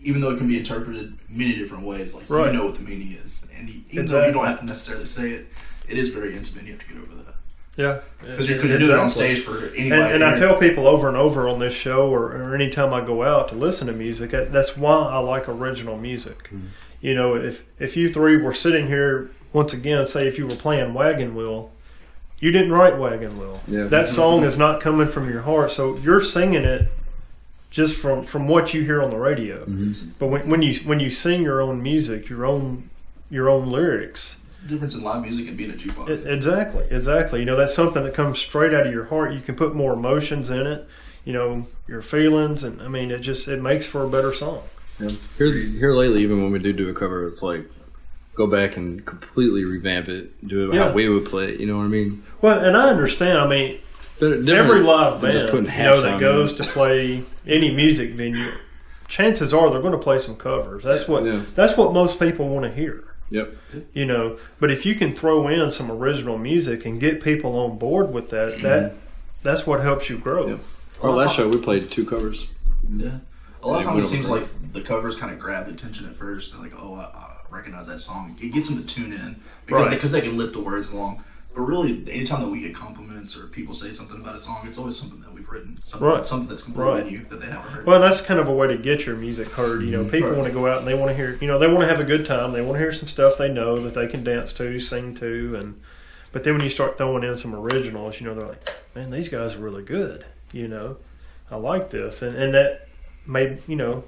even 0.02 0.20
though 0.20 0.30
it 0.32 0.38
can 0.38 0.48
be 0.48 0.58
interpreted 0.58 1.16
many 1.28 1.54
different 1.56 1.84
ways, 1.84 2.14
like 2.14 2.24
Right. 2.28 2.50
you 2.52 2.58
know 2.58 2.64
what 2.66 2.74
the 2.74 2.80
meaning 2.82 3.12
is, 3.24 3.44
and 3.56 3.68
you, 3.68 3.82
even 3.90 4.06
though 4.06 4.26
you 4.26 4.32
don't 4.32 4.46
have 4.46 4.58
to 4.60 4.64
necessarily 4.66 5.04
say 5.06 5.30
it, 5.30 5.46
it 5.88 5.96
is 5.98 6.08
very 6.08 6.34
intimate. 6.36 6.64
You 6.64 6.72
have 6.72 6.80
to 6.80 6.88
get 6.92 6.96
over 7.02 7.14
that 7.14 7.34
Yeah, 7.76 8.00
because 8.20 8.48
you're, 8.48 8.58
'cause 8.58 8.68
you're 8.70 8.78
doing 8.78 8.90
it 8.90 8.98
on 8.98 9.10
stage 9.10 9.40
for 9.40 9.58
anybody. 9.76 9.90
And, 9.92 10.14
and 10.14 10.24
I 10.24 10.34
tell 10.34 10.56
people 10.56 10.86
over 10.88 11.08
and 11.08 11.16
over 11.16 11.46
on 11.48 11.58
this 11.58 11.74
show, 11.74 12.08
or, 12.10 12.32
or 12.32 12.54
anytime 12.54 12.92
I 12.94 13.00
go 13.02 13.22
out 13.22 13.48
to 13.50 13.54
listen 13.54 13.86
to 13.86 13.92
music, 13.92 14.30
that- 14.30 14.50
that's 14.52 14.76
why 14.76 14.94
I 14.94 15.18
like 15.18 15.48
original 15.48 15.96
music. 15.98 16.48
Hmm. 16.48 16.58
You 17.00 17.14
know, 17.14 17.34
if 17.36 17.64
if 17.78 17.96
you 17.96 18.08
three 18.08 18.36
were 18.36 18.54
sitting 18.54 18.86
here 18.86 19.30
once 19.52 19.72
again, 19.74 20.06
say 20.06 20.26
if 20.28 20.38
you 20.38 20.46
were 20.46 20.54
playing 20.54 20.94
Wagon 20.94 21.34
Wheel, 21.34 21.70
you 22.42 22.50
didn't 22.50 22.72
write 22.72 22.98
Wagon 22.98 23.38
Wheel. 23.38 23.60
Yeah. 23.68 23.84
That 23.84 24.08
song 24.08 24.42
is 24.42 24.58
not 24.58 24.80
coming 24.80 25.06
from 25.06 25.30
your 25.30 25.42
heart, 25.42 25.70
so 25.70 25.96
you're 25.98 26.20
singing 26.20 26.64
it 26.64 26.88
just 27.70 27.96
from 27.96 28.24
from 28.24 28.48
what 28.48 28.74
you 28.74 28.82
hear 28.82 29.00
on 29.00 29.10
the 29.10 29.16
radio. 29.16 29.64
Mm-hmm. 29.64 30.10
But 30.18 30.26
when, 30.26 30.50
when 30.50 30.60
you 30.60 30.74
when 30.80 30.98
you 30.98 31.08
sing 31.08 31.42
your 31.42 31.60
own 31.62 31.80
music, 31.80 32.28
your 32.28 32.44
own 32.44 32.90
your 33.30 33.48
own 33.48 33.70
lyrics, 33.70 34.40
It's 34.48 34.58
the 34.58 34.66
difference 34.66 34.96
in 34.96 35.04
live 35.04 35.22
music 35.22 35.46
and 35.46 35.56
being 35.56 35.70
a 35.70 35.74
jukebox. 35.74 36.26
Exactly, 36.26 36.84
exactly. 36.90 37.38
You 37.38 37.46
know, 37.46 37.56
that's 37.56 37.74
something 37.74 38.02
that 38.02 38.12
comes 38.12 38.40
straight 38.40 38.74
out 38.74 38.88
of 38.88 38.92
your 38.92 39.04
heart. 39.04 39.32
You 39.32 39.40
can 39.40 39.54
put 39.54 39.76
more 39.76 39.92
emotions 39.92 40.50
in 40.50 40.66
it. 40.66 40.86
You 41.24 41.32
know, 41.32 41.68
your 41.86 42.02
feelings, 42.02 42.64
and 42.64 42.82
I 42.82 42.88
mean, 42.88 43.12
it 43.12 43.20
just 43.20 43.46
it 43.46 43.62
makes 43.62 43.86
for 43.86 44.02
a 44.02 44.08
better 44.08 44.32
song. 44.32 44.64
yeah. 44.98 45.10
here 45.38 45.52
here 45.52 45.94
lately, 45.94 46.22
even 46.22 46.42
when 46.42 46.50
we 46.50 46.58
do 46.58 46.72
do 46.72 46.88
a 46.88 46.92
cover, 46.92 47.24
it's 47.28 47.40
like 47.40 47.70
go 48.34 48.46
back 48.46 48.76
and 48.76 49.04
completely 49.04 49.64
revamp 49.64 50.08
it, 50.08 50.46
do 50.46 50.70
it 50.70 50.74
Yeah. 50.74 50.88
how 50.88 50.92
we 50.92 51.08
would 51.08 51.26
play 51.26 51.50
it. 51.50 51.60
You 51.60 51.66
know 51.66 51.78
what 51.78 51.84
I 51.84 51.88
mean? 51.88 52.22
Well, 52.40 52.58
and 52.58 52.76
I 52.76 52.88
understand. 52.88 53.38
I 53.38 53.46
mean, 53.48 53.78
every 54.20 54.80
live 54.80 55.20
band 55.20 55.32
just 55.34 55.50
putting 55.50 55.70
you 55.70 55.82
know 55.82 56.00
that 56.00 56.20
goes 56.20 56.54
to 56.54 56.64
play 56.64 57.22
any 57.46 57.74
music 57.74 58.10
venue, 58.10 58.50
chances 59.08 59.52
are 59.52 59.70
they're 59.70 59.80
going 59.80 59.92
to 59.92 59.98
play 59.98 60.18
some 60.18 60.36
covers. 60.36 60.84
That's 60.84 61.06
what 61.06 61.24
Yeah. 61.24 61.42
that's 61.54 61.76
what 61.76 61.92
most 61.92 62.18
people 62.18 62.48
want 62.48 62.64
to 62.64 62.72
hear. 62.72 63.04
Yep. 63.30 63.56
You 63.94 64.04
know, 64.04 64.38
but 64.60 64.70
if 64.70 64.84
you 64.84 64.94
can 64.94 65.14
throw 65.14 65.48
in 65.48 65.70
some 65.70 65.90
original 65.90 66.36
music 66.36 66.84
and 66.84 67.00
get 67.00 67.22
people 67.22 67.56
on 67.56 67.78
board 67.78 68.12
with 68.12 68.28
that, 68.30 68.54
mm-hmm. 68.54 68.62
that 68.62 68.94
that's 69.42 69.66
what 69.66 69.80
helps 69.80 70.10
you 70.10 70.18
grow. 70.18 70.60
Our 71.02 71.10
last 71.10 71.36
show 71.36 71.48
we 71.48 71.58
played 71.58 71.90
two 71.90 72.04
covers. 72.04 72.52
Yeah. 72.88 73.18
A 73.62 73.68
lot 73.68 73.80
of 73.80 73.86
times 73.86 74.06
it 74.06 74.08
seems 74.08 74.28
like 74.28 74.44
the 74.72 74.80
covers 74.80 75.16
kind 75.16 75.32
of 75.32 75.38
grab 75.38 75.66
the 75.66 75.72
attention 75.72 76.06
at 76.06 76.16
first. 76.16 76.52
They're 76.52 76.60
like, 76.60 76.74
oh, 76.76 76.94
I, 76.94 77.04
I 77.04 77.31
recognize 77.52 77.86
that 77.86 78.00
song. 78.00 78.36
It 78.40 78.52
gets 78.52 78.68
them 78.70 78.78
to 78.84 78.86
tune 78.94 79.12
in 79.12 79.36
because 79.66 79.86
Right. 79.86 79.94
they, 79.94 80.00
cause 80.00 80.12
they 80.12 80.20
can 80.22 80.36
lift 80.36 80.54
the 80.54 80.60
words 80.60 80.90
along. 80.90 81.22
But 81.54 81.62
really, 81.62 82.02
anytime 82.10 82.40
that 82.40 82.48
we 82.48 82.62
get 82.62 82.74
compliments 82.74 83.36
or 83.36 83.42
people 83.46 83.74
say 83.74 83.90
something 83.92 84.18
about 84.18 84.34
a 84.34 84.40
song, 84.40 84.64
it's 84.66 84.78
always 84.78 84.96
something 84.96 85.20
that 85.20 85.34
we've 85.34 85.46
written. 85.50 85.78
Something, 85.82 86.08
Right. 86.08 86.24
something 86.24 86.48
that's 86.48 86.62
completely 86.64 86.92
Right. 87.02 87.06
new 87.12 87.24
that 87.28 87.40
they 87.42 87.46
haven't 87.48 87.70
heard. 87.72 87.86
Well, 87.86 88.00
that's 88.00 88.22
kind 88.22 88.40
of 88.40 88.48
a 88.48 88.52
way 88.54 88.68
to 88.68 88.78
get 88.78 89.04
your 89.04 89.16
music 89.16 89.48
heard. 89.48 89.82
You 89.82 89.90
know, 89.90 90.00
mm-hmm. 90.00 90.10
people 90.10 90.28
Right. 90.30 90.38
want 90.38 90.48
to 90.48 90.54
go 90.54 90.66
out 90.66 90.78
and 90.78 90.86
they 90.86 90.94
want 90.94 91.10
to 91.10 91.14
hear. 91.14 91.36
You 91.42 91.48
know, 91.48 91.58
they 91.58 91.66
want 91.68 91.80
to 91.82 91.86
have 91.88 92.00
a 92.00 92.04
good 92.04 92.24
time. 92.24 92.52
They 92.52 92.62
want 92.62 92.76
to 92.76 92.78
hear 92.78 92.92
some 92.92 93.06
stuff 93.08 93.36
they 93.36 93.50
know 93.50 93.82
that 93.82 93.92
they 93.92 94.06
can 94.06 94.24
dance 94.24 94.52
to, 94.54 94.80
sing 94.80 95.14
to, 95.16 95.56
and. 95.56 95.74
But 96.32 96.44
then 96.44 96.54
when 96.54 96.62
you 96.64 96.70
start 96.70 96.96
throwing 96.96 97.22
in 97.22 97.36
some 97.36 97.54
originals, 97.54 98.18
you 98.18 98.26
know, 98.26 98.34
they're 98.34 98.48
like, 98.48 98.66
"Man, 98.94 99.10
these 99.10 99.28
guys 99.28 99.54
are 99.56 99.58
really 99.58 99.82
good." 99.82 100.24
You 100.52 100.66
know, 100.68 100.96
I 101.50 101.56
like 101.56 101.90
this, 101.90 102.22
and 102.22 102.34
and 102.34 102.54
that 102.54 102.88
may 103.26 103.58
you 103.68 103.76
know 103.76 104.04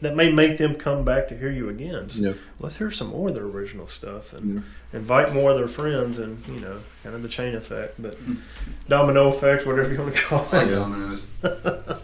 that 0.00 0.16
may 0.16 0.30
make 0.32 0.58
them 0.58 0.74
come 0.74 1.04
back 1.04 1.28
to 1.28 1.36
hear 1.36 1.50
you 1.50 1.68
again. 1.68 2.08
So 2.10 2.22
Yep. 2.22 2.36
Let's 2.58 2.76
hear 2.76 2.90
some 2.90 3.08
more 3.08 3.28
of 3.28 3.34
their 3.34 3.44
original 3.44 3.86
stuff 3.86 4.32
and 4.32 4.64
invite 4.92 5.32
more 5.34 5.50
of 5.52 5.56
their 5.58 5.68
friends, 5.68 6.18
and 6.18 6.44
you 6.48 6.60
know, 6.60 6.80
kind 7.02 7.14
of 7.14 7.22
the 7.22 7.28
chain 7.28 7.54
effect, 7.54 8.00
but 8.00 8.18
domino 8.88 9.28
effect, 9.28 9.66
whatever 9.66 9.92
you 9.92 9.98
want 10.00 10.14
to 10.16 10.22
call 10.22 10.46
I 10.52 10.56
like 10.58 10.66
it. 10.68 10.74
dominoes. 10.74 11.26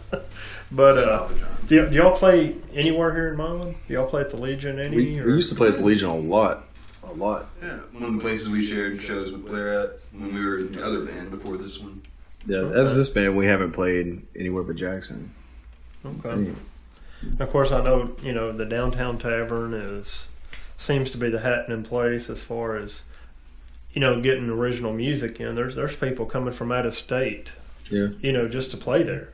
But 0.69 0.97
uh, 0.97 1.27
do, 1.67 1.83
y- 1.83 1.89
do 1.89 1.95
y'all 1.95 2.17
play 2.17 2.55
anywhere 2.73 3.13
here 3.15 3.29
in 3.29 3.37
Milan? 3.37 3.75
Do 3.87 3.93
y'all 3.93 4.05
play 4.07 4.21
at 4.21 4.31
the 4.31 4.37
Legion 4.37 4.79
any? 4.79 4.95
We, 4.95 5.03
we 5.21 5.33
used 5.33 5.49
to 5.49 5.55
play 5.55 5.69
at 5.69 5.75
the 5.77 5.81
Legion 5.81 6.09
a 6.09 6.17
lot. 6.17 6.65
A 7.05 7.13
lot. 7.13 7.47
Yeah, 7.61 7.77
one 7.93 8.03
of 8.03 8.13
the 8.13 8.19
places 8.19 8.49
we 8.49 8.65
shared 8.65 9.01
shows 9.01 9.31
with 9.31 9.45
Blair 9.45 9.79
at 9.79 9.91
when 10.11 10.33
we 10.35 10.43
were 10.43 10.57
in 10.57 10.73
the 10.73 10.85
other 10.85 11.05
band 11.05 11.31
before 11.31 11.55
this 11.55 11.79
one. 11.79 12.01
Yeah, 12.45 12.63
as 12.65 12.95
this 12.95 13.07
band, 13.07 13.37
we 13.37 13.45
haven't 13.45 13.71
played 13.71 14.23
anywhere 14.35 14.63
but 14.63 14.75
Jackson. 14.75 15.31
Okay. 16.05 16.51
Of 17.39 17.49
course, 17.49 17.71
I 17.71 17.83
know 17.83 18.15
you 18.21 18.33
know 18.33 18.51
the 18.51 18.65
downtown 18.65 19.17
tavern 19.17 19.73
is 19.73 20.29
seems 20.77 21.09
to 21.11 21.17
be 21.17 21.29
the 21.29 21.39
happening 21.39 21.83
place 21.83 22.29
as 22.29 22.43
far 22.43 22.75
as 22.77 23.03
you 23.93 23.99
know 24.01 24.21
getting 24.21 24.49
original 24.49 24.93
music 24.93 25.39
in. 25.39 25.55
There's 25.55 25.75
there's 25.75 25.95
people 25.95 26.25
coming 26.25 26.53
from 26.53 26.71
out 26.71 26.85
of 26.85 26.93
state, 26.93 27.53
Yeah. 27.89 28.09
you 28.21 28.31
know, 28.31 28.47
just 28.47 28.71
to 28.71 28.77
play 28.77 29.03
there. 29.03 29.29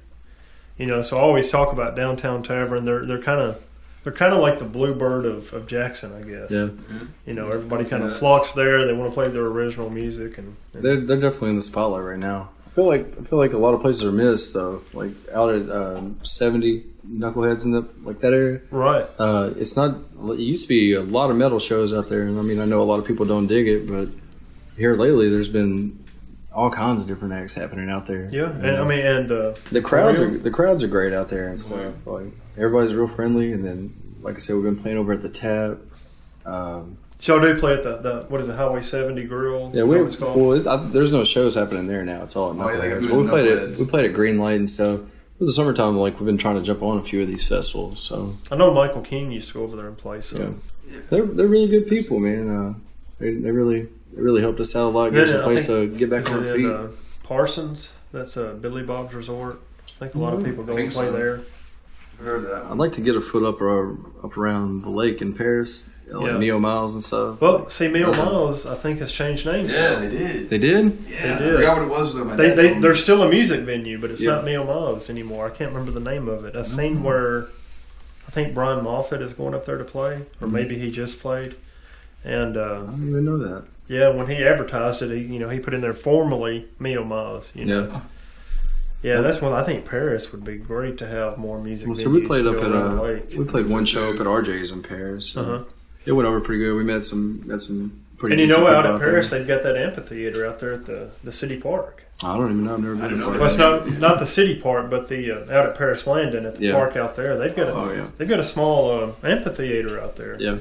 You 0.78 0.86
know, 0.88 1.02
so 1.02 1.18
I 1.18 1.22
always 1.22 1.52
talk 1.52 1.72
about 1.72 1.96
downtown 1.96 2.42
tavern. 2.44 2.86
They're 2.86 3.06
they're 3.06 3.22
kind 3.22 3.42
of 3.42 3.64
they're 4.04 4.14
kind 4.14 4.34
of 4.34 4.40
like 4.42 4.60
the 4.60 4.66
bluebird 4.66 5.26
of, 5.26 5.54
of 5.54 5.68
Jackson, 5.68 6.14
I 6.14 6.22
guess. 6.30 6.52
Yeah. 6.52 6.70
You 7.26 7.34
know, 7.34 7.52
everybody 7.52 7.86
kind 7.86 8.04
of 8.04 8.12
Yeah. 8.12 8.18
flocks 8.18 8.54
there. 8.54 8.86
They 8.86 8.92
want 8.94 9.12
to 9.12 9.14
play 9.14 9.30
their 9.30 9.46
original 9.46 9.90
music, 9.90 10.38
and, 10.38 10.56
and 10.74 10.84
They're 10.84 11.00
they're 11.02 11.22
definitely 11.22 11.52
in 11.52 11.56
the 11.58 11.62
spotlight 11.62 12.04
right 12.04 12.20
now. 12.20 12.50
I 12.66 12.70
feel 12.72 12.86
like 12.88 13.14
I 13.20 13.24
feel 13.24 13.38
like 13.40 13.54
a 13.54 13.58
lot 13.58 13.74
of 13.74 13.82
places 13.82 14.04
are 14.06 14.12
missed 14.12 14.54
though. 14.54 14.82
Like 14.94 15.12
out 15.34 15.54
at 15.54 15.70
um, 15.70 16.20
seventy 16.24 16.84
knuckleheads 17.10 17.66
in 17.66 17.72
the 17.72 17.88
like 18.04 18.20
that 18.22 18.34
area. 18.34 18.62
Right. 18.72 19.06
Uh, 19.18 19.52
it's 19.58 19.76
not. 19.76 19.98
It 20.32 20.40
used 20.40 20.64
to 20.64 20.70
be 20.70 20.94
a 20.94 21.02
lot 21.02 21.30
of 21.30 21.36
metal 21.38 21.60
shows 21.60 21.94
out 21.94 22.08
there, 22.08 22.24
and 22.24 22.40
I 22.40 22.42
mean 22.42 22.60
I 22.60 22.66
know 22.66 22.82
a 22.82 22.84
lot 22.86 23.00
of 23.00 23.06
people 23.06 23.26
don't 23.26 23.48
dig 23.48 23.68
it, 23.68 23.88
but 23.88 24.10
here 24.78 24.96
lately 24.96 25.30
there's 25.30 25.50
been 25.50 26.04
all 26.54 26.70
kinds 26.70 27.02
of 27.02 27.08
different 27.08 27.34
acts 27.34 27.54
happening 27.56 27.90
out 27.90 28.06
there. 28.08 28.28
Yeah, 28.32 28.52
and 28.52 28.78
I 28.78 28.84
mean, 28.86 29.06
and 29.06 29.32
uh, 29.32 29.54
the 29.72 29.82
crowds 29.82 30.20
are 30.20 30.30
the 30.30 30.52
crowds 30.52 30.84
are 30.84 30.88
great 30.88 31.14
out 31.14 31.30
there 31.30 31.48
and 31.48 31.60
stuff. 31.60 32.06
Like 32.06 32.28
everybody's 32.58 32.94
real 32.94 33.08
friendly, 33.08 33.52
and 33.52 33.66
then 33.66 33.94
like 34.22 34.36
I 34.36 34.40
said, 34.40 34.56
we've 34.56 34.64
been 34.66 34.78
playing 34.80 34.98
over 34.98 35.12
at 35.14 35.22
the 35.22 35.30
tap. 35.30 35.80
Um, 36.46 36.98
So 37.20 37.36
y'all 37.38 37.42
do 37.54 37.60
play 37.60 37.74
at 37.74 37.84
the, 37.84 37.98
the 37.98 38.26
what 38.30 38.42
is 38.42 38.50
it, 38.50 38.56
Highway 38.56 38.82
70 38.82 39.24
Grill? 39.26 39.72
yeah, 39.74 39.82
Is 39.82 39.88
we 39.88 39.94
that 39.96 40.00
what 40.00 40.08
it's 40.08 40.16
called? 40.18 40.38
well, 40.38 40.52
it, 40.54 40.68
I, 40.68 40.78
there's 40.92 41.14
no 41.14 41.24
shows 41.24 41.56
happening 41.56 41.88
there 41.88 42.04
now. 42.04 42.24
It's 42.24 42.36
all 42.36 42.52
at 42.52 42.60
Oh, 42.66 42.70
yeah, 42.70 42.78
they 42.80 42.90
Knuckleheads. 42.90 43.24
we 43.24 43.28
played 43.30 43.46
it. 43.48 43.58
Knuckleheads. 43.60 43.80
We 43.80 43.86
played 43.86 44.12
at 44.12 44.16
Greenlight 44.18 44.56
and 44.58 44.70
stuff. 44.70 45.00
With 45.44 45.50
the 45.50 45.54
summertime, 45.56 45.98
like 45.98 46.22
we've 46.22 46.26
been 46.26 46.38
trying 46.38 46.56
to 46.56 46.62
jump 46.62 46.82
on 46.82 47.00
a 47.00 47.04
few 47.04 47.22
of 47.22 47.28
these 47.28 47.46
festivals. 47.46 48.02
So 48.02 48.38
I 48.50 48.56
know 48.56 48.74
Michael 48.74 49.02
King 49.02 49.30
used 49.30 49.50
to 49.50 49.56
go 49.56 49.64
over 49.64 49.76
there 49.76 49.88
and 49.90 49.98
play. 49.98 50.22
So 50.22 50.56
yeah, 50.90 51.00
they're 51.10 51.26
they're 51.26 51.48
really 51.48 51.68
good 51.68 51.86
people, 51.90 52.18
man. 52.18 52.48
Uh, 52.50 52.74
they 53.20 53.34
they 53.34 53.52
really 53.52 53.90
they 54.14 54.22
really 54.22 54.40
helped 54.40 54.62
us 54.62 54.74
out 54.74 54.86
a 54.86 54.92
lot. 54.98 55.12
Gave 55.12 55.24
us 55.24 55.32
Yeah, 55.32 55.40
a 55.40 55.42
I 55.42 55.44
place 55.44 55.68
to 55.68 55.88
get 55.98 56.10
back 56.10 56.22
is 56.22 56.28
on 56.32 56.48
our 56.48 56.56
in, 56.56 56.62
feet. 56.62 56.66
uh, 56.72 56.88
Parsons, 57.24 57.92
that's 58.14 58.38
uh, 58.38 58.54
Billy 58.54 58.84
Bob's 58.84 59.14
Resort. 59.14 59.60
I 59.86 59.92
think 60.00 60.16
a 60.16 60.20
lot 60.20 60.34
of 60.34 60.40
Mhm. 60.40 60.46
people 60.46 60.64
go 60.64 60.78
and 60.78 60.90
play 60.90 61.08
so. 61.08 61.12
there. 61.12 61.42
I've 62.22 62.26
heard 62.26 62.46
that. 62.46 62.64
I'd 62.72 62.78
like 62.78 62.94
to 62.94 63.02
get 63.02 63.18
a 63.18 63.22
foot 63.22 63.44
up 63.44 63.60
or 63.60 63.98
up 64.24 64.38
around 64.38 64.84
the 64.84 64.90
lake 64.92 65.22
in 65.22 65.34
Paris, 65.34 65.90
like 66.22 66.32
Yeah. 66.34 66.38
Neo 66.38 66.60
Miles 66.60 66.94
and 66.94 67.04
stuff. 67.04 67.42
Well, 67.42 67.70
see, 67.70 67.88
Meal 67.88 68.08
Those 68.12 68.20
are- 68.20 68.26
Miles, 68.26 68.66
I 68.68 68.76
think, 68.76 69.00
has 69.00 69.12
changed 69.12 69.46
names. 69.46 69.74
Yeah, 69.74 69.94
now. 69.94 70.00
they 70.00 70.10
did. 70.10 70.50
They 70.50 70.58
did. 70.58 70.98
Yeah, 71.08 71.38
They 71.40 71.50
I 71.50 71.56
forgot 71.56 71.78
what 71.78 71.86
it 71.86 71.90
was 71.90 72.14
though. 72.14 72.24
My 72.26 72.36
They, 72.36 72.50
they, 72.52 72.80
they're 72.80 72.96
still 72.96 73.24
a 73.24 73.30
music 73.30 73.62
venue, 73.62 74.00
but 74.00 74.12
it's 74.12 74.22
Yeah. 74.22 74.32
not 74.36 74.46
Meal 74.46 74.64
Miles 74.64 75.10
anymore. 75.10 75.48
I 75.48 75.50
can't 75.50 75.72
remember 75.74 75.92
the 75.92 76.00
name 76.12 76.28
of 76.28 76.46
it. 76.46 76.56
I've 76.56 76.68
seen 76.68 77.04
where 77.04 77.48
I 78.28 78.32
think 78.32 78.54
Brian 78.54 78.84
Moffat 78.84 79.22
is 79.22 79.34
going 79.34 79.54
up 79.54 79.66
there 79.66 79.78
to 79.78 79.84
play, 79.84 80.26
or 80.42 80.48
maybe 80.48 80.78
he 80.78 80.92
just 80.92 81.20
played. 81.20 81.56
And 82.24 82.56
uh, 82.56 82.84
I 82.88 82.92
didn't 82.92 83.10
even 83.10 83.26
know 83.26 83.38
that. 83.38 83.64
yeah, 83.88 84.10
when 84.10 84.28
he 84.28 84.38
advertised 84.44 85.02
it, 85.02 85.10
he 85.12 85.34
you 85.34 85.40
know 85.40 85.50
he 85.50 85.60
put 85.60 85.74
in 85.74 85.82
there 85.82 85.94
formally 85.94 86.68
Meal 86.80 87.04
Miles. 87.04 87.52
You 87.54 87.66
know? 87.66 87.88
Yeah. 87.92 88.02
Yeah, 89.02 89.20
that's 89.20 89.42
one. 89.42 89.52
I 89.52 89.64
think 89.64 89.84
Paris 89.84 90.32
would 90.32 90.46
be 90.46 90.56
great 90.56 90.98
to 91.00 91.06
have 91.08 91.38
more 91.38 91.60
music. 91.62 91.88
Well, 91.88 91.96
so 91.96 92.10
we 92.10 92.26
played 92.26 92.48
up 92.48 92.56
at 92.64 92.72
around 92.72 93.00
uh, 93.00 93.20
we 93.38 93.44
played 93.44 93.66
one 93.70 93.84
show 93.84 94.14
up 94.14 94.20
at 94.22 94.26
RJ's 94.26 94.72
in 94.72 94.82
Paris. 94.82 95.36
Uh-huh. 95.36 95.64
It 96.06 96.12
went 96.14 96.28
over 96.28 96.40
pretty 96.42 96.64
good. 96.64 96.76
We 96.76 96.84
met 96.84 97.06
some 97.06 97.48
met 97.48 97.62
some 97.62 98.04
pretty. 98.18 98.34
And 98.34 98.42
you 98.42 98.48
decent 98.48 98.64
know, 98.64 98.70
out 98.72 98.84
people 98.84 98.96
at 98.96 99.00
there. 99.00 99.10
Paris, 99.12 99.30
they've 99.30 99.48
got 99.48 99.64
that 99.64 99.76
amphitheater 99.78 100.46
out 100.46 100.60
there 100.60 100.74
at 100.74 100.86
the, 100.86 101.10
the 101.24 101.32
city 101.32 101.60
park. 101.60 102.04
I 102.22 102.38
don't 102.38 102.52
even 102.52 102.66
know. 102.66 102.74
I've 102.76 102.80
never 102.82 102.96
been. 102.96 103.04
I 103.06 103.08
didn't 103.08 103.20
to 103.22 103.26
know 103.26 103.40
Well, 103.40 103.40
Paris. 103.58 103.88
it's 103.88 104.00
not 104.00 104.00
not 104.12 104.20
the 104.20 104.28
city 104.28 104.60
park, 104.60 104.90
but 104.90 105.08
the 105.08 105.32
uh, 105.32 105.44
out 105.58 105.66
at 105.70 105.76
Paris 105.78 106.06
Landing 106.06 106.46
at 106.46 106.56
the 106.56 106.66
Yeah. 106.66 106.74
park 106.74 106.96
out 106.96 107.16
there. 107.16 107.38
They've 107.38 107.56
got 107.56 107.68
a, 107.70 107.74
Oh 107.74 107.92
yeah. 107.92 108.08
they've 108.18 108.30
got 108.30 108.40
a 108.40 108.46
small 108.46 108.92
uh, 108.92 109.12
amphitheater 109.24 110.00
out 110.02 110.16
there, 110.16 110.38
Yeah. 110.40 110.58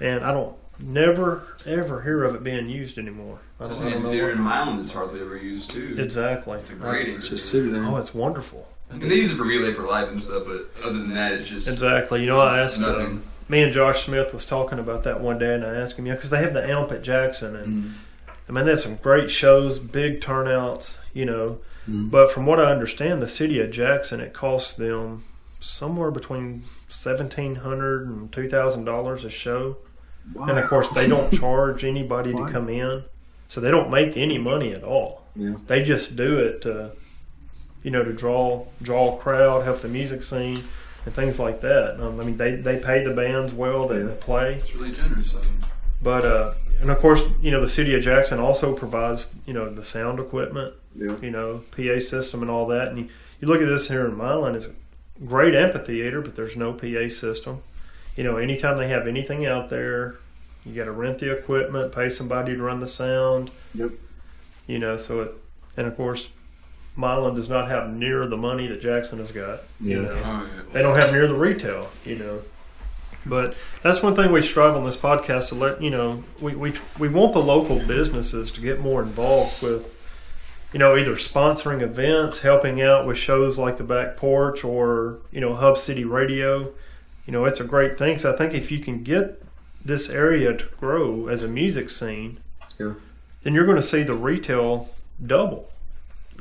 and 0.00 0.24
I 0.24 0.32
don't 0.32 0.54
never 0.80 1.56
ever 1.66 2.02
hear 2.02 2.24
of 2.24 2.34
it 2.34 2.42
being 2.44 2.68
used 2.68 2.98
anymore. 2.98 3.38
I 3.60 3.66
don't, 3.68 3.78
I 3.80 3.86
an 3.86 3.92
don't 3.92 4.02
know 4.04 4.10
theater 4.10 4.30
in 4.30 4.44
why. 4.44 4.64
Milan 4.64 4.76
that's 4.76 4.92
hardly 4.92 5.20
ever 5.20 5.36
used 5.36 5.70
too. 5.70 5.96
Exactly. 5.98 6.58
It's 6.58 6.70
a 6.70 6.74
great 6.74 7.08
Right. 7.14 7.22
Just 7.22 7.48
sitting 7.50 7.72
there. 7.72 7.84
Oh, 7.84 7.96
it's 7.96 8.12
wonderful. 8.14 8.68
And 8.90 9.02
they 9.02 9.14
use 9.16 9.32
it 9.32 9.36
for 9.36 9.44
relay 9.44 9.72
for 9.72 9.82
life 9.82 10.08
and 10.08 10.22
stuff, 10.22 10.44
but 10.46 10.70
other 10.84 10.98
than 10.98 11.14
that, 11.14 11.32
it's 11.32 11.48
just 11.48 11.68
Exactly. 11.68 12.20
You 12.20 12.26
know, 12.26 12.38
I 12.40 12.62
it's 12.62 12.74
asked 12.74 12.82
uh, 12.84 12.92
nothing. 12.92 13.22
Me 13.48 13.62
and 13.62 13.72
Josh 13.72 14.04
Smith 14.04 14.32
was 14.32 14.46
talking 14.46 14.78
about 14.78 15.04
that 15.04 15.20
one 15.20 15.38
day, 15.38 15.54
and 15.54 15.64
I 15.64 15.74
asked 15.74 15.98
him, 15.98 16.06
yeah, 16.06 16.14
because 16.14 16.30
they 16.30 16.40
have 16.42 16.54
the 16.54 16.66
amp 16.68 16.90
at 16.92 17.02
Jackson, 17.02 17.54
and 17.56 17.84
Mm. 17.84 17.90
I 18.48 18.52
mean, 18.52 18.64
they 18.66 18.72
have 18.72 18.80
some 18.82 18.96
great 18.96 19.30
shows, 19.30 19.78
big 19.78 20.20
turnouts, 20.20 21.00
you 21.14 21.24
know. 21.24 21.58
Mhm. 21.90 22.10
But 22.10 22.30
from 22.30 22.44
what 22.46 22.60
I 22.60 22.70
understand, 22.70 23.22
the 23.22 23.28
city 23.28 23.58
of 23.60 23.70
Jackson, 23.70 24.20
it 24.20 24.32
costs 24.34 24.74
them 24.76 25.24
somewhere 25.60 26.10
between 26.10 26.64
seventeen 26.88 27.56
hundred 27.56 28.06
and 28.06 28.30
two 28.30 28.48
thousand 28.48 28.84
dollars 28.84 29.24
a 29.24 29.30
show, 29.30 29.78
and 30.36 30.58
of 30.58 30.68
course, 30.68 30.88
they 30.90 31.06
don't 31.08 31.32
charge 31.40 31.84
anybody 31.84 32.32
to 32.32 32.46
come 32.46 32.68
in, 32.68 33.04
so 33.48 33.60
they 33.62 33.70
don't 33.70 33.90
make 33.90 34.14
any 34.16 34.36
money 34.38 34.72
at 34.72 34.82
all. 34.84 35.22
Yeah. 35.36 35.54
They 35.66 35.82
just 35.82 36.14
do 36.16 36.38
it, 36.38 36.60
to, 36.62 36.92
you 37.82 37.90
know, 37.90 38.04
to 38.04 38.12
draw 38.12 38.66
draw 38.82 39.16
a 39.16 39.18
crowd, 39.18 39.64
help 39.64 39.80
the 39.80 39.88
music 39.88 40.22
scene, 40.22 40.64
and 41.04 41.14
things 41.14 41.38
like 41.38 41.60
that. 41.60 42.00
Um, 42.00 42.20
I 42.20 42.24
mean, 42.24 42.36
they 42.36 42.56
they 42.56 42.78
pay 42.78 43.04
the 43.04 43.12
bands 43.12 43.52
well 43.52 43.86
that, 43.88 44.04
that 44.04 44.20
play. 44.20 44.54
It's 44.54 44.74
really 44.74 44.92
generous 44.92 45.32
of 45.32 45.42
them. 45.46 45.70
But 46.02 46.24
uh, 46.24 46.54
and 46.80 46.90
of 46.90 46.98
course, 46.98 47.32
you 47.40 47.50
know, 47.50 47.60
the 47.60 47.68
city 47.68 47.94
of 47.94 48.02
Jackson 48.02 48.38
also 48.38 48.74
provides 48.74 49.34
you 49.46 49.54
know 49.54 49.68
the 49.72 49.84
sound 49.84 50.18
equipment, 50.20 50.74
Yeah. 50.94 51.16
you 51.22 51.30
know, 51.30 51.62
PA 51.76 51.98
system 52.00 52.42
and 52.42 52.50
all 52.50 52.66
that. 52.68 52.88
And 52.88 52.98
you, 52.98 53.08
you 53.40 53.48
look 53.48 53.60
at 53.62 53.66
this 53.66 53.88
here 53.88 54.06
in 54.06 54.16
Milan, 54.16 54.54
it's 54.54 54.66
a 54.66 54.72
great 55.24 55.54
amphitheater, 55.54 56.20
but 56.20 56.36
there's 56.36 56.56
no 56.56 56.72
PA 56.72 57.08
system. 57.08 57.62
You 58.16 58.24
know, 58.24 58.36
anytime 58.36 58.76
they 58.76 58.88
have 58.88 59.06
anything 59.06 59.44
out 59.46 59.70
there, 59.70 60.16
you 60.64 60.74
got 60.74 60.84
to 60.84 60.92
rent 60.92 61.18
the 61.18 61.36
equipment, 61.36 61.92
pay 61.94 62.08
somebody 62.08 62.54
to 62.54 62.62
run 62.62 62.80
the 62.80 62.86
sound. 62.86 63.50
Yep. 63.74 63.90
You 64.66 64.78
know, 64.78 64.96
so 64.96 65.20
it, 65.22 65.32
and 65.76 65.86
of 65.86 65.96
course, 65.96 66.30
Milan 66.96 67.34
does 67.34 67.48
not 67.48 67.68
have 67.68 67.90
near 67.92 68.26
the 68.26 68.36
money 68.36 68.66
that 68.68 68.80
Jackson 68.80 69.18
has 69.18 69.30
got. 69.32 69.60
You 69.80 70.02
Yeah. 70.02 70.08
know, 70.08 70.12
Oh, 70.24 70.46
yeah. 70.56 70.62
they 70.72 70.82
don't 70.82 70.96
have 71.00 71.12
near 71.12 71.26
the 71.26 71.34
retail, 71.34 71.90
you 72.04 72.16
know. 72.16 72.40
But 73.26 73.54
that's 73.82 74.02
one 74.02 74.14
thing 74.14 74.30
we 74.32 74.42
strive 74.42 74.76
on 74.76 74.84
this 74.84 74.96
podcast 74.96 75.48
to 75.48 75.54
let 75.54 75.80
you 75.82 75.90
know 75.90 76.24
we 76.40 76.54
we 76.54 76.72
we 76.98 77.08
want 77.08 77.32
the 77.32 77.40
local 77.42 77.78
businesses 77.86 78.52
to 78.52 78.60
get 78.60 78.80
more 78.80 79.02
involved 79.02 79.62
with, 79.62 79.94
you 80.72 80.78
know, 80.78 80.94
either 80.96 81.12
sponsoring 81.12 81.80
events, 81.80 82.42
helping 82.42 82.82
out 82.82 83.06
with 83.06 83.16
shows 83.16 83.58
like 83.58 83.78
the 83.78 83.84
Back 83.84 84.16
Porch 84.16 84.62
or 84.62 85.18
you 85.32 85.40
know 85.40 85.54
Hub 85.54 85.78
City 85.78 86.04
Radio. 86.04 86.72
You 87.26 87.32
know, 87.32 87.46
it's 87.46 87.60
a 87.60 87.64
great 87.64 87.98
thing. 87.98 88.18
So 88.18 88.32
I 88.32 88.36
think 88.36 88.52
if 88.52 88.70
you 88.70 88.78
can 88.78 89.02
get 89.02 89.42
this 89.82 90.10
area 90.10 90.54
to 90.54 90.64
grow 90.78 91.26
as 91.26 91.42
a 91.42 91.48
music 91.48 91.88
scene, 91.88 92.38
Yeah. 92.78 92.92
then 93.42 93.54
you're 93.54 93.64
going 93.64 93.76
to 93.76 93.82
see 93.82 94.02
the 94.02 94.12
retail 94.14 94.90
double. 95.24 95.70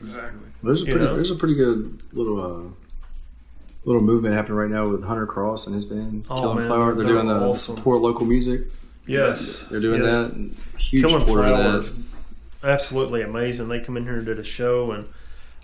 Exactly. 0.04 0.40
There's 0.62 0.82
a 0.82 0.86
You 0.86 0.92
pretty 0.94 1.06
know? 1.08 1.16
there's 1.16 1.32
a 1.32 1.36
pretty 1.36 1.56
good 1.56 2.02
little 2.14 2.40
uh, 2.42 2.70
little 3.86 4.02
movement 4.02 4.36
happening 4.36 4.58
right 4.58 4.70
now 4.70 4.88
with 4.88 5.04
Hunter 5.04 5.26
Cross 5.26 5.66
and 5.68 5.76
his 5.76 5.86
band 5.86 6.26
Oh, 6.30 6.40
Killing 6.42 6.58
man, 6.60 6.68
Flower. 6.68 6.94
They're, 6.96 7.04
they're 7.04 7.14
doing 7.14 7.28
the 7.28 7.36
awesome. 7.36 7.76
support 7.76 8.02
local 8.02 8.26
music. 8.26 8.62
Yes, 9.06 9.66
They're 9.70 9.82
doing 9.82 10.02
yes. 10.02 10.12
that. 10.32 10.52
Huge 10.80 11.06
Killing 11.06 11.20
supporter 11.20 11.44
of 11.54 11.86
that. 11.86 11.94
absolutely 12.64 13.22
amazing. 13.22 13.68
They 13.68 13.82
come 13.82 13.98
in 13.98 14.04
here 14.04 14.16
and 14.18 14.26
did 14.26 14.40
a 14.40 14.44
show, 14.46 14.92
and 14.92 15.08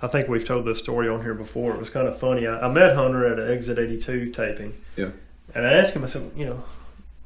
I 0.01 0.07
think 0.07 0.27
we've 0.27 0.43
told 0.45 0.65
this 0.65 0.79
story 0.79 1.07
on 1.07 1.21
here 1.21 1.33
before. 1.33 1.71
It 1.73 1.79
was 1.79 1.89
kind 1.89 2.07
of 2.07 2.19
funny. 2.19 2.45
I, 2.45 2.67
I 2.67 2.69
met 2.69 2.95
Hunter 2.95 3.25
at 3.25 3.39
an 3.39 3.49
Exit 3.49 3.79
82 3.79 4.31
taping, 4.31 4.81
Yeah. 4.97 5.11
and 5.55 5.65
I 5.65 5.71
asked 5.71 5.95
him, 5.95 6.03
I 6.03 6.07
said, 6.07 6.31
you 6.35 6.45
know, 6.45 6.63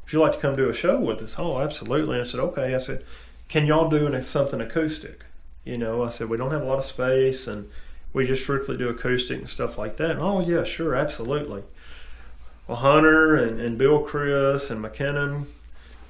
would 0.03 0.13
you 0.13 0.19
like 0.19 0.33
to 0.33 0.37
come 0.37 0.55
do 0.55 0.69
a 0.69 0.73
show 0.73 0.99
with 0.99 1.19
us? 1.23 1.35
Oh, 1.39 1.59
absolutely. 1.59 2.17
And 2.17 2.21
I 2.27 2.29
said, 2.29 2.39
okay. 2.41 2.75
I 2.75 2.77
said, 2.77 3.03
can 3.47 3.65
y'all 3.65 3.89
do 3.89 4.05
an, 4.05 4.21
something 4.21 4.61
acoustic? 4.61 5.23
You 5.63 5.77
know, 5.77 6.03
I 6.03 6.09
said, 6.09 6.29
we 6.29 6.37
don't 6.37 6.51
have 6.51 6.61
a 6.61 6.65
lot 6.65 6.79
of 6.79 6.83
space, 6.83 7.47
and 7.47 7.69
we 8.11 8.27
just 8.27 8.43
strictly 8.43 8.77
do 8.77 8.89
acoustic 8.89 9.39
and 9.39 9.49
stuff 9.49 9.77
like 9.77 9.97
that. 9.97 10.11
And, 10.11 10.19
oh, 10.21 10.41
yeah, 10.41 10.63
sure, 10.63 10.93
absolutely. 10.95 11.63
Well, 12.67 12.77
Hunter 12.77 13.35
and, 13.35 13.59
and 13.59 13.77
Bill 13.77 14.03
Chris 14.03 14.69
and 14.69 14.83
McKinnon, 14.83 15.45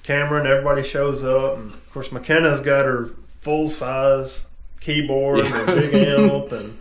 Cameron, 0.04 0.48
everybody 0.48 0.84
shows 0.84 1.24
up. 1.24 1.58
And 1.58 1.72
of 1.72 1.92
course, 1.94 2.10
McKenna's 2.12 2.62
got 2.62 2.86
her 2.86 3.08
full 3.40 3.70
size 3.70 4.46
keyboard 4.80 5.40
and 5.40 5.70
a 5.70 5.76
big 5.76 5.94
amp, 5.94 6.52
and 6.52 6.78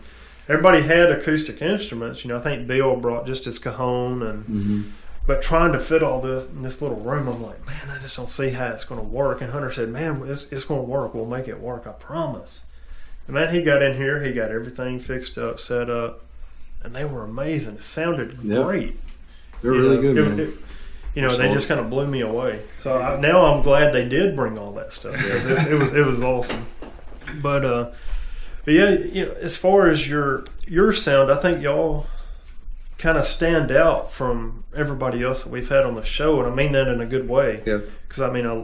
everybody 0.49 0.81
had 0.81 1.09
acoustic 1.09 1.61
instruments. 1.61 2.23
You 2.23 2.29
know, 2.29 2.37
I 2.37 2.41
think 2.41 2.67
Bill 2.67 2.95
brought 2.95 3.25
just 3.25 3.45
his 3.45 3.59
cajon, 3.59 4.21
and 4.23 4.45
Mm-hmm. 4.45 4.81
But 5.25 5.41
trying 5.41 5.71
to 5.71 5.79
fit 5.79 6.03
all 6.03 6.19
this 6.21 6.47
in 6.47 6.61
this 6.63 6.81
little 6.81 6.99
room, 6.99 7.27
I'm 7.27 7.41
like, 7.41 7.65
man, 7.65 7.89
I 7.89 7.99
just 7.99 8.17
don't 8.17 8.29
see 8.29 8.49
how 8.51 8.67
it's 8.67 8.85
going 8.85 8.99
to 9.01 9.07
work. 9.07 9.41
And 9.41 9.51
Hunter 9.51 9.71
said, 9.71 9.89
man, 9.89 10.21
it's, 10.27 10.51
it's 10.51 10.65
going 10.65 10.81
to 10.81 10.87
work. 10.87 11.13
We'll 11.13 11.25
make 11.25 11.47
it 11.47 11.59
work. 11.59 11.87
I 11.87 11.91
promise. 11.91 12.63
And 13.27 13.37
then 13.37 13.53
he 13.53 13.63
got 13.63 13.81
in 13.81 13.95
here. 13.95 14.21
He 14.23 14.33
got 14.33 14.51
everything 14.51 14.99
fixed 14.99 15.37
up, 15.37 15.59
set 15.61 15.89
up, 15.89 16.25
and 16.83 16.93
they 16.93 17.05
were 17.05 17.23
amazing. 17.23 17.75
It 17.75 17.83
sounded 17.83 18.37
Yeah. 18.43 18.63
great. 18.63 18.99
They're 19.61 19.73
You 19.75 19.81
really 19.81 19.95
know, 19.95 20.01
good, 20.01 20.17
it- 20.17 20.29
man. 20.29 20.39
it- 20.41 20.53
you 21.15 21.21
know, 21.21 21.29
they 21.37 21.53
just 21.53 21.67
kind 21.67 21.79
of 21.79 21.91
blew 21.91 22.07
me 22.07 22.21
away. 22.21 22.59
So 22.81 22.99
I, 22.99 23.19
now 23.19 23.45
I'm 23.45 23.61
glad 23.61 23.93
they 23.93 24.09
did 24.09 24.35
bring 24.35 24.57
all 24.57 24.71
that 24.73 24.91
stuff 24.93 25.13
because 25.15 25.45
it, 25.45 25.71
it 25.71 25.75
was 25.75 25.93
it 25.93 26.03
was 26.03 26.23
awesome. 26.23 26.65
But 27.39 27.63
uh, 27.63 27.91
but 28.65 28.73
yeah, 28.73 28.89
you 28.89 29.27
know, 29.27 29.31
as 29.33 29.55
far 29.55 29.87
as 29.89 30.09
your 30.09 30.43
your 30.67 30.91
sound, 30.91 31.31
I 31.31 31.35
think 31.35 31.61
y'all 31.61 32.07
kind 33.03 33.17
of 33.17 33.25
stand 33.25 33.69
out 33.69 34.09
from 34.09 34.63
everybody 34.73 35.21
else 35.21 35.43
that 35.43 35.51
we've 35.51 35.67
had 35.67 35.85
on 35.85 35.95
the 35.95 36.03
show, 36.03 36.39
and 36.39 36.49
I 36.49 36.55
mean 36.55 36.71
that 36.71 36.87
in 36.87 37.01
a 37.01 37.05
good 37.05 37.27
way. 37.27 37.61
Yeah. 37.65 37.79
Because 38.07 38.21
I 38.21 38.31
mean, 38.31 38.47
I 38.47 38.63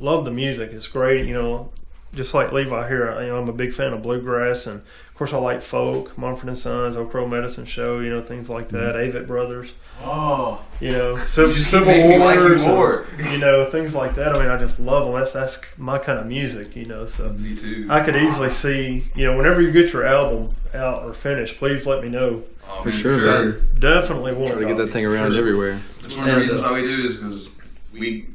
love 0.00 0.24
the 0.24 0.32
music. 0.32 0.72
It's 0.72 0.88
great. 0.88 1.24
You 1.24 1.34
know, 1.34 1.72
just 2.14 2.32
like 2.34 2.52
Levi 2.52 2.88
here, 2.88 3.10
I- 3.10 3.22
you 3.24 3.28
know, 3.28 3.38
I'm 3.38 3.48
a 3.48 3.52
big 3.52 3.72
fan 3.74 3.92
of 3.92 4.02
bluegrass, 4.02 4.66
and 4.66 4.80
of 4.80 5.14
course, 5.14 5.32
I 5.32 5.38
like 5.38 5.60
folk, 5.62 6.16
Mumford 6.18 6.48
and 6.48 6.58
Sons, 6.58 6.96
Old 6.96 7.10
Crow 7.10 7.26
Medicine 7.26 7.64
Show, 7.66 8.00
you 8.00 8.10
know, 8.10 8.20
things 8.22 8.48
like 8.48 8.68
that. 8.70 8.94
Avett 8.96 9.26
Brothers. 9.26 9.72
Oh, 10.02 10.60
You 10.80 10.92
know, 10.92 11.16
Civ- 11.34 11.48
You 11.50 11.54
just 11.54 11.70
Civil 11.70 11.86
making 11.88 12.10
me 12.10 12.18
like 12.18 12.36
you 12.36 12.66
Wars, 12.72 13.06
and, 13.18 13.32
you 13.32 13.38
know, 13.38 13.64
things 13.66 13.94
like 13.94 14.14
that. 14.16 14.34
I 14.34 14.38
mean, 14.40 14.48
I 14.50 14.56
just 14.58 14.80
love 14.80 15.04
them. 15.06 15.14
That's 15.14 15.32
that's 15.32 15.60
my 15.78 15.98
kind 15.98 16.18
of 16.18 16.26
music, 16.26 16.74
you 16.74 16.84
know. 16.86 17.06
So 17.06 17.32
me 17.32 17.54
too. 17.54 17.86
I 17.90 18.02
could 18.04 18.16
easily 18.16 18.50
see, 18.50 19.04
you 19.14 19.24
know, 19.24 19.36
whenever 19.36 19.60
you 19.62 19.70
get 19.70 19.92
your 19.92 20.04
album 20.04 20.54
out 20.74 21.04
or 21.04 21.14
finished, 21.14 21.58
please 21.58 21.86
let 21.86 22.02
me 22.02 22.08
know. 22.08 22.42
Oh, 22.68 22.82
For 22.82 22.90
sure, 22.90 23.20
sure. 23.20 23.44
man. 23.52 23.68
Definitely 23.78 24.32
want 24.34 24.48
Try 24.52 24.60
to 24.60 24.66
get 24.66 24.72
copy. 24.76 24.84
that 24.86 24.92
thing 24.92 25.06
around 25.06 25.36
everywhere. 25.36 25.80
That's 26.02 26.16
one 26.16 26.28
of 26.28 26.34
the 26.36 26.40
reasons 26.40 26.60
uh, 26.62 26.64
why 26.64 26.72
we 26.72 26.82
do 26.82 26.94
is 27.06 27.16
because 27.18 27.50
we 27.92 28.26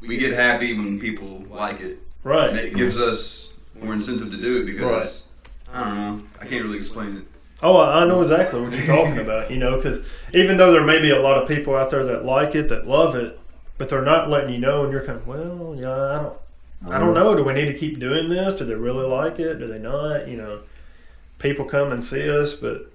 we 0.00 0.16
get 0.16 0.32
happy 0.32 0.72
when 0.76 0.98
people 1.00 1.44
like 1.50 1.80
it. 1.80 1.98
Right. 2.24 2.50
And 2.50 2.58
it 2.58 2.74
gives 2.74 2.98
us 2.98 3.52
more 3.80 3.92
incentive 3.92 4.30
to 4.32 4.36
do 4.36 4.62
it 4.62 4.66
because 4.66 5.26
I 5.72 5.84
don't 5.84 5.94
know. 5.94 6.22
I 6.40 6.46
can't 6.46 6.64
really 6.64 6.78
explain 6.78 7.16
it. 7.18 7.24
Oh, 7.62 7.76
I 7.76 8.02
I 8.02 8.06
know 8.06 8.22
exactly 8.22 8.60
what 8.60 8.72
you're 8.72 8.86
talking 8.86 9.18
about. 9.18 9.50
You 9.50 9.58
know, 9.58 9.76
because 9.76 10.00
even 10.32 10.56
though 10.56 10.72
there 10.72 10.84
may 10.84 11.00
be 11.00 11.10
a 11.10 11.20
lot 11.20 11.40
of 11.40 11.48
people 11.48 11.74
out 11.76 11.90
there 11.90 12.04
that 12.04 12.24
like 12.24 12.54
it, 12.54 12.68
that 12.70 12.86
love 12.86 13.14
it, 13.14 13.38
but 13.78 13.88
they're 13.88 14.02
not 14.02 14.28
letting 14.28 14.52
you 14.52 14.58
know, 14.58 14.82
and 14.84 14.92
you're 14.92 15.04
kind 15.04 15.18
of, 15.18 15.26
well, 15.26 15.76
yeah, 15.78 15.90
I 15.92 16.22
don't, 16.22 16.38
I 16.94 16.98
don't 16.98 17.14
know. 17.14 17.34
Do 17.36 17.44
we 17.44 17.52
need 17.54 17.66
to 17.66 17.74
keep 17.74 17.98
doing 17.98 18.28
this? 18.28 18.54
Do 18.54 18.64
they 18.64 18.74
really 18.74 19.06
like 19.06 19.38
it? 19.38 19.58
Do 19.58 19.66
they 19.66 19.78
not? 19.78 20.28
You 20.28 20.36
know, 20.36 20.60
people 21.38 21.64
come 21.64 21.92
and 21.92 22.04
see 22.04 22.28
us, 22.28 22.54
but 22.54 22.90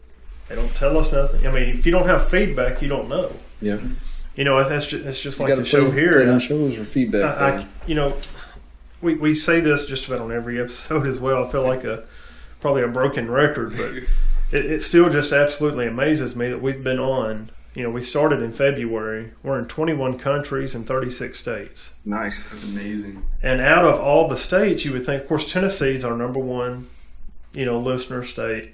they 0.47 0.55
don't 0.55 0.73
tell 0.75 0.97
us 0.97 1.11
nothing. 1.11 1.45
I 1.47 1.51
mean, 1.51 1.69
if 1.69 1.85
you 1.85 1.91
don't 1.91 2.07
have 2.07 2.27
feedback, 2.29 2.81
you 2.81 2.87
don't 2.87 3.09
know. 3.09 3.31
Yeah. 3.61 3.77
You 4.35 4.43
know, 4.45 4.57
it's 4.59 4.87
just, 4.87 5.05
it's 5.05 5.21
just 5.21 5.39
You 5.39 5.45
like 5.45 5.49
gotta 5.51 5.61
the 5.61 5.67
show 5.67 5.91
here. 5.91 6.13
play 6.13 6.21
and 6.21 6.29
them 6.29 6.35
I- 6.35 6.39
shows 6.39 6.75
for 6.77 6.83
feedback, 6.85 7.37
I, 7.41 7.57
I, 7.57 7.65
you 7.87 7.95
know, 7.95 8.15
we, 9.01 9.15
we 9.15 9.35
say 9.35 9.59
this 9.59 9.87
just 9.87 10.07
about 10.07 10.21
on 10.21 10.31
every 10.31 10.59
episode 10.61 11.05
as 11.05 11.19
well. 11.19 11.45
I 11.45 11.51
feel 11.51 11.63
like 11.63 11.83
a 11.83 12.03
probably 12.59 12.81
a 12.81 12.87
broken 12.87 13.29
record, 13.29 13.75
but 13.75 13.95
it, 14.51 14.65
it 14.65 14.83
still 14.83 15.09
just 15.09 15.31
absolutely 15.31 15.87
amazes 15.87 16.35
me 16.35 16.49
that 16.49 16.61
we've 16.61 16.83
been 16.83 16.99
on. 16.99 17.51
You 17.75 17.83
know, 17.83 17.91
we 17.91 18.01
started 18.01 18.41
in 18.41 18.51
February. 18.51 19.31
We're 19.43 19.59
in 19.59 19.65
21 19.65 20.17
countries 20.17 20.73
and 20.73 20.87
36 20.87 21.39
states. 21.39 21.93
Nice. 22.03 22.49
That's 22.49 22.63
amazing. 22.63 23.25
And 23.43 23.61
out 23.61 23.85
of 23.85 23.99
all 23.99 24.27
the 24.27 24.35
states, 24.35 24.83
you 24.83 24.91
would 24.93 25.05
think, 25.05 25.21
of 25.21 25.27
course, 25.27 25.51
Tennessee's 25.51 26.03
our 26.03 26.17
number 26.17 26.39
one, 26.39 26.87
you 27.53 27.65
know, 27.65 27.79
listener 27.79 28.23
state. 28.23 28.73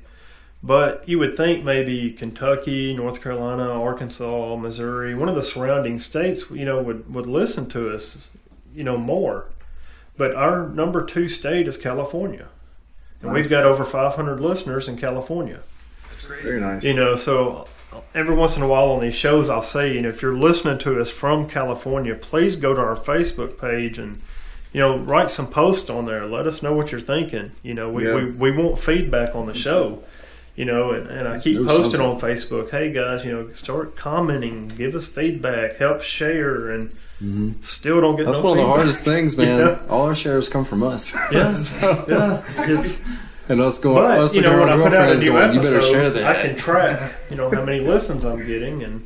But 0.63 1.07
you 1.07 1.19
would 1.19 1.38
think 1.38 1.63
maybe 1.63 2.11
Kentucky, 2.13 2.95
North 2.95 3.21
Carolina, 3.21 3.80
Arkansas, 3.80 4.55
Missouri, 4.55 5.13
one 5.13 5.30
of 5.30 5.36
the 5.36 5.43
surrounding 5.43 5.99
states, 5.99 6.49
you 6.49 6.65
know, 6.65 6.82
would, 6.82 7.13
would 7.13 7.28
listen 7.28 7.69
to 7.69 7.93
us, 7.93 8.32
you 8.73 8.84
know, 8.84 8.97
more. 8.97 9.49
But 10.18 10.34
our 10.36 10.68
number 10.70 11.03
two 11.05 11.28
state 11.28 11.68
is 11.68 11.78
California. 11.78 12.47
And 13.22 13.32
we've 13.34 13.49
got 13.49 13.63
over 13.66 13.84
500 13.84 14.39
listeners 14.39 14.88
in 14.88 14.97
California. 14.97 15.61
That's 16.09 16.26
great. 16.26 16.41
Very 16.43 16.59
nice. 16.61 16.84
You 16.84 16.93
know, 16.93 17.16
so 17.16 17.66
every 18.13 18.36
once 18.36 18.55
in 18.57 18.63
a 18.63 18.68
while 18.68 18.91
on 18.91 19.01
these 19.01 19.16
shows, 19.16 19.49
I'll 19.49 19.61
say, 19.63 19.93
you 19.93 20.01
know, 20.01 20.09
if 20.09 20.22
you're 20.22 20.38
listening 20.38 20.78
to 20.80 20.99
us 21.01 21.09
from 21.11 21.47
California, 21.49 22.16
please 22.16 22.55
go 22.55 22.74
to 22.74 22.80
our 22.82 22.95
Facebook 22.95 23.59
page 23.59 23.97
and, 23.97 24.22
you 24.74 24.80
know, 24.82 24.99
write 24.99 25.32
some 25.32 25.47
posts 25.47 25.89
on 25.89 26.05
there. 26.05 26.26
Let 26.26 26.45
us 26.45 26.61
know 26.61 26.74
what 26.74 26.91
you're 26.91 27.01
thinking. 27.01 27.53
You 27.63 27.74
know, 27.74 27.89
we, 27.89 28.05
Yeah. 28.07 28.16
we, 28.16 28.26
we 28.32 28.51
want 28.51 28.78
feedback 28.80 29.36
on 29.36 29.47
the 29.47 29.53
show. 29.53 30.03
You 30.55 30.63
know, 30.63 30.91
and, 30.91 31.07
and 31.07 31.28
I 31.28 31.38
keep 31.39 31.57
posting 31.66 31.99
something. 31.99 32.01
on 32.01 32.18
Facebook, 32.18 32.72
hey 32.72 32.89
guys, 32.89 33.26
you 33.26 33.32
know, 33.34 33.51
start 33.51 33.97
commenting, 33.97 34.70
give 34.70 34.95
us 34.95 35.05
feedback, 35.05 35.76
help 35.78 36.01
share, 36.01 36.70
and 36.70 36.95
still 37.61 38.01
don't 38.01 38.16
get 38.16 38.26
Mm-hmm. 38.26 38.32
That's 38.32 38.43
no 38.43 38.49
one 38.49 38.59
of 38.59 38.66
the 38.66 38.70
hardest 38.70 39.03
things, 39.05 39.38
man. 39.39 39.59
Yeah. 39.59 39.80
All 39.89 40.05
our 40.07 40.16
shares 40.16 40.49
come 40.49 40.66
from 40.66 40.84
us. 40.84 41.16
Yes, 41.32 41.80
yeah, 42.07 42.43
it's 42.57 43.03
and 43.49 43.61
us 43.61 43.80
going, 43.82 43.95
but 43.95 44.20
us 44.20 44.36
you 44.36 44.41
know, 44.41 44.59
when 44.59 44.70
I 44.70 44.76
put 44.76 44.93
out 44.93 45.09
a 45.11 45.18
new 45.20 45.32
going, 45.32 45.53
you 45.53 45.59
better 45.61 45.82
share 45.82 46.05
episode, 46.05 46.22
that. 46.22 46.38
I 46.38 46.41
can 46.47 46.55
track, 46.55 47.13
you 47.30 47.36
know, 47.36 47.49
how 47.49 47.63
many 47.63 47.80
listens 47.80 48.26
I'm 48.26 48.45
getting, 48.45 48.84
and 48.84 49.05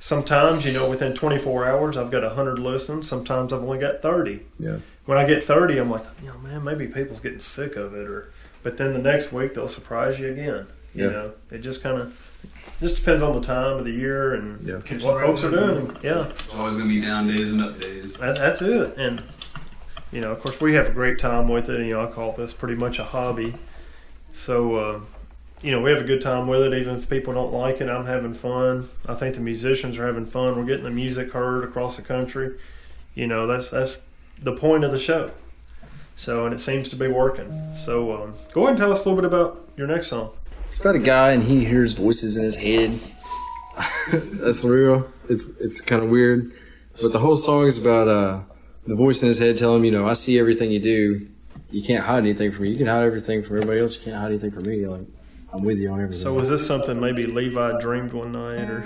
sometimes, 0.00 0.64
you 0.64 0.72
know, 0.72 0.88
within 0.90 1.14
24 1.14 1.66
hours, 1.66 1.96
I've 1.96 2.10
got 2.10 2.22
100 2.22 2.58
listens. 2.58 3.08
Sometimes 3.08 3.52
I've 3.52 3.62
only 3.62 3.78
got 3.78 4.02
30. 4.02 4.40
Yeah. 4.58 4.78
When 5.06 5.16
I 5.18 5.26
get 5.26 5.44
30, 5.44 5.78
I'm 5.78 5.90
like, 5.90 6.04
you 6.22 6.28
know, 6.28 6.38
man, 6.38 6.62
maybe 6.64 6.86
people's 6.86 7.20
getting 7.20 7.40
sick 7.40 7.76
of 7.76 7.94
it, 7.94 8.06
or 8.06 8.30
but 8.62 8.76
then 8.76 8.92
the 8.92 8.98
next 8.98 9.32
week 9.32 9.54
they'll 9.54 9.68
surprise 9.68 10.18
you 10.20 10.28
again. 10.28 10.66
You 10.94 11.04
Yeah. 11.06 11.10
know, 11.12 11.32
it 11.50 11.58
just 11.58 11.82
kind 11.82 12.00
of 12.00 12.27
just 12.80 12.96
depends 12.96 13.22
on 13.22 13.32
the 13.38 13.46
time 13.46 13.78
of 13.78 13.84
the 13.84 13.90
year 13.90 14.34
and 14.34 14.66
Yeah. 14.68 14.76
what 15.04 15.20
folks 15.20 15.42
are 15.44 15.50
doing. 15.50 15.96
Yeah. 16.02 16.24
There's 16.28 16.48
always 16.54 16.76
going 16.76 16.88
to 16.88 16.94
be 16.94 17.00
down 17.00 17.26
days 17.28 17.52
and 17.52 17.62
up 17.62 17.80
days. 17.80 18.14
That, 18.16 18.36
that's 18.36 18.62
it. 18.62 18.96
And 18.96 19.22
you 20.12 20.20
know, 20.20 20.32
of 20.32 20.40
course, 20.40 20.60
we 20.60 20.74
have 20.74 20.88
a 20.88 20.92
great 20.92 21.18
time 21.18 21.48
with 21.48 21.68
it. 21.68 21.80
You 21.80 21.94
know, 21.94 22.04
I 22.04 22.10
call 22.10 22.32
this 22.32 22.52
pretty 22.54 22.76
much 22.76 22.98
a 22.98 23.04
hobby. 23.04 23.54
So, 24.32 24.74
uh, 24.76 25.00
you 25.62 25.70
know, 25.72 25.80
we 25.82 25.90
have 25.90 26.00
a 26.00 26.04
good 26.04 26.20
time 26.20 26.46
with 26.46 26.62
it. 26.62 26.72
Even 26.72 26.96
if 26.96 27.10
people 27.10 27.34
don't 27.34 27.52
like 27.52 27.80
it, 27.80 27.88
I'm 27.90 28.06
having 28.06 28.32
fun. 28.32 28.88
I 29.06 29.14
think 29.14 29.34
the 29.34 29.40
musicians 29.40 29.98
are 29.98 30.06
having 30.06 30.24
fun. 30.24 30.56
We're 30.56 30.64
getting 30.64 30.84
the 30.84 30.90
music 30.90 31.32
heard 31.32 31.64
across 31.64 31.96
the 31.96 32.02
country. 32.02 32.56
You 33.14 33.26
know, 33.26 33.46
that's 33.46 33.68
that's 33.70 34.08
the 34.40 34.52
point 34.56 34.84
of 34.84 34.92
the 34.92 34.98
show. 34.98 35.32
So, 36.16 36.44
and 36.46 36.54
it 36.54 36.60
seems 36.60 36.88
to 36.90 36.96
be 36.96 37.08
working. 37.08 37.74
So, 37.74 38.22
um, 38.22 38.34
go 38.52 38.62
ahead 38.62 38.70
and 38.70 38.78
tell 38.78 38.92
us 38.92 39.04
a 39.04 39.08
little 39.08 39.20
bit 39.22 39.26
about 39.26 39.68
your 39.76 39.86
next 39.88 40.06
song. 40.08 40.30
It's 40.68 40.78
about 40.78 40.94
a 40.96 40.98
guy 41.00 41.30
and 41.32 41.42
he 41.44 41.64
hears 41.64 41.94
voices 41.94 42.36
in 42.36 42.44
his 42.44 42.56
head. 42.56 42.92
That's 44.12 44.64
real. 44.64 45.08
It's 45.28 45.48
it's 45.58 45.80
kind 45.80 46.02
of 46.02 46.10
weird, 46.10 46.52
but 47.00 47.12
the 47.12 47.18
whole 47.18 47.36
song 47.36 47.66
is 47.66 47.78
about 47.80 48.06
uh, 48.08 48.40
the 48.86 48.94
voice 48.94 49.22
in 49.22 49.28
his 49.28 49.38
head 49.38 49.56
telling 49.58 49.78
him, 49.80 49.84
you 49.86 49.90
know, 49.92 50.06
I 50.06 50.12
see 50.14 50.38
everything 50.38 50.70
you 50.70 50.80
do. 50.80 51.26
You 51.70 51.82
can't 51.82 52.04
hide 52.04 52.18
anything 52.20 52.52
from 52.52 52.62
me. 52.62 52.70
You 52.70 52.78
can 52.78 52.86
hide 52.86 53.04
everything 53.04 53.42
from 53.42 53.56
everybody 53.56 53.80
else. 53.80 53.96
You 53.96 54.02
can't 54.04 54.16
hide 54.16 54.28
anything 54.30 54.50
from 54.52 54.62
me. 54.64 54.86
Like 54.86 55.06
I'm 55.52 55.62
with 55.64 55.78
you 55.78 55.90
on 55.90 56.00
everything. 56.00 56.22
So, 56.22 56.32
was 56.34 56.48
this 56.48 56.66
something 56.66 56.98
maybe 57.00 57.26
Levi 57.26 57.78
dreamed 57.80 58.12
one 58.14 58.32
night, 58.32 58.68
or 58.70 58.84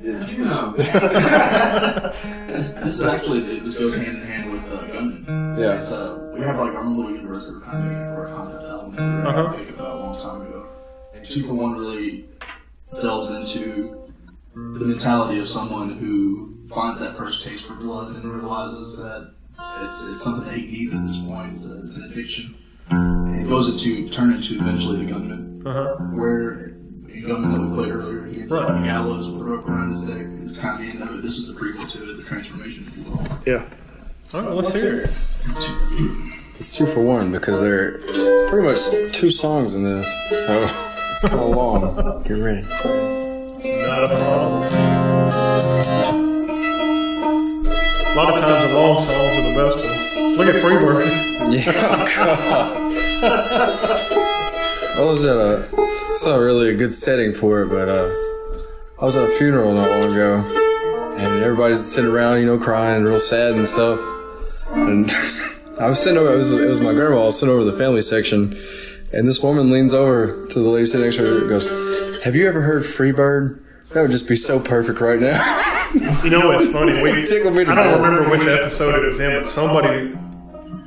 You 0.00 0.44
know. 0.44 0.72
this, 0.76 2.74
this 2.74 2.98
is 3.00 3.04
actually 3.04 3.40
this 3.60 3.76
goes 3.78 3.96
hand 3.96 4.08
in 4.18 4.22
hand 4.26 4.50
with 4.52 4.64
uh, 4.72 4.82
Gunman. 4.86 5.56
Yeah. 5.58 5.74
It's 5.74 5.92
uh, 5.92 6.32
we 6.34 6.40
have 6.40 6.56
like 6.58 6.74
our 6.74 6.82
own 6.84 6.96
little 6.96 7.12
universe 7.12 7.48
that 7.48 7.54
we're 7.56 7.60
kind 7.64 7.78
of 7.78 7.84
making 7.84 8.06
for 8.06 8.26
our 8.26 8.34
concept 8.34 8.64
album 8.64 8.96
that 8.96 9.02
we 9.02 9.08
were 9.12 9.26
Uh-huh. 9.28 9.56
making 9.56 9.69
two 11.30 11.42
for 11.46 11.54
one 11.54 11.72
really 11.78 12.24
delves 13.00 13.30
into 13.30 13.96
the 14.54 14.84
mentality 14.84 15.38
of 15.38 15.48
someone 15.48 15.90
who 15.98 16.56
finds 16.74 17.00
that 17.00 17.16
first 17.16 17.44
taste 17.44 17.66
for 17.66 17.74
blood 17.74 18.14
and 18.16 18.24
realizes 18.24 18.98
that 18.98 19.32
it's 19.82 20.06
it's 20.08 20.22
something 20.24 20.44
that 20.50 20.58
he 20.58 20.66
needs 20.66 20.92
at 20.94 21.06
this 21.06 21.18
point. 21.18 21.52
It's, 21.56 21.66
a, 21.70 21.78
it's 21.82 21.96
an 21.96 22.10
addiction. 22.12 22.54
And 22.90 23.42
it 23.46 23.48
goes 23.48 23.68
into 23.68 24.08
turn 24.08 24.32
into 24.32 24.54
eventually 24.60 25.04
the 25.04 25.12
gunman, 25.12 25.62
uh-huh. 25.64 25.94
where 26.16 26.74
the 27.06 27.22
gunman 27.22 27.52
that 27.52 27.60
we 27.60 27.76
played 27.76 27.92
earlier, 27.92 28.24
he 28.26 28.40
ends 28.40 28.52
up 28.52 28.68
Right. 28.68 28.74
on 28.78 28.84
gallows 28.84 29.26
with 29.32 29.40
a 29.40 29.44
rope 29.44 29.68
around 29.68 29.92
his 29.92 30.02
neck. 30.04 30.26
It's 30.42 30.58
kind 30.58 30.80
of 30.84 30.92
the 30.92 30.98
end 31.00 31.08
of 31.08 31.16
it. 31.18 31.22
This 31.22 31.38
is 31.38 31.54
the 31.54 31.60
prequel 31.60 31.88
to 31.92 32.10
it, 32.10 32.16
the 32.16 32.22
transformation, 32.24 32.82
if 32.82 32.96
you 32.96 33.04
will. 33.04 33.26
yeah, 33.46 33.68
All 34.34 34.40
right, 34.42 34.50
let's 34.64 34.74
hear 34.74 35.02
it. 35.02 35.10
It's 36.58 36.76
two 36.76 36.86
for 36.86 37.02
one 37.04 37.30
because 37.32 37.60
there 37.60 37.94
are 37.94 38.48
pretty 38.48 38.66
much 38.66 38.80
two 39.14 39.30
songs 39.30 39.76
in 39.76 39.84
this, 39.84 40.06
so 40.46 40.89
it's 41.10 41.22
kind 41.22 41.34
of 41.34 41.48
long. 41.50 42.22
Get 42.22 42.34
ready. 42.34 42.62
Not 42.62 44.04
a 44.04 44.08
problem. 44.08 44.62
A 48.02 48.14
lot 48.16 48.34
of 48.34 48.40
times 48.40 48.70
the 48.70 48.74
long 48.78 48.98
songs 48.98 49.36
are 49.38 49.42
the 49.42 49.54
best 49.54 49.76
ones. 49.78 50.38
Look 50.38 50.48
at 50.48 50.62
Freebird. 50.62 51.26
Yeah, 51.50 51.72
God. 52.14 52.92
I 54.96 55.00
was 55.00 55.24
at 55.24 55.36
a. 55.36 55.66
It's 56.12 56.24
not 56.24 56.36
really 56.36 56.68
a 56.68 56.74
good 56.76 56.94
setting 56.94 57.34
for 57.34 57.62
it, 57.62 57.68
but 57.70 57.88
uh, 57.88 58.08
I 59.00 59.04
was 59.04 59.16
at 59.16 59.24
a 59.28 59.32
funeral 59.32 59.72
not 59.74 59.90
long 59.90 60.12
ago, 60.12 60.44
and 61.18 61.42
everybody's 61.42 61.84
sitting 61.84 62.08
around, 62.10 62.38
you 62.38 62.46
know, 62.46 62.56
crying, 62.56 63.02
real 63.02 63.18
sad 63.18 63.54
and 63.54 63.66
stuff. 63.66 63.98
And 64.70 65.10
I 65.80 65.86
was 65.88 65.98
sitting 66.00 66.18
over. 66.18 66.32
It 66.34 66.38
was, 66.38 66.52
it 66.52 66.68
was 66.68 66.80
my 66.80 66.92
grandma. 66.92 67.22
I 67.22 67.24
was 67.26 67.40
sitting 67.40 67.52
over 67.52 67.64
the 67.64 67.72
family 67.76 68.02
section, 68.02 68.56
and 69.12 69.26
this 69.28 69.42
woman 69.42 69.70
leans 69.70 69.92
over 69.94 70.46
to 70.48 70.58
the 70.58 70.68
lady 70.68 70.86
sitting 70.86 71.06
next 71.06 71.16
to 71.16 71.24
her 71.24 71.38
and 71.40 71.48
goes, 71.48 71.68
"Have 72.24 72.34
you 72.36 72.48
ever 72.48 72.62
heard 72.62 72.82
Freebird? 72.82 73.60
That 73.92 74.02
would 74.02 74.10
just 74.10 74.28
be 74.28 74.36
so 74.36 74.60
perfect 74.60 75.00
right 75.00 75.20
now." 75.20 75.42
You 76.24 76.30
know 76.30 76.46
what's 76.48 76.72
funny? 76.72 77.02
We, 77.02 77.10
It 77.10 77.28
tickled 77.28 77.54
me 77.54 77.64
to 77.64 77.72
I 77.72 77.74
don't 77.74 77.84
death. 77.84 78.00
remember 78.00 78.30
which 78.30 78.48
episode 78.48 79.04
it 79.04 79.08
was 79.08 79.20
in, 79.20 79.40
but 79.40 79.48
somebody 79.48 80.16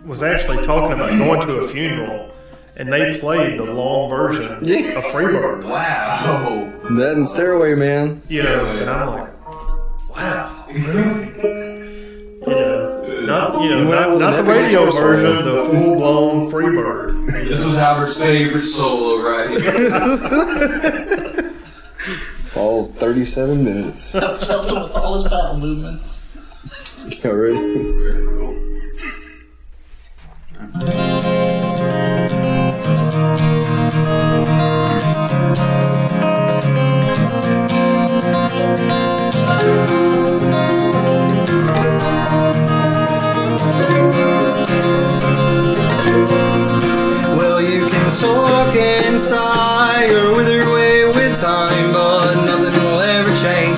was 0.05 0.23
actually 0.23 0.63
talking 0.65 0.93
about 0.93 1.09
going 1.17 1.47
to 1.47 1.55
a 1.61 1.67
funeral, 1.67 2.31
and 2.77 2.91
they 2.91 3.19
played 3.19 3.59
the 3.59 3.65
long 3.65 4.09
version 4.09 4.53
of 4.53 4.61
Freebird. 4.63 5.63
Wow. 5.65 6.71
that 6.97 7.13
and 7.15 7.27
Stairway, 7.27 7.75
man. 7.75 8.21
You 8.27 8.43
know, 8.43 8.65
and 8.65 8.89
I'm 8.89 9.07
like, 9.07 10.09
wow, 10.15 10.65
really? 10.69 10.79
You 10.83 10.93
know, 10.93 11.22
not 13.25 13.61
you 13.61 13.69
know, 13.69 13.79
You 13.79 13.85
not, 13.85 14.17
not 14.19 14.35
the 14.37 14.43
radio 14.43 14.85
guitar 14.85 14.91
solo. 14.91 15.07
version, 15.23 15.45
the 15.45 15.65
full 15.65 15.95
blown 15.95 16.51
Freebird. 16.51 17.31
This 17.31 17.63
was 17.65 17.77
Albert's 17.77 18.19
favorite 18.21 18.61
solo 18.61 19.23
right 19.23 19.49
here. 19.61 21.49
All 22.55 22.85
37 22.85 23.63
minutes. 23.63 24.11
Shelter 24.11 24.75
with 24.83 24.91
all 24.95 25.15
his 25.15 25.23
battle 25.23 25.57
movements. 25.57 26.23
Yeah, 27.23 27.31
ready? 27.31 27.57
Can 48.73 49.19
sulk 49.19 50.07
wither 50.35 50.61
away 50.61 51.05
with 51.05 51.39
time, 51.39 51.91
but 51.91 52.33
nothing 52.45 52.83
will 52.83 53.01
ever 53.01 53.35
change. 53.41 53.72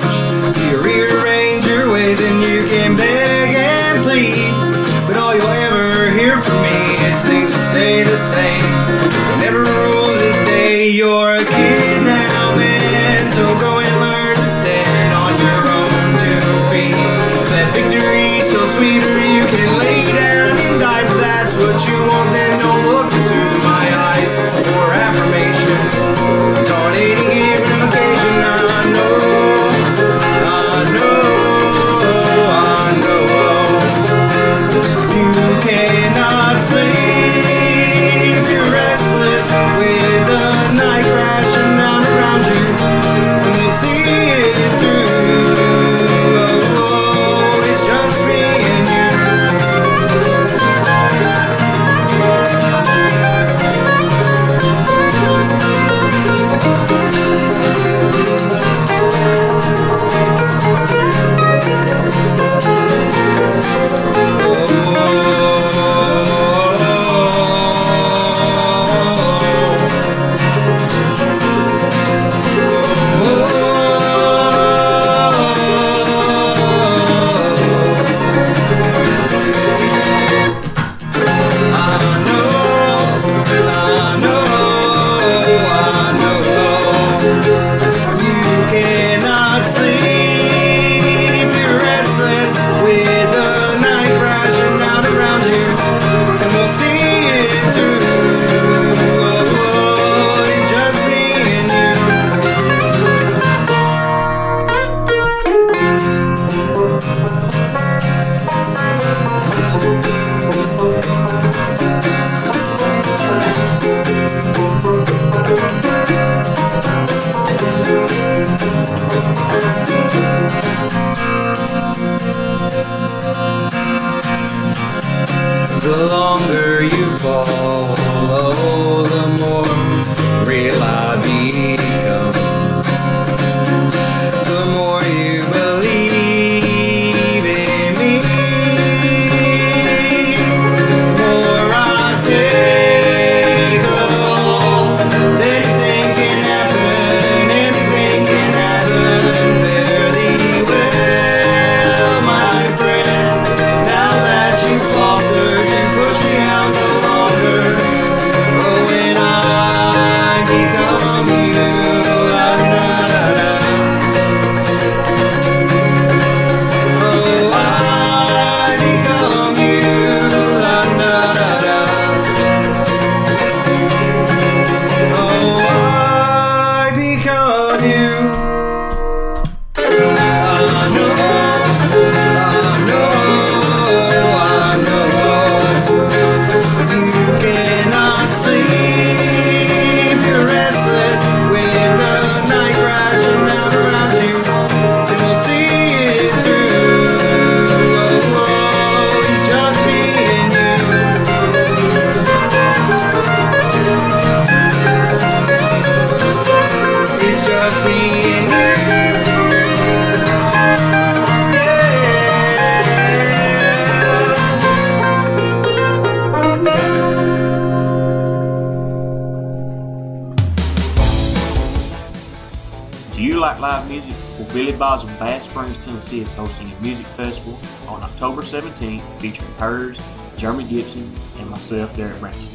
Gibson, 230.76 231.10
and 231.38 231.48
myself, 231.48 231.96
Derek 231.96 232.20
Brandon. 232.20 232.46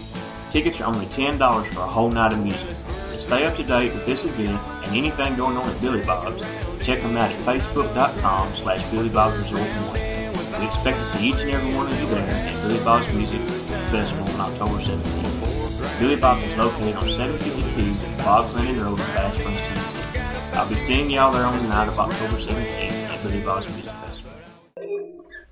Tickets 0.52 0.80
are 0.80 0.86
only 0.86 1.08
$10 1.08 1.40
for 1.74 1.80
a 1.80 1.88
whole 1.88 2.12
night 2.12 2.32
of 2.32 2.44
music. 2.44 2.68
To 2.68 3.18
stay 3.18 3.48
up 3.48 3.56
to 3.56 3.64
date 3.64 3.92
with 3.94 4.06
this 4.06 4.26
event 4.26 4.62
and 4.86 4.96
anything 4.96 5.36
going 5.36 5.58
on 5.58 5.68
at 5.68 5.82
Billy 5.82 6.06
Bob's, 6.06 6.40
check 6.86 7.02
them 7.02 7.18
out 7.18 7.32
at 7.32 7.38
facebook.com 7.42 8.54
slash 8.54 8.86
Billy 8.92 9.10
Bob's 9.10 9.38
Resort 9.40 9.64
1. 9.64 10.62
We 10.62 10.68
expect 10.68 11.00
to 11.00 11.06
see 11.06 11.30
each 11.30 11.42
and 11.42 11.50
every 11.50 11.74
one 11.74 11.88
of 11.88 12.00
you 12.00 12.08
there 12.10 12.30
at 12.30 12.62
Billy 12.62 12.84
Bob's 12.84 13.12
Music 13.16 13.42
Festival 13.90 14.30
on 14.36 14.52
October 14.52 14.78
17th. 14.78 16.00
Billy 16.00 16.16
Bob's 16.16 16.44
is 16.44 16.56
located 16.56 16.98
on 16.98 17.10
752 17.10 18.24
Bob's 18.24 18.54
Landing 18.54 18.80
Road 18.82 19.00
in 19.00 19.06
Bath 19.18 19.34
Springs, 19.34 19.62
Tennessee. 19.62 20.20
I'll 20.54 20.70
be 20.70 20.76
seeing 20.76 21.10
y'all 21.10 21.32
there 21.32 21.46
on 21.46 21.58
the 21.58 21.68
night 21.70 21.88
of 21.88 21.98
October 21.98 22.38
17th 22.38 22.92
at 22.92 23.24
Billy 23.24 23.42
Bob's 23.42 23.68
Music 23.68 23.92
Festival. 23.94 24.32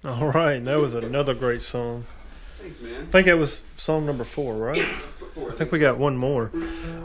All 0.06 0.32
right, 0.32 0.64
that 0.64 0.78
was 0.78 0.94
another 0.94 1.34
great 1.34 1.64
song. 1.64 2.06
Thanks, 2.62 2.82
man. 2.82 3.02
I 3.02 3.06
think 3.06 3.28
that 3.28 3.38
was 3.38 3.64
song 3.78 4.06
number 4.06 4.24
four, 4.24 4.56
right? 4.56 4.78
I 4.80 5.56
think 5.56 5.72
we 5.72 5.80
got 5.80 5.98
one 5.98 6.18
more. 6.18 6.52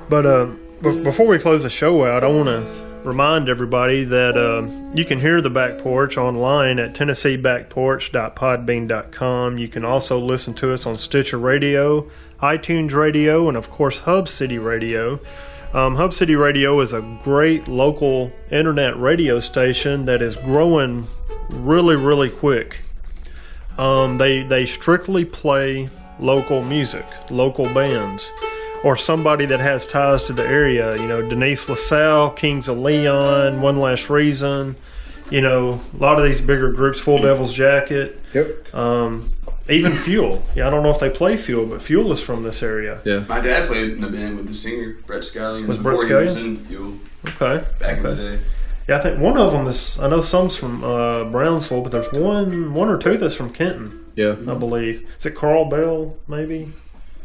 But 0.08 0.26
uh, 0.26 0.46
be- 0.82 1.02
before 1.02 1.26
we 1.26 1.38
close 1.38 1.62
the 1.62 1.70
show 1.70 2.04
out, 2.04 2.24
I 2.24 2.26
want 2.26 2.48
to 2.48 2.84
remind 3.04 3.48
everybody 3.48 4.04
that 4.04 4.36
uh, 4.36 4.66
you 4.94 5.04
can 5.04 5.20
hear 5.20 5.40
the 5.40 5.50
back 5.50 5.78
porch 5.78 6.16
online 6.16 6.78
at 6.78 6.94
tennesseebackporch.podbean.com. 6.94 9.58
You 9.58 9.68
can 9.68 9.84
also 9.84 10.18
listen 10.18 10.54
to 10.54 10.72
us 10.72 10.86
on 10.86 10.98
Stitcher 10.98 11.38
Radio, 11.38 12.08
iTunes 12.40 12.94
Radio, 12.94 13.48
and 13.48 13.56
of 13.56 13.70
course 13.70 14.00
Hub 14.00 14.28
City 14.28 14.58
Radio. 14.58 15.20
Um, 15.72 15.96
Hub 15.96 16.14
City 16.14 16.36
Radio 16.36 16.80
is 16.80 16.92
a 16.92 17.00
great 17.22 17.68
local 17.68 18.32
internet 18.50 18.98
radio 18.98 19.40
station 19.40 20.04
that 20.06 20.22
is 20.22 20.36
growing 20.36 21.08
really, 21.50 21.96
really 21.96 22.30
quick. 22.30 22.80
Um, 23.78 24.18
they 24.18 24.42
they 24.42 24.66
strictly 24.66 25.24
play 25.24 25.88
local 26.20 26.62
music, 26.62 27.06
local 27.30 27.64
bands, 27.74 28.30
or 28.84 28.96
somebody 28.96 29.46
that 29.46 29.60
has 29.60 29.86
ties 29.86 30.24
to 30.24 30.32
the 30.32 30.46
area. 30.46 30.96
You 30.96 31.08
know, 31.08 31.28
Denise 31.28 31.68
LaSalle, 31.68 32.30
Kings 32.30 32.68
of 32.68 32.78
Leon, 32.78 33.60
One 33.60 33.80
Last 33.80 34.08
Reason. 34.10 34.76
You 35.30 35.40
know, 35.40 35.80
a 35.92 35.96
lot 35.96 36.18
of 36.18 36.24
these 36.24 36.40
bigger 36.40 36.70
groups, 36.72 37.00
Full 37.00 37.22
Devil's 37.22 37.54
Jacket. 37.54 38.20
Yep. 38.34 38.74
Um, 38.74 39.30
even 39.68 39.92
Fuel. 39.92 40.44
Yeah, 40.54 40.66
I 40.66 40.70
don't 40.70 40.82
know 40.82 40.90
if 40.90 41.00
they 41.00 41.08
play 41.08 41.38
Fuel, 41.38 41.66
but 41.66 41.80
Fuel 41.80 42.12
is 42.12 42.22
from 42.22 42.42
this 42.42 42.62
area. 42.62 43.00
Yeah. 43.06 43.24
My 43.26 43.40
dad 43.40 43.66
played 43.66 43.92
in 43.92 44.04
a 44.04 44.10
band 44.10 44.36
with 44.36 44.46
the 44.48 44.54
singer 44.54 44.96
Brett 45.06 45.22
Scallions 45.22 45.66
Was 45.66 45.78
Brett 45.78 45.98
before 46.00 46.20
he 46.20 46.26
was 46.26 46.36
Scallions? 46.36 46.66
Fuel 46.66 46.98
Okay. 47.26 47.64
back 47.80 47.96
in 47.96 48.02
the 48.02 48.14
day. 48.14 48.40
Yeah, 48.88 48.98
I 48.98 49.00
think 49.00 49.18
one 49.18 49.38
of 49.38 49.52
them 49.52 49.66
is. 49.66 49.98
I 49.98 50.08
know 50.08 50.20
some's 50.20 50.56
from 50.56 50.84
uh, 50.84 51.24
Brownsville, 51.24 51.82
but 51.82 51.92
there's 51.92 52.12
one, 52.12 52.74
one 52.74 52.88
or 52.88 52.98
two 52.98 53.16
that's 53.16 53.34
from 53.34 53.50
Kenton. 53.52 54.04
Yeah. 54.14 54.32
I 54.48 54.54
believe. 54.54 55.08
Is 55.18 55.26
it 55.26 55.34
Carl 55.34 55.64
Bell? 55.64 56.16
Maybe. 56.28 56.72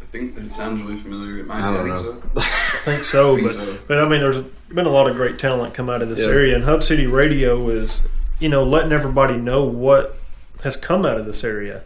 I 0.02 0.06
think 0.12 0.38
it 0.38 0.52
sounds 0.52 0.82
really 0.82 0.96
familiar. 0.96 1.40
It 1.40 1.48
might 1.48 1.62
I 1.62 1.72
don't 1.74 1.84
think 1.84 2.34
know. 2.36 2.42
so. 2.42 2.42
I 2.42 2.82
think 2.86 3.04
so, 3.04 3.32
I 3.34 3.36
think 3.36 3.48
but 3.48 3.54
so. 3.56 3.78
but 3.88 4.00
I 4.00 4.08
mean, 4.08 4.22
there's 4.22 4.42
been 4.74 4.86
a 4.86 4.90
lot 4.90 5.08
of 5.10 5.16
great 5.16 5.38
talent 5.38 5.74
come 5.74 5.90
out 5.90 6.02
of 6.02 6.10
this 6.10 6.20
Yeah. 6.20 6.28
area, 6.34 6.56
and 6.56 6.64
Hub 6.64 6.82
City 6.82 7.06
Radio 7.06 7.70
is, 7.70 8.04
you 8.40 8.50
know, 8.50 8.64
letting 8.64 8.92
everybody 8.92 9.38
know 9.38 9.66
what 9.66 10.18
has 10.64 10.76
come 10.78 11.06
out 11.06 11.18
of 11.18 11.26
this 11.26 11.44
area. 11.44 11.84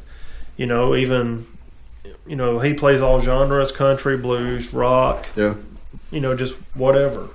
You 0.55 0.67
know, 0.67 0.95
even, 0.95 1.47
you 2.27 2.35
know, 2.35 2.59
he 2.59 2.73
plays 2.75 3.01
all 3.01 3.19
genres: 3.21 3.71
country, 3.71 4.15
blues, 4.17 4.71
rock. 4.73 5.25
Yeah. 5.35 5.55
You 6.11 6.19
know, 6.21 6.35
just 6.35 6.57
whatever. 6.75 7.29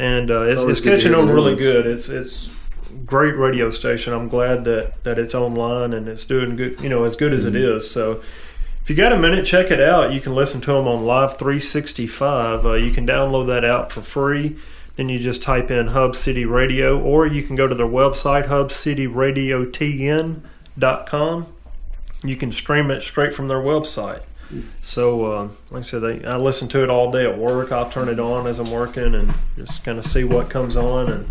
And 0.00 0.30
uh, 0.30 0.42
it's, 0.42 0.56
always 0.56 0.78
it's 0.78 0.86
catching 0.86 1.14
on 1.14 1.28
really 1.28 1.52
ones. 1.52 1.64
good. 1.64 1.86
It's 1.86 2.08
it's 2.08 2.68
great 3.06 3.36
radio 3.36 3.70
station. 3.70 4.12
I'm 4.12 4.28
glad 4.28 4.64
that 4.64 5.02
that 5.04 5.18
it's 5.18 5.34
online 5.34 5.92
and 5.92 6.08
it's 6.08 6.24
doing 6.24 6.56
good. 6.56 6.80
You 6.80 6.88
know, 6.88 7.04
as 7.04 7.16
good 7.16 7.32
as 7.32 7.44
it 7.44 7.54
Mm-hmm. 7.54 7.78
is. 7.78 7.90
So. 7.90 8.22
If 8.82 8.88
you 8.88 8.96
got 8.96 9.12
a 9.12 9.18
minute, 9.18 9.44
check 9.44 9.70
it 9.70 9.78
out. 9.78 10.10
You 10.14 10.22
can 10.22 10.34
listen 10.34 10.62
to 10.62 10.72
them 10.72 10.88
on 10.88 11.04
Live 11.04 11.36
365. 11.36 12.64
Uh, 12.66 12.72
you 12.74 12.90
can 12.90 13.06
download 13.06 13.46
that 13.48 13.62
out 13.62 13.92
for 13.92 14.00
free. 14.00 14.56
Then 14.96 15.10
you 15.10 15.18
just 15.18 15.42
type 15.42 15.70
in 15.70 15.88
Hub 15.88 16.16
City 16.16 16.46
Radio, 16.46 16.98
or 16.98 17.26
you 17.26 17.42
can 17.42 17.56
go 17.56 17.68
to 17.68 17.74
their 17.74 17.86
website, 17.86 18.46
hubcityradiotn.com. 18.46 21.46
You 22.24 22.36
can 22.36 22.52
stream 22.52 22.90
it 22.90 23.02
straight 23.02 23.34
from 23.34 23.48
their 23.48 23.60
website. 23.60 24.22
So, 24.82 25.24
uh, 25.32 25.48
like 25.70 25.80
I 25.80 25.82
said, 25.82 26.00
they, 26.00 26.24
I 26.24 26.36
listen 26.36 26.68
to 26.68 26.82
it 26.82 26.90
all 26.90 27.10
day 27.12 27.26
at 27.26 27.38
work. 27.38 27.70
I'll 27.72 27.88
turn 27.90 28.08
it 28.08 28.18
on 28.18 28.46
as 28.46 28.58
I'm 28.58 28.70
working 28.70 29.14
and 29.14 29.32
just 29.56 29.84
kind 29.84 29.98
of 29.98 30.04
see 30.04 30.24
what 30.24 30.50
comes 30.50 30.76
on. 30.76 31.08
And 31.10 31.28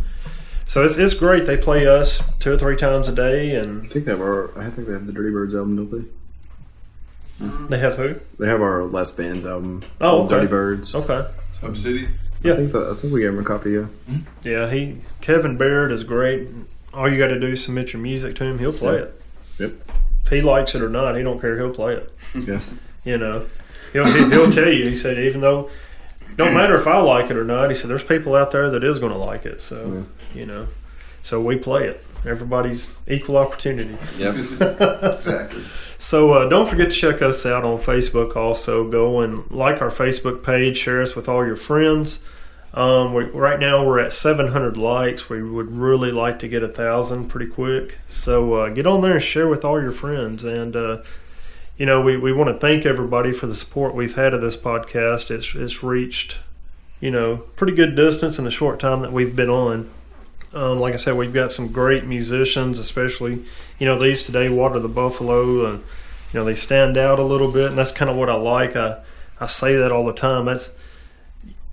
so 0.66 0.84
it's, 0.84 0.98
it's 0.98 1.14
great. 1.14 1.46
They 1.46 1.58
play 1.58 1.86
us 1.88 2.24
two 2.40 2.54
or 2.54 2.58
three 2.58 2.78
times 2.78 3.10
a 3.10 3.16
day, 3.16 3.56
And 3.56 3.86
I 3.86 3.88
think 3.90 4.06
they 4.06 4.12
have 4.12 4.22
our. 4.22 4.58
I 4.60 4.70
think 4.70 4.88
they 4.88 4.94
have 4.94 5.06
the 5.08 5.14
Dirty 5.14 5.32
Birds 5.32 5.54
album, 5.54 5.76
don't 5.76 5.92
they? 5.92 6.06
they 7.70 7.80
have 7.80 7.96
who? 7.96 8.20
They 8.38 8.48
have 8.48 8.62
our 8.62 8.84
last 8.84 9.16
band's 9.18 9.46
album. 9.46 9.84
Oh, 10.02 10.24
okay. 10.26 10.36
Dirty 10.36 10.48
Birds. 10.48 10.94
Okay. 10.96 11.26
Hub 11.62 11.78
City. 11.78 12.10
Yeah. 12.44 12.54
I 12.54 12.56
think 12.58 12.72
that, 12.72 12.88
I 12.90 12.94
think 12.96 13.14
we 13.14 13.22
gave 13.22 13.32
them 13.34 13.42
a 13.42 13.46
copy. 13.46 13.72
Yeah. 13.72 13.86
Yeah, 14.44 14.70
he 14.72 14.98
Kevin 15.22 15.58
Baird 15.58 15.92
is 15.92 16.04
great. 16.06 16.48
All 16.94 17.10
you 17.10 17.18
got 17.18 17.28
to 17.28 17.40
do 17.40 17.48
is 17.48 17.64
submit 17.64 17.92
your 17.94 18.02
music 18.02 18.36
to 18.38 18.44
him. 18.46 18.60
He'll 18.60 18.72
play 18.74 18.96
Yeah. 18.96 19.02
it. 19.02 19.22
Yep. 19.60 19.74
If 20.26 20.30
he 20.32 20.42
likes 20.42 20.74
it 20.76 20.82
or 20.82 20.90
not, 20.90 21.18
he 21.18 21.24
don't 21.24 21.40
care. 21.42 21.58
He'll 21.58 21.74
play 21.74 21.96
it. 21.96 22.14
Yeah. 22.36 22.60
You 23.10 23.18
know, 23.18 23.46
he'll, 23.94 24.06
he- 24.06 24.30
he'll 24.30 24.52
tell 24.52 24.70
you. 24.72 24.88
He 24.90 24.96
said, 24.96 25.18
even 25.18 25.42
though 25.42 25.70
don't 26.36 26.54
matter 26.54 26.76
if 26.78 26.88
I 26.88 27.00
like 27.00 27.30
it 27.30 27.36
or 27.38 27.44
not. 27.44 27.70
He 27.70 27.76
said, 27.76 27.90
there's 27.90 28.04
people 28.04 28.34
out 28.36 28.52
there 28.52 28.70
that 28.70 28.84
is 28.84 28.98
going 29.00 29.12
to 29.12 29.18
like 29.18 29.46
it. 29.46 29.60
So 29.62 30.06
you 30.34 30.46
know, 30.46 30.68
so 31.22 31.42
we 31.42 31.58
play 31.58 31.88
it. 31.88 32.06
Everybody's 32.26 32.96
equal 33.08 33.38
opportunity. 33.38 33.98
Yep. 34.18 34.36
exactly. 34.36 35.64
So 35.98 36.34
uh, 36.34 36.50
don't 36.50 36.68
forget 36.70 36.92
to 36.92 36.96
check 36.96 37.22
us 37.22 37.46
out 37.46 37.64
on 37.66 37.78
Facebook. 37.80 38.36
Also, 38.36 38.90
go 38.90 39.20
and 39.22 39.50
like 39.52 39.82
our 39.82 39.90
Facebook 39.90 40.44
page. 40.44 40.78
Share 40.78 41.02
us 41.02 41.16
with 41.16 41.28
all 41.28 41.46
your 41.46 41.56
friends. 41.58 42.26
Um, 42.74 43.14
we, 43.14 43.24
right 43.26 43.60
now 43.60 43.84
we're 43.86 44.00
at 44.00 44.14
700 44.14 44.78
likes. 44.78 45.30
We 45.30 45.42
would 45.42 45.72
really 45.72 46.12
like 46.12 46.40
to 46.40 46.48
get 46.48 46.62
a 46.64 46.68
thousand 46.68 47.28
pretty 47.28 47.48
quick. 47.52 47.98
So 48.08 48.54
uh, 48.54 48.70
get 48.70 48.86
on 48.86 49.02
there 49.02 49.14
and 49.14 49.24
share 49.24 49.48
with 49.48 49.66
all 49.66 49.82
your 49.82 49.92
friends. 49.92 50.44
And 50.44 50.76
uh, 50.76 51.02
you 51.80 51.86
know, 51.86 52.02
we, 52.02 52.18
we 52.18 52.34
want 52.34 52.50
to 52.50 52.60
thank 52.60 52.86
everybody 52.86 53.32
for 53.32 53.48
the 53.48 53.56
support 53.56 53.96
we've 53.96 54.16
had 54.16 54.34
of 54.34 54.42
this 54.42 54.58
podcast. 54.58 55.32
It's 55.32 55.56
it's 55.56 55.82
reached 55.82 56.38
you 57.00 57.10
know 57.10 57.38
pretty 57.56 57.74
good 57.74 57.96
distance 57.96 58.38
in 58.38 58.44
the 58.44 58.52
short 58.52 58.80
time 58.80 59.02
that 59.02 59.14
we've 59.14 59.36
been 59.36 59.50
on. 59.50 59.90
Um, 60.54 60.80
like 60.80 60.94
I 60.94 60.98
said, 60.98 61.16
we've 61.16 61.34
got 61.34 61.54
some 61.54 61.72
great 61.72 62.06
musicians, 62.06 62.80
especially 62.80 63.46
you 63.80 63.86
know 63.86 63.98
these 63.98 64.24
today, 64.24 64.50
Water 64.50 64.78
the 64.78 64.90
Buffalo, 64.90 65.66
and 65.66 65.80
you 66.34 66.40
know 66.40 66.44
they 66.44 66.54
stand 66.54 66.98
out 66.98 67.18
a 67.18 67.24
little 67.24 67.50
bit, 67.50 67.70
and 67.70 67.78
that's 67.78 67.94
kind 67.94 68.12
of 68.12 68.18
what 68.18 68.30
I 68.30 68.36
like. 68.36 68.76
I 68.76 69.00
I 69.40 69.48
say 69.48 69.78
that 69.78 69.90
all 69.90 70.06
the 70.06 70.14
time. 70.14 70.46
That's 70.46 70.72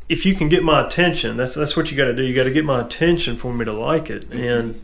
if 0.08 0.24
you 0.24 0.36
can 0.36 0.48
get 0.48 0.62
my 0.62 0.86
attention, 0.86 1.36
that's 1.36 1.54
that's 1.54 1.76
what 1.76 1.90
you 1.90 1.96
got 1.96 2.04
to 2.04 2.14
do. 2.14 2.22
You 2.22 2.32
got 2.32 2.44
to 2.44 2.52
get 2.52 2.64
my 2.64 2.80
attention 2.80 3.36
for 3.36 3.52
me 3.52 3.64
to 3.64 3.72
like 3.72 4.08
it, 4.08 4.30
and 4.30 4.80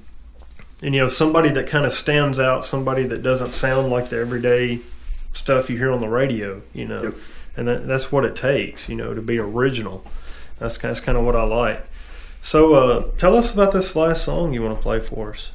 and 0.82 0.96
you 0.96 1.00
know 1.00 1.08
somebody 1.08 1.50
that 1.50 1.68
kind 1.68 1.84
of 1.84 1.92
stands 1.92 2.40
out, 2.40 2.64
somebody 2.64 3.04
that 3.04 3.22
doesn't 3.22 3.50
sound 3.50 3.88
like 3.88 4.08
the 4.08 4.18
everyday 4.18 4.80
stuff 5.32 5.68
you 5.70 5.76
hear 5.76 5.90
on 5.90 6.00
the 6.00 6.08
radio, 6.08 6.62
you 6.74 6.86
know, 6.86 7.14
and 7.56 7.68
that, 7.68 7.86
that's 7.86 8.10
what 8.12 8.24
it 8.24 8.34
takes, 8.36 8.88
you 8.88 8.94
know, 8.96 9.14
to 9.14 9.20
be 9.22 9.38
original. 9.38 10.04
That's 10.58 10.78
that's 10.78 11.00
kind 11.00 11.18
of 11.18 11.24
what 11.24 11.34
I 11.36 11.42
like. 11.44 11.84
So 12.40 12.74
uh, 12.74 13.04
tell 13.16 13.36
us 13.36 13.52
about 13.52 13.72
this 13.72 13.94
last 13.96 14.24
song 14.24 14.52
you 14.52 14.62
want 14.62 14.76
to 14.76 14.82
play 14.82 15.00
for 15.00 15.30
us. 15.30 15.52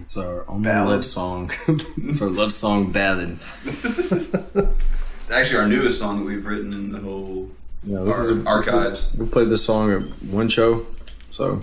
It's 0.00 0.16
our 0.16 0.48
only 0.48 0.64
Ballad. 0.68 0.88
love 0.90 1.04
song. 1.04 1.50
it's 1.68 2.22
our 2.22 2.28
love 2.28 2.52
song 2.52 2.92
ballad. 2.92 3.38
It's 3.66 4.34
actually 5.30 5.58
our 5.58 5.68
newest 5.68 5.98
song 6.00 6.18
that 6.20 6.24
we've 6.24 6.44
written 6.44 6.72
in 6.72 6.92
the 6.92 6.98
whole 6.98 7.50
Yeah, 7.84 8.00
this 8.00 8.16
Our 8.18 8.22
is 8.22 8.44
a, 8.44 8.48
archives. 8.48 8.90
this 9.12 9.14
is- 9.14 9.20
we 9.20 9.26
played 9.26 9.48
this 9.48 9.64
song 9.64 9.92
at 9.92 10.02
one 10.30 10.48
show, 10.48 10.86
so 11.30 11.62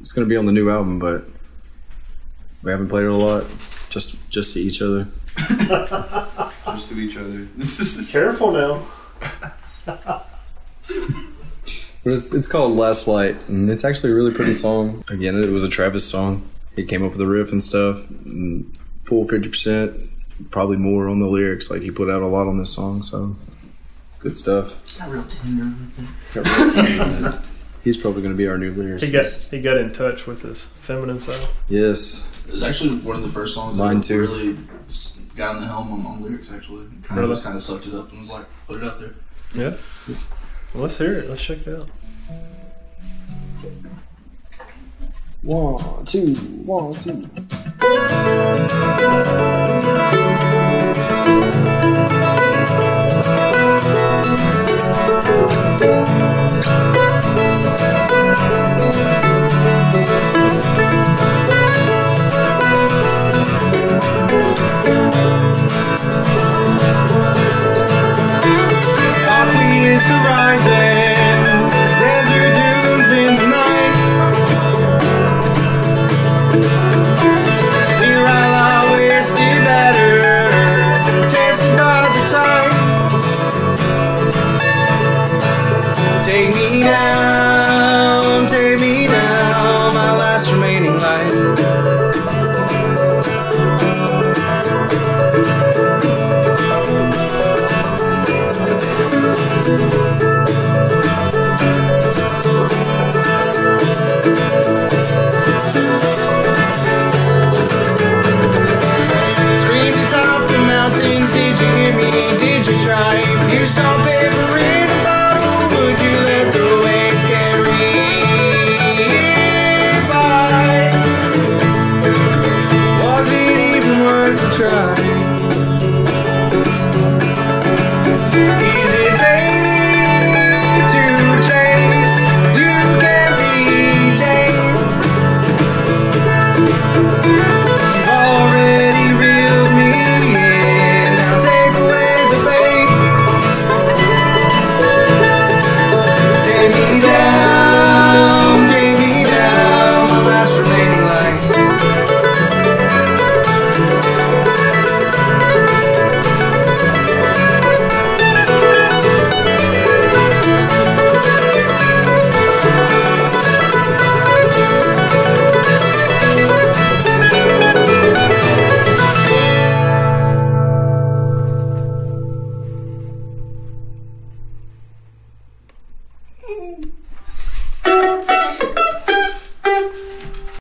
it's 0.00 0.12
going 0.12 0.24
to 0.26 0.28
be 0.28 0.36
on 0.36 0.46
the 0.46 0.52
new 0.52 0.70
album, 0.70 0.98
but 1.00 1.24
we 2.62 2.70
haven't 2.70 2.88
played 2.88 3.04
it 3.04 3.10
a 3.10 3.14
lot. 3.16 3.44
Just 3.90 4.28
just 4.30 4.52
to 4.54 4.60
each 4.60 4.80
other. 4.82 5.08
just 6.76 6.88
to 6.90 6.98
each 6.98 7.16
other. 7.16 7.46
Careful 8.12 8.52
now. 8.52 8.82
But 12.04 12.12
it's, 12.12 12.32
it's 12.32 12.46
called 12.46 12.76
Last 12.76 13.06
Light, 13.08 13.36
and 13.48 13.68
it's 13.70 13.84
actually 13.84 14.12
a 14.12 14.14
really 14.14 14.32
pretty 14.32 14.52
song. 14.52 15.04
Again, 15.10 15.36
it 15.36 15.50
was 15.50 15.64
a 15.64 15.68
Travis 15.68 16.08
song. 16.08 16.48
He 16.76 16.84
came 16.84 17.02
up 17.02 17.10
with 17.10 17.18
the 17.18 17.26
riff 17.26 17.50
and 17.50 17.62
stuff. 17.62 18.08
And 18.10 18.76
full 19.02 19.26
fifty 19.26 19.48
percent, 19.48 19.96
probably 20.50 20.76
more 20.76 21.08
on 21.08 21.18
the 21.18 21.26
lyrics. 21.26 21.70
Like 21.70 21.82
he 21.82 21.90
put 21.90 22.08
out 22.08 22.22
a 22.22 22.26
lot 22.26 22.46
on 22.46 22.58
this 22.58 22.72
song, 22.72 23.02
so 23.02 23.36
it's 24.08 24.16
good 24.18 24.36
stuff. 24.36 24.96
Got 24.98 25.10
real 25.10 25.24
tender. 25.24 25.74
Got 26.32 26.46
real 26.46 26.72
tender. 26.72 27.42
He's 27.84 27.96
probably 27.96 28.22
going 28.22 28.34
to 28.34 28.38
be 28.38 28.46
our 28.46 28.58
new 28.58 28.72
lyricist. 28.74 29.06
He 29.06 29.12
got 29.12 29.26
he 29.50 29.62
got 29.62 29.76
in 29.76 29.92
touch 29.92 30.26
with 30.26 30.42
his 30.42 30.66
feminine 30.66 31.20
side. 31.20 31.48
yes. 31.68 32.46
It 32.48 32.52
was 32.52 32.62
actually 32.62 32.96
one 33.00 33.16
of 33.16 33.22
the 33.22 33.28
first 33.28 33.54
songs 33.54 33.76
Mine 33.76 33.98
that 33.98 34.04
too. 34.06 34.20
really 34.20 34.56
s- 34.86 35.17
got 35.38 35.54
on 35.54 35.62
the 35.62 35.68
helm 35.68 35.92
on, 35.92 36.04
on 36.04 36.22
lyrics. 36.22 36.50
Actually, 36.52 36.86
kind 37.04 37.20
of 37.20 37.30
just 37.30 37.44
kind 37.44 37.56
of 37.56 37.62
sucked 37.62 37.86
it 37.86 37.94
up 37.94 38.10
and 38.10 38.20
was 38.20 38.28
like, 38.28 38.44
put 38.66 38.82
it 38.82 38.84
out 38.84 39.00
there. 39.00 39.14
Yeah. 39.54 39.76
Well, 40.74 40.82
let's 40.82 40.98
hear 40.98 41.20
it. 41.20 41.30
Let's 41.30 41.42
check 41.42 41.66
it 41.66 41.78
out. 41.78 41.88
One, 45.42 46.04
two, 46.04 46.34
one, 46.34 46.92
two. 46.92 47.22